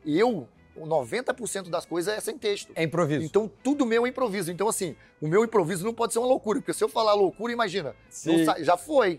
[0.05, 0.47] Eu,
[0.77, 2.73] o 90% das coisas é sem texto.
[2.75, 3.25] É improviso.
[3.25, 4.51] Então, tudo meu é improviso.
[4.53, 7.53] Então, assim, o meu improviso não pode ser uma loucura, porque se eu falar loucura,
[7.53, 8.45] imagina, Sim.
[8.61, 9.19] já foi.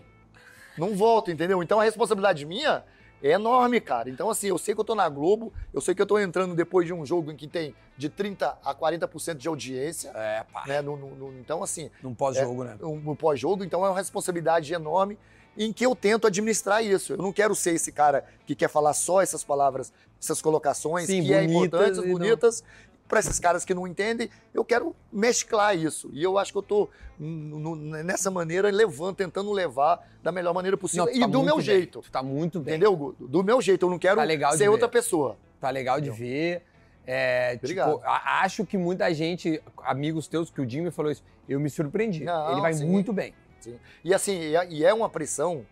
[0.76, 1.62] Não volto, entendeu?
[1.62, 2.84] Então, a responsabilidade minha
[3.22, 4.10] é enorme, cara.
[4.10, 6.54] Então, assim, eu sei que eu tô na Globo, eu sei que eu tô entrando
[6.54, 10.64] depois de um jogo em que tem de 30% a 40% de audiência, É, pá.
[10.66, 10.82] né?
[10.82, 12.76] No, no- no- então, assim, Num pós-jogo, né?
[12.82, 15.16] um, um pós-jogo, então é uma responsabilidade enorme
[15.56, 17.12] em que eu tento administrar isso.
[17.12, 21.22] Eu não quero ser esse cara que quer falar só essas palavras, essas colocações, Sim,
[21.22, 22.64] que é bonitas importantes, e não- bonitas,
[23.12, 26.08] para esses caras que não entendem, eu quero mesclar isso.
[26.14, 26.88] E eu acho que eu
[27.20, 27.54] n-
[27.90, 31.42] n- nessa maneira levando, tentando levar da melhor maneira possível Não, tu e tá do
[31.42, 31.64] meu bem.
[31.64, 32.00] jeito.
[32.00, 32.72] Tu tá muito bem.
[32.72, 33.28] Entendeu, Guto?
[33.28, 34.68] Do meu jeito, eu não quero Tá ser ver.
[34.70, 35.36] outra pessoa.
[35.60, 36.62] Tá legal de ver.
[37.06, 41.68] É, tipo, acho que muita gente, amigos teus, que o Jimmy falou isso, eu me
[41.68, 42.24] surpreendi.
[42.24, 42.86] Não, Ele vai sim.
[42.88, 43.34] muito bem.
[44.02, 45.66] E assim, e é- e é uma pressão,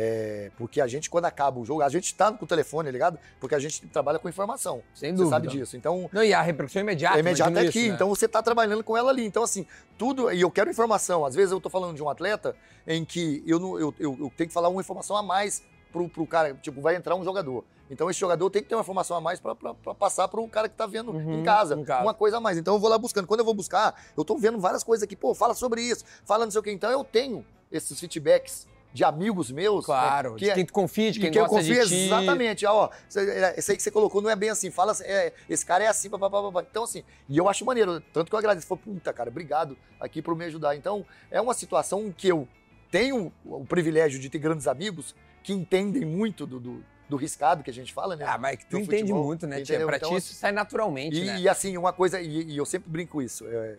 [0.00, 3.18] é, porque a gente, quando acaba o jogo, a gente tá com o telefone ligado,
[3.40, 4.80] porque a gente trabalha com informação.
[4.94, 5.30] Sem Você dúvida.
[5.30, 5.76] sabe disso.
[5.76, 7.16] Então, Não, e a repercussão imediata.
[7.16, 7.78] é imediato imagino aqui.
[7.80, 7.94] isso, né?
[7.96, 9.24] Então você tá trabalhando com ela ali.
[9.26, 9.66] Então, assim,
[9.98, 10.30] tudo.
[10.32, 11.26] E eu quero informação.
[11.26, 12.54] Às vezes eu tô falando de um atleta
[12.86, 16.08] em que eu, não, eu, eu, eu tenho que falar uma informação a mais pro,
[16.08, 16.54] pro cara.
[16.62, 17.64] Tipo, vai entrar um jogador.
[17.90, 19.54] Então esse jogador tem que ter uma informação a mais pra
[19.98, 22.04] passar pro cara que tá vendo Uhum, em, casa, em casa.
[22.04, 22.56] Uma coisa a mais.
[22.56, 23.26] Então eu vou lá buscando.
[23.26, 25.16] Quando eu vou buscar, eu tô vendo várias coisas aqui.
[25.16, 26.70] Pô, fala sobre isso, fala não sei o quê.
[26.70, 29.80] Então eu tenho esses feedbacks de amigos meus.
[29.80, 31.88] né, Claro, que de é- quem tu confia, de quem que eu gosta confio de
[31.88, 31.94] ti.
[32.06, 32.66] exatamente.
[32.66, 34.70] Ó, cê- é, esse aí que você colocou não é bem assim.
[34.70, 36.64] Fala, é, esse cara é assim, papapá.
[36.68, 38.00] Então, assim, e eu acho maneiro.
[38.12, 38.66] Tanto que eu agradeço.
[38.66, 40.74] Falei, puta, cara, obrigado aqui por me ajudar.
[40.74, 42.48] Então, é uma situação em que eu
[42.90, 47.70] tenho o privilégio de ter grandes amigos que entendem muito do, do, do riscado que
[47.70, 48.24] a gente fala, né?
[48.26, 49.84] Ah, mas que tu do entende futebol, muito, né, Tia?
[49.86, 51.38] Pra Então, ti isso sai naturalmente, E, né?
[51.40, 53.46] e, assim, uma coisa, e, e eu sempre brinco com isso.
[53.46, 53.78] é, é,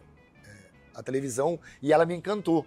[0.95, 2.65] a televisão, e ela me encantou,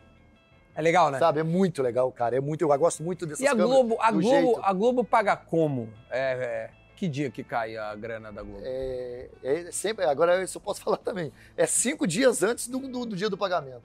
[0.74, 1.18] É legal, né?
[1.18, 1.40] sabe?
[1.40, 2.36] É muito legal, cara.
[2.36, 4.60] É muito, eu gosto muito dessas E a Globo, a Globo, jeito.
[4.62, 5.88] a Globo paga como?
[6.10, 8.62] É, é, que dia que cai a grana da Globo?
[8.64, 11.32] É, é sempre, agora isso eu posso falar também.
[11.56, 13.82] É cinco dias antes do, do, do dia do pagamento.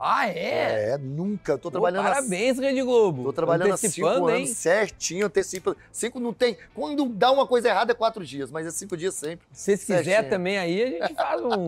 [0.00, 0.90] Ah, é?
[0.92, 1.58] É, nunca.
[1.58, 3.24] Tô Pô, trabalhando há- parabéns, Rede Globo.
[3.24, 5.76] Tô trabalhando há cinco Antecipando, anos certinho, antecipa.
[5.90, 6.56] Cinco não tem.
[6.72, 9.44] Quando dá uma coisa errada é quatro dias, mas é cinco dias sempre.
[9.52, 10.30] Se quiserem Certinho.
[10.30, 11.66] também aí, a gente faz um,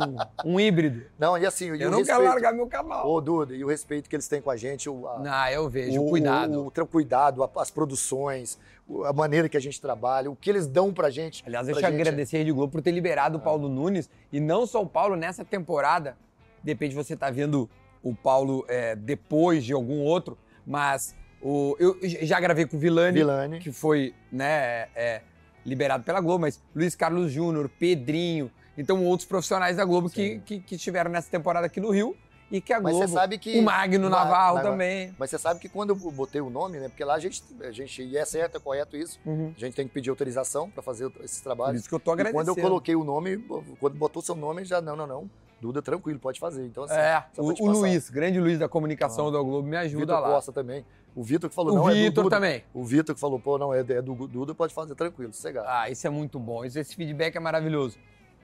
[0.53, 1.03] um híbrido.
[1.19, 2.07] Não, e assim, e Eu o não respeito.
[2.07, 3.09] quero largar meu canal.
[3.11, 5.69] Ô, Duda, e o respeito que eles têm com a gente, o, a- Não, eu
[5.69, 6.63] vejo, o, cuidado.
[6.63, 8.59] O, o, cuidado, a- as produções,
[8.89, 11.43] o- a maneira que a gente trabalha, o que eles dão pra gente.
[11.45, 12.01] Aliás, pra deixa eu gente.
[12.01, 14.09] agradecer a Rede Globo por ter liberado o Paulo Nunes.
[14.33, 16.17] E não só o Paulo nessa temporada.
[16.63, 17.69] De repente você tá vendo
[18.03, 20.37] o Paulo é, depois de algum outro.
[20.67, 23.21] Mas o, eu já gravei com o Vilani,
[23.61, 25.23] que foi né, é,
[25.65, 26.43] liberado pela Globo.
[26.43, 28.51] Mas Luiz Carlos Júnior, Pedrinho.
[28.79, 32.17] Então outros profissionais da Globo que, que, que estiveram nessa temporada aqui no Rio.
[32.53, 33.07] E que a Mas Globo...
[33.07, 33.59] você sabe que.
[33.61, 34.71] O Magno Ma- Navarro Navarro.
[34.73, 35.15] também.
[35.17, 36.89] Mas você sabe que quando eu botei o nome, né?
[36.89, 39.21] Porque lá a gente, a gente e é certo, é correto isso.
[39.25, 39.53] Uhum.
[39.57, 41.81] A gente tem que pedir autorização para fazer esses Por trabalhos.
[41.81, 42.45] isso que eu tô E agradecendo.
[42.45, 43.39] quando eu coloquei o nome,
[43.79, 45.31] quando botou seu nome, já não, não, não.
[45.61, 46.65] Duda, tranquilo, pode fazer.
[46.65, 47.71] Então, assim, É, o, o.
[47.71, 50.29] Luiz, grande Luiz da comunicação do Globo, me ajuda Vitor lá.
[50.35, 50.85] Costa também.
[51.15, 52.37] O Vitor que falou, o não, é do Vitor Duda.
[52.37, 52.65] também.
[52.73, 55.67] O Vitor que falou, pô, não, é, é do Duda, pode fazer tranquilo, sossegado.
[55.69, 56.65] Ah, isso é muito bom.
[56.65, 57.99] Esse feedback é maravilhoso.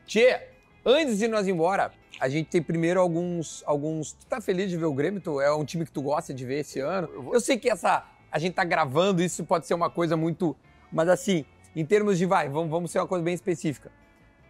[0.07, 0.41] Tchê,
[0.85, 3.63] antes de nós ir embora, a gente tem primeiro alguns.
[3.67, 4.13] alguns.
[4.13, 5.21] Tu tá feliz de ver o Grêmio?
[5.21, 7.09] Tu, é um time que tu gosta de ver esse ano?
[7.15, 8.05] Eu vou- Eu sei que essa.
[8.31, 10.55] A gente tá gravando, isso pode ser uma coisa muito.
[10.93, 11.45] Mas assim,
[11.75, 13.91] em termos de vai, vamos, vamos ser uma coisa bem específica.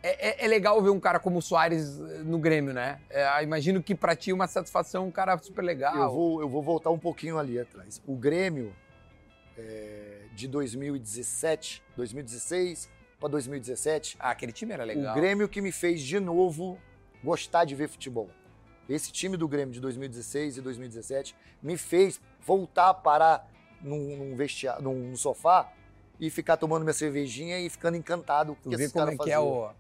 [0.09, 3.01] É, é- é legal ver um cara como o Soares eh, no Grêmio, né?
[3.11, 5.97] É, imagino que pra ti é uma satisfação, um cara super legal.
[5.97, 8.01] Eu vou, eu vou voltar um pouquinho ali atrás.
[8.07, 8.73] O Grêmio,
[9.59, 12.89] é, de 2017, 2016
[13.19, 15.13] para 2017, Ah, aquele time era legal.
[15.13, 16.79] o Grêmio que me fez de novo
[17.25, 18.29] gostar de ver futebol.
[18.89, 23.51] Esse time do Grêmio de 2016 e 2017 me fez voltar a parar
[23.81, 25.73] num, num, vestia- num- num sofá
[26.21, 29.31] e ficar tomando minha cervejinha e ficando encantado com o que esses caras é que
[29.33, 29.71] é o,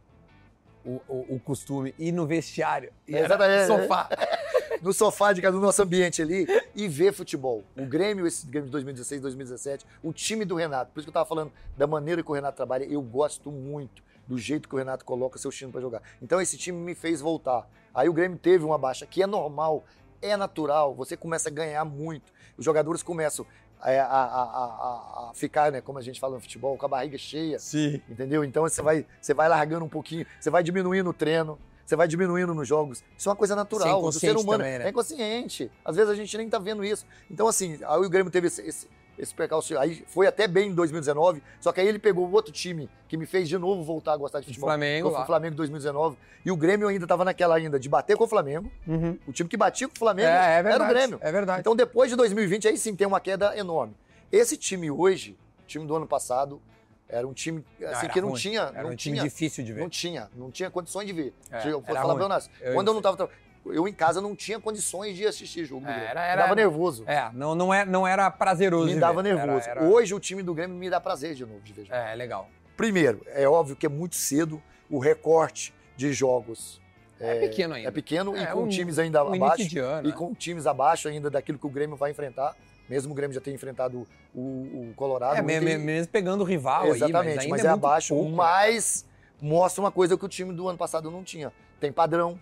[0.86, 1.94] o, o- o costume.
[1.98, 2.92] Ir no vestiário.
[3.08, 3.66] É, exatamente.
[3.66, 4.08] sofá.
[4.80, 7.64] no sofá de casa do nosso ambiente ali e ver futebol.
[7.76, 10.92] O Grêmio, esse Grêmio de 2016, 2017, o time do Renato.
[10.92, 14.02] Por isso que eu tava falando da maneira que o Renato trabalha, eu gosto muito
[14.26, 16.02] do jeito que o Renato coloca seu time para jogar.
[16.22, 17.68] Então esse time me fez voltar.
[17.94, 19.84] Aí o Grêmio teve uma baixa, que é normal,
[20.20, 22.32] é natural, você começa a ganhar muito.
[22.58, 23.46] Os jogadores começam
[23.80, 27.16] a, a- a- a- ficar, né, como a gente fala no futebol, com a barriga
[27.18, 27.58] cheia.
[27.58, 28.00] Sim.
[28.08, 28.42] Entendeu?
[28.44, 32.08] Então você vai, você vai largando um pouquinho, você vai diminuindo o treino, você vai
[32.08, 33.04] diminuindo nos jogos.
[33.16, 34.00] Isso é uma coisa natural.
[34.00, 34.86] Isso é do ser humano também, né?
[34.86, 35.70] é inconsciente.
[35.84, 37.06] Às vezes a gente nem tá vendo isso.
[37.30, 39.78] Então, assim, aí o Grêmio teve esse, esse, esse percalço.
[39.78, 43.16] Aí foi até bem em 2019, só que aí ele pegou o outro time que
[43.16, 44.68] me fez de novo voltar a gostar de futebol.
[44.68, 46.16] Flamengo foi o Flamengo em 2019.
[46.44, 48.70] E o Grêmio ainda tava naquela ainda de bater com o Flamengo.
[48.86, 49.18] Uhum.
[49.26, 50.74] O time que batia com o Flamengo É, é verdade.
[50.74, 51.18] era o Grêmio.
[51.22, 51.60] É verdade.
[51.60, 53.94] Então, depois de 2020, aí sim tem uma queda enorme.
[54.30, 56.60] Esse time hoje, o time do ano passado,
[57.08, 58.40] era um time assim, que não ruim.
[58.40, 58.62] tinha.
[58.74, 59.80] Era não um time tinha, difícil de ver.
[59.80, 61.32] não tinha, não tinha condições de ver.
[61.50, 62.14] É, eu era falar ruim.
[62.14, 63.30] pra Jonas, Eu- quando eu não tava.
[63.72, 66.10] Eu em casa não tinha condições de assistir jogo do É, Grêmio.
[66.10, 67.04] era- Me era- dava nervoso.
[67.06, 69.30] É, não, não, é, não era prazeroso me dava ver.
[69.30, 69.68] Era- nervoso.
[69.68, 71.94] era- Hoje o time do Grêmio me dá prazer de novo de ver jogo.
[71.94, 72.48] É, é legal.
[72.76, 76.80] Primeiro, é óbvio que é muito cedo o recorte de jogos.
[77.18, 77.88] É, pequeno ainda.
[77.88, 79.78] É pequeno É, e com um- times ainda Um abaixo.
[79.80, 80.08] ano.
[80.08, 82.54] E com times abaixo ainda daquilo que o Grêmio vai enfrentar.
[82.88, 85.38] Mesmo o Grêmio já ter enfrentado o, o Colorado.
[85.38, 87.66] É, o me- Inter- me- mesmo pegando o rival aí, Exatamente, mas ainda mas, é,
[87.66, 88.14] é, abaixo.
[88.14, 88.36] pouco, né?
[88.36, 89.06] mas
[89.40, 91.52] mostra uma coisa que o time do ano passado não tinha.
[91.80, 92.38] Tem padrão,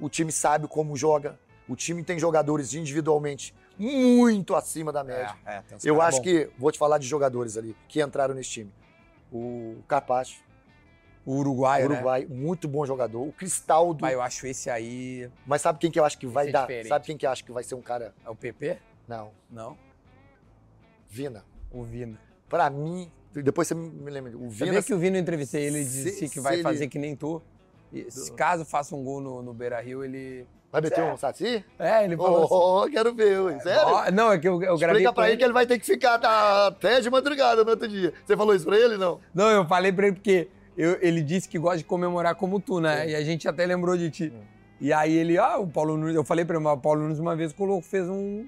[0.00, 1.38] o time sabe como joga,
[1.68, 5.34] o time tem jogadores individualmente muito acima da média.
[5.46, 6.22] É, é, Eu acho bom.
[6.24, 8.72] que, vou te falar de jogadores ali que entraram nesse time.
[9.32, 10.42] O Carpacho,
[11.26, 11.86] O Uruguai, né?
[11.86, 13.22] Uruguai, muito bom jogador.
[13.26, 15.28] O Cristaldo, Pai, eu acho esse aí.
[15.46, 16.60] mas sabe quem que eu acho que vai é dar?
[16.62, 16.88] diferente.
[16.88, 18.14] Sabe quem que eu acho que vai ser um cara?
[18.24, 18.76] É o PP?
[19.08, 19.76] Não, Não.
[21.08, 21.44] Vina.
[21.70, 22.18] O Vina.
[22.48, 25.64] Pra mim, depois você me lembra, o Você Vina vê que o Vina eu entrevistei
[25.64, 27.40] ele e se- disse que se vai ele- fazer que nem tu.
[27.94, 30.46] E se caso faça um gol no, no Beira Rio, ele.
[30.72, 31.64] vai meter um saci?
[31.78, 32.54] É, ele falou assim.
[32.54, 33.60] Oh, quero ver, ué.
[33.60, 34.12] sério?
[34.12, 35.32] Não, é que eu, eu gravei Explica pra ele.
[35.32, 38.12] ele que ele vai ter que ficar tá, até de madrugada no outro dia.
[38.24, 39.20] Você falou isso pra ele, não?
[39.32, 42.80] Não, eu falei pra ele porque eu- ele disse que gosta de comemorar como tu,
[42.80, 43.08] né?
[43.08, 44.32] E a gente até lembrou de ti.
[44.34, 44.40] Hum.
[44.80, 47.36] E aí ele, ah, o Paulo Nunes, eu falei pra ele, o Paulo Nunes uma
[47.36, 48.44] vez colocou, fez um,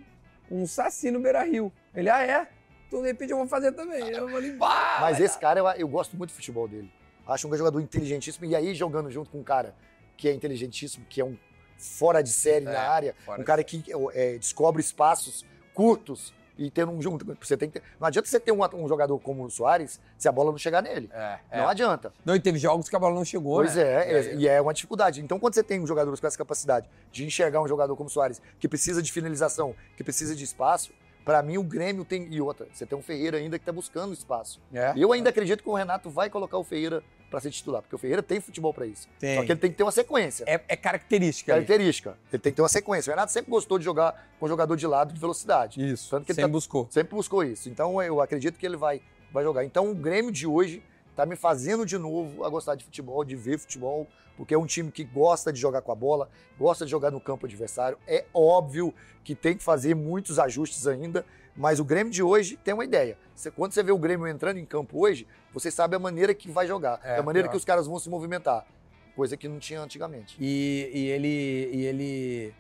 [0.51, 1.73] um saci no Beira Rio.
[1.95, 2.49] Ele, ah, é?
[2.89, 4.11] Então de repente eu vou fazer também.
[4.11, 4.99] Eu falei, bah!
[5.01, 6.91] Mas esse cara, eu, eu gosto muito do futebol dele.
[7.27, 8.45] Acho um jogador inteligentíssimo.
[8.47, 9.75] E aí, jogando junto com um cara
[10.17, 11.37] que é inteligentíssimo, que é um
[11.77, 13.83] fora de série É, na área, um cara que
[14.15, 15.45] é, descobre espaços
[15.75, 17.37] curtos e ter um junto.
[17.39, 20.33] Você tem ter- não adianta você ter um, um jogador como o Soares se a
[20.33, 21.11] bola não chegar nele.
[21.13, 21.59] É, é.
[21.59, 22.15] Não adianta.
[22.25, 23.83] Não, e teve jogos que a bola não chegou, Pois né?
[23.83, 25.21] é, E é, e é uma dificuldade.
[25.21, 28.11] Então, quando você tem um jogador com essa capacidade de enxergar um jogador como o
[28.11, 30.93] Soares, que precisa de finalização, que precisa de espaço,
[31.27, 32.27] pra mim o Grêmio tem.
[32.33, 34.59] E outra, você tem um Ferreira ainda que tá buscando espaço.
[34.73, 37.95] É, Eu ainda acredito que o Renato vai colocar o Ferreira pra ser titular, porque
[37.95, 39.07] o Ferreira tem futebol pra isso.
[39.19, 39.35] tem.
[39.37, 40.45] Só que ele tem que ter uma sequência.
[40.47, 41.53] É, é característica.
[41.53, 41.67] ali.
[41.67, 42.17] Característica.
[42.33, 43.11] Ele tem que ter uma sequência.
[43.11, 45.85] O Renato sempre gostou de jogar com jogador de lado de velocidade.
[45.85, 46.09] Isso.
[46.09, 46.87] Tanto que ele Sempre tá- buscou.
[46.91, 47.69] Sempre buscou isso.
[47.69, 49.65] Então eu acredito que ele vai, vai jogar.
[49.65, 50.81] Então o Grêmio de hoje
[51.17, 54.07] tá me fazendo de novo a gostar de futebol, de ver futebol,
[54.37, 57.21] porque é um time que gosta de jogar com a bola, gosta de jogar no
[57.21, 57.99] campo adversário.
[58.07, 58.93] É óbvio
[59.25, 61.25] que tem que fazer muitos ajustes ainda,
[61.57, 63.17] mas o Grêmio de hoje tem uma ideia.
[63.35, 66.51] Você- quando você vê o Grêmio entrando em campo hoje, você sabe a maneira que
[66.51, 67.53] vai jogar, É, a maneira pior.
[67.53, 68.67] que os caras vão se movimentar,
[69.15, 70.37] coisa que não tinha antigamente.
[70.39, 71.71] E, e ele.
[71.73, 72.55] E ele.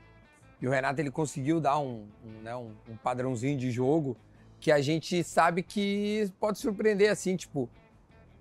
[0.60, 4.16] E o Renato ele conseguiu dar um, um, né, um, um padrãozinho de jogo
[4.58, 7.68] que a gente sabe que pode surpreender assim, tipo.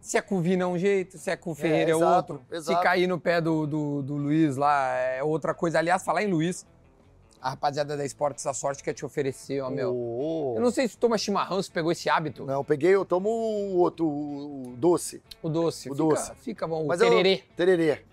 [0.06, 2.34] Se é com o Vina é um jeito, se é com o Ferreira é, exato,
[2.34, 2.45] outro.
[2.56, 2.77] exato.
[2.77, 5.80] Se cair no pé do, do, do Luiz lá é outra coisa.
[5.80, 6.64] Aliás, falar em Luiz,
[7.41, 9.95] A rapaziada da Esportes da Sorte quer te oferecer, ó, meu.
[9.95, 12.45] Ô, Eu não sei se tu toma chimarrão, se pegou esse hábito.
[12.45, 15.23] Não, eu peguei, eu tomo o outro, o o doce.
[15.41, 15.90] O doce.
[15.90, 16.32] O fica, doce.
[16.36, 16.86] Fica bom.
[16.86, 17.44] Mas o eu- tererê.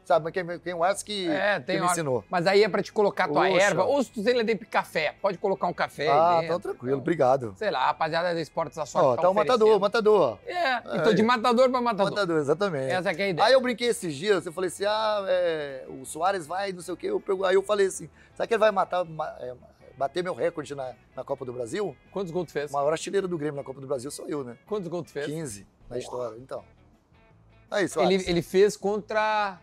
[0.05, 1.93] Sabe, mas quem, quem o Ars que, É, que me hora.
[1.93, 2.25] ensinou.
[2.29, 3.63] Mas aí é pra te colocar tua Poxa.
[3.63, 3.85] erva.
[3.85, 6.09] Ou se tu sei lá dentro de café, pode colocar um café.
[6.09, 6.45] Ah, aí dentro.
[6.47, 7.55] então tranquilo, obrigado.
[7.57, 9.81] Sei lá, a rapaziada da Esportes da Sorte Ó, tá tá o matador, oferecendo.
[9.81, 10.39] matador.
[10.45, 12.11] É, É, então de matador pra matador.
[12.11, 12.91] Matador, exatamente.
[12.93, 13.47] Essa é a ideia.
[13.47, 16.95] Aí eu brinquei esses dias, eu falei assim, ah, é, o Soares vai, não sei
[16.95, 17.07] o quê.
[17.09, 19.55] Eu aí eu falei assim, será que ele vai matar, ma- é,
[19.97, 21.97] bater meu recorde na, na Copa do Brasil?
[22.11, 22.71] Quantos gols tu fez?
[22.71, 24.57] O maior artilheiro do Grêmio na Copa do Brasil sou eu, né?
[24.67, 25.27] Quantos gols tu fez?
[25.27, 26.65] 15 na história, então.
[27.71, 28.29] Aí, Ele, Soares.
[28.29, 29.59] ele fez contra.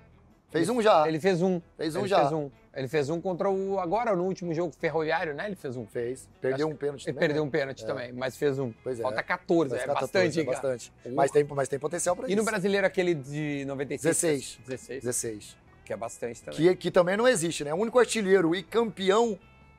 [0.50, 1.08] Fez um já.
[1.08, 1.62] Ele fez um.
[1.78, 2.20] Fez um ele já.
[2.22, 2.50] Fez um.
[2.74, 3.80] Ele fez um contra o.
[3.80, 5.48] Agora, no último jogo ferroviário, né?
[5.48, 5.86] Ele fez um.
[5.86, 6.28] Fez.
[6.42, 7.20] Perdeu Acho um pênalti também.
[7.20, 7.48] perdeu né?
[7.48, 7.88] um pênalti É.
[7.88, 8.72] também, mas fez um.
[8.84, 9.04] Pois é.
[9.04, 10.92] Falta 14, Vai é ficar bastante, 14, é bastante.
[11.04, 11.16] Porra.
[11.16, 12.38] Mas tem, mas tem potencial pra E isso.
[12.38, 14.16] no brasileiro aquele de 96?
[14.16, 14.60] 16.
[14.66, 15.04] 16.
[15.04, 15.58] 16.
[15.86, 16.60] Que é bastante também.
[16.60, 17.74] Que, que também não existe, né?
[17.74, 19.38] O único artilheiro e campeão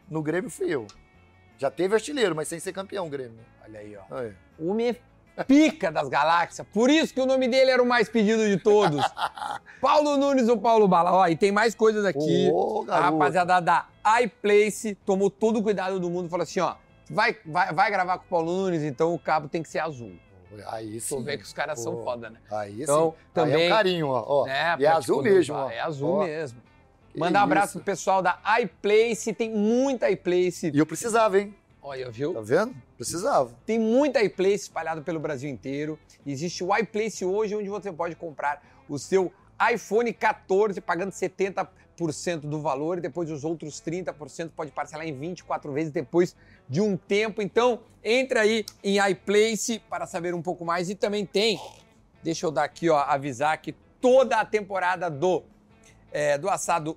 [0.09, 0.87] no Grêmio fui eu.
[1.59, 3.39] Já teve artilheiro, mas sem ser campeão Grêmio.
[3.63, 4.15] Olha aí, ó.
[4.17, 4.33] Aí.
[4.59, 4.97] O é
[5.47, 6.67] pica das galáxias.
[6.73, 9.05] Por isso que o nome dele era o mais pedido de todos.
[9.81, 11.13] Paulo Nunes ou Paulo Bala.
[11.13, 12.51] Ó, e tem mais coisas aqui.
[12.53, 13.87] Ô, A rapaziada da
[14.23, 16.75] iPlace tomou todo o cuidado do mundo falou assim: ó,
[17.09, 20.13] vai, vai, vai gravar com o Paulo Nunes, então o cabo tem que ser azul.
[20.67, 21.23] Aí Tu sim.
[21.23, 22.39] vê que os caras são foda, né?
[22.51, 23.25] Aí Então, sim.
[23.33, 23.55] também.
[23.55, 24.25] Aí é um carinho, ó.
[24.27, 24.47] ó.
[24.47, 25.71] né, e é azul te mesmo, ó.
[25.71, 26.61] É azul Ó, mesmo.
[27.17, 30.71] Manda um abraço pro pessoal da iPlace, tem muita iPlace.
[30.75, 31.55] E eu precisava, hein?
[31.83, 32.35] Olha, viu?
[32.35, 32.75] Tá vendo?
[32.97, 33.51] Precisava.
[33.65, 35.99] Tem muita iPlace espalhada pelo Brasil inteiro.
[36.27, 39.33] Existe o iPlace hoje, onde você pode comprar o seu
[39.73, 41.69] iPhone 14 pagando 70%
[42.41, 46.37] do valor e depois os outros 30% pode parcelar em 24 vezes depois
[46.69, 47.41] de um tempo.
[47.41, 50.91] Então, entre aí em iPlace para saber um pouco mais.
[50.91, 51.59] E também tem,
[52.23, 55.43] deixa eu dar aqui, ó, avisar que toda a temporada do,
[56.13, 56.97] é, do assado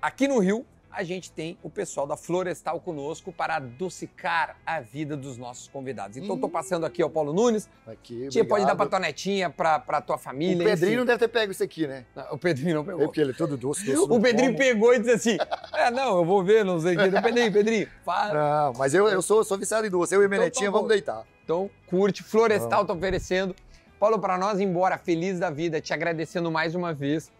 [0.00, 5.16] aqui no Rio, a gente tem o pessoal da Florestal conosco para adocicar a vida
[5.16, 6.16] dos nossos convidados.
[6.16, 7.68] Então, eu tô passando aqui ao Paulo Nunes.
[7.86, 8.90] Aqui, Tia, pode dar obrigado.
[8.90, 10.64] tua netinha, pra tua O família.
[10.64, 11.06] Pedrinho não enfim.
[11.06, 12.04] deve ter pego isso aqui, né?
[12.16, 13.00] Não, O Pedrinho não É pegou.
[13.06, 13.98] porque ele é todo doce, doce.
[13.98, 14.58] O não Pedrinho como.
[14.58, 15.36] pegou e disse assim:
[15.74, 17.20] É, não, eu vou ver, não sei o que.
[17.22, 18.34] Pedrinho, Pedrinho, fala.
[18.34, 20.14] Não, mas eu, eu sou, sou viciado em doce.
[20.14, 21.24] Eu e minha Então, netinha tá vamos deitar.
[21.44, 22.22] Então, curte.
[22.22, 23.54] Florestal tá oferecendo.
[24.00, 27.30] Paulo, pra nós embora, feliz da vida, te agradecendo mais uma vez.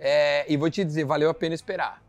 [0.00, 2.02] É, e vou te dizer, valeu a pena esperar.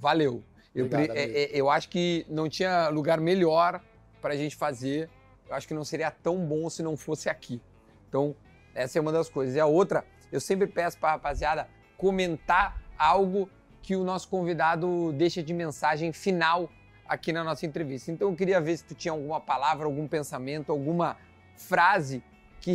[0.00, 0.42] Valeu.
[0.74, 3.80] Eu, Obrigado, é, é, eu acho que não tinha lugar melhor
[4.20, 5.08] pra gente fazer.
[5.48, 7.60] Eu acho que não seria tão bom se não fosse aqui.
[8.08, 8.34] Então,
[8.74, 9.54] essa é uma das coisas.
[9.54, 13.48] E a outra, eu sempre peço pra rapaziada comentar algo
[13.80, 16.68] que o nosso convidado deixa de mensagem final
[17.08, 18.10] aqui na nossa entrevista.
[18.10, 21.16] Então, eu queria ver se tu tinha alguma palavra, algum pensamento, alguma
[21.56, 22.22] frase
[22.60, 22.72] que,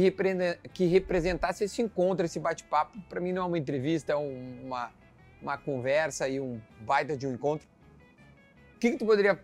[0.88, 2.98] representasse esse encontro, esse bate-papo.
[3.10, 4.90] Para mim não é uma entrevista, é um- uma,
[5.42, 7.68] uma conversa e um baita de um encontro.
[8.76, 9.40] O que, que tu poderia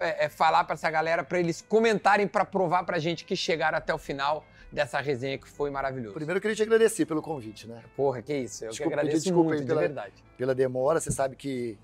[0.00, 3.78] é, é, falar para essa galera, para eles comentarem, para provar pra gente que chegaram
[3.78, 6.14] até o final dessa resenha que foi maravilhoso?
[6.14, 7.82] Primeiro eu queria te agradecer pelo convite, né?
[7.96, 10.24] Porra, que isso, eu Desculpa, que agradeço desculpa muito, pela- de verdade.
[10.36, 11.78] Pela demora, você sabe que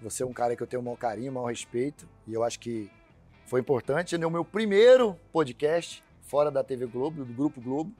[0.00, 2.06] você é um cara que eu tenho um maior carinho, um maior respeito.
[2.26, 2.90] E eu acho que
[3.46, 4.14] foi importante.
[4.14, 7.92] É o meu primeiro podcast fora da TV Globo, do Grupo Globo.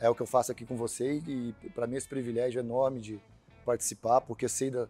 [0.00, 1.20] É o que eu faço aqui com você.
[1.26, 3.20] E para mim esse privilégio enorme de
[3.64, 4.88] participar, porque eu sei da,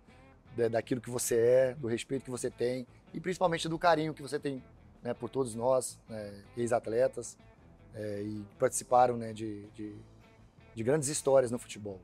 [0.57, 4.23] da- daquilo que você é, do respeito que você tem e principalmente do carinho que
[4.23, 4.63] você tem
[5.03, 7.37] né, por todos nós, né, ex-atletas,
[7.95, 9.95] é, e participaram né, de, de,
[10.75, 12.01] de grandes histórias no futebol.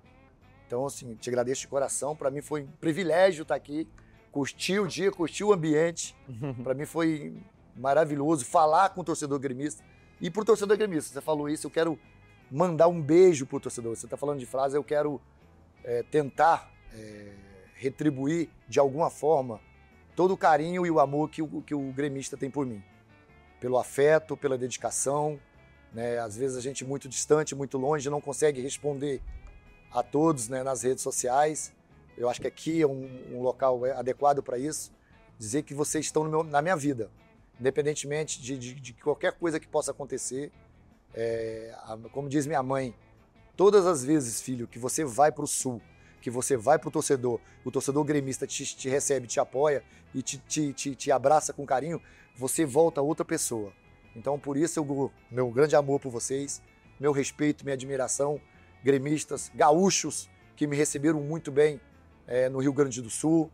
[0.67, 2.15] Então, assim, te agradeço de coração.
[2.15, 3.89] Para mim foi um privilégio estar aqui,
[4.31, 6.15] curtir o dia, curtir o ambiente.
[6.63, 7.37] Para mim foi
[7.75, 9.83] maravilhoso falar com o torcedor gremista.
[10.21, 11.99] E pro torcedor gremista, você falou isso, eu quero
[12.49, 13.97] mandar um beijo pro torcedor.
[13.97, 15.21] Você está falando de frase, eu quero
[15.85, 17.33] é, tentar é,
[17.75, 19.61] retribuir de alguma forma
[20.17, 22.83] todo o carinho e o amor que o, que o gremista tem por mim.
[23.61, 25.39] Pelo afeto, pela dedicação.
[25.93, 26.19] Né?
[26.19, 29.21] Às vezes a gente muito distante, muito longe, não consegue responder
[29.93, 31.73] a todos né, nas redes sociais.
[32.17, 34.93] Eu acho que aqui é um, um local adequado para isso.
[35.39, 37.11] Dizer que vocês estão meu- na minha vida,
[37.59, 40.53] independentemente de, de- de qualquer coisa que possa acontecer.
[41.15, 41.75] É,
[42.13, 42.95] como diz minha mãe,
[43.61, 45.83] todas as vezes, filho, que você vai para o sul,
[46.23, 49.85] que você vai para o torcedor, o torcedor gremista te, te recebe, te apoia
[50.15, 52.01] e te, te, te, te abraça com carinho,
[52.35, 53.71] você volta outra pessoa.
[54.17, 56.63] Então, por isso, eu, meu grande amor por vocês,
[56.99, 58.41] meu respeito, minha admiração,
[58.83, 61.79] gremistas, gaúchos, que me receberam muito bem
[62.27, 63.51] é, no Rio Grande do Sul,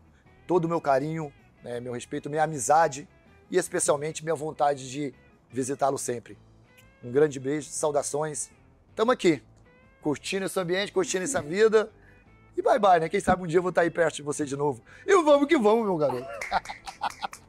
[0.47, 3.09] todo o meu carinho, né, meu respeito, minha amizade
[3.51, 5.13] e especialmente minha vontade de
[5.51, 6.37] visitá-lo sempre.
[7.03, 8.49] Um grande beijo, saudações.
[8.95, 9.43] Tamo aqui,
[10.01, 11.89] curtindo esse ambiente, curtindo essa vida.
[12.55, 13.09] E bye bye, né?
[13.09, 14.81] Quem sabe um dia eu vou estar aí perto de você de novo.
[15.05, 16.27] E vamos que vamos, meu garoto.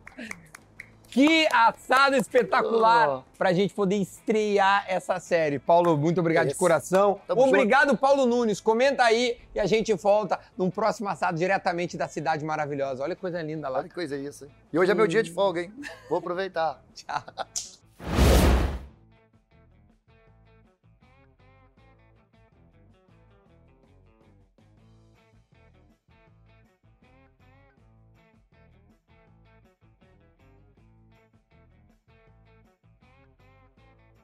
[1.11, 3.23] Que assado espetacular Oh.
[3.39, 5.59] pra gente poder estrear essa série.
[5.59, 6.59] Paulo, muito obrigado de Esse.
[6.61, 7.19] coração.
[7.27, 8.61] Tamo obrigado, Paulo Nunes.
[8.61, 13.03] Comenta aí e a gente volta num próximo assado diretamente da Cidade Maravilhosa.
[13.03, 13.79] Olha que coisa linda lá.
[13.79, 14.51] Olha que coisa é isso, hein?
[14.71, 15.73] E hoje é meu dia de folga, hein?
[16.11, 16.85] Vou aproveitar.
[16.95, 17.23] Tchau.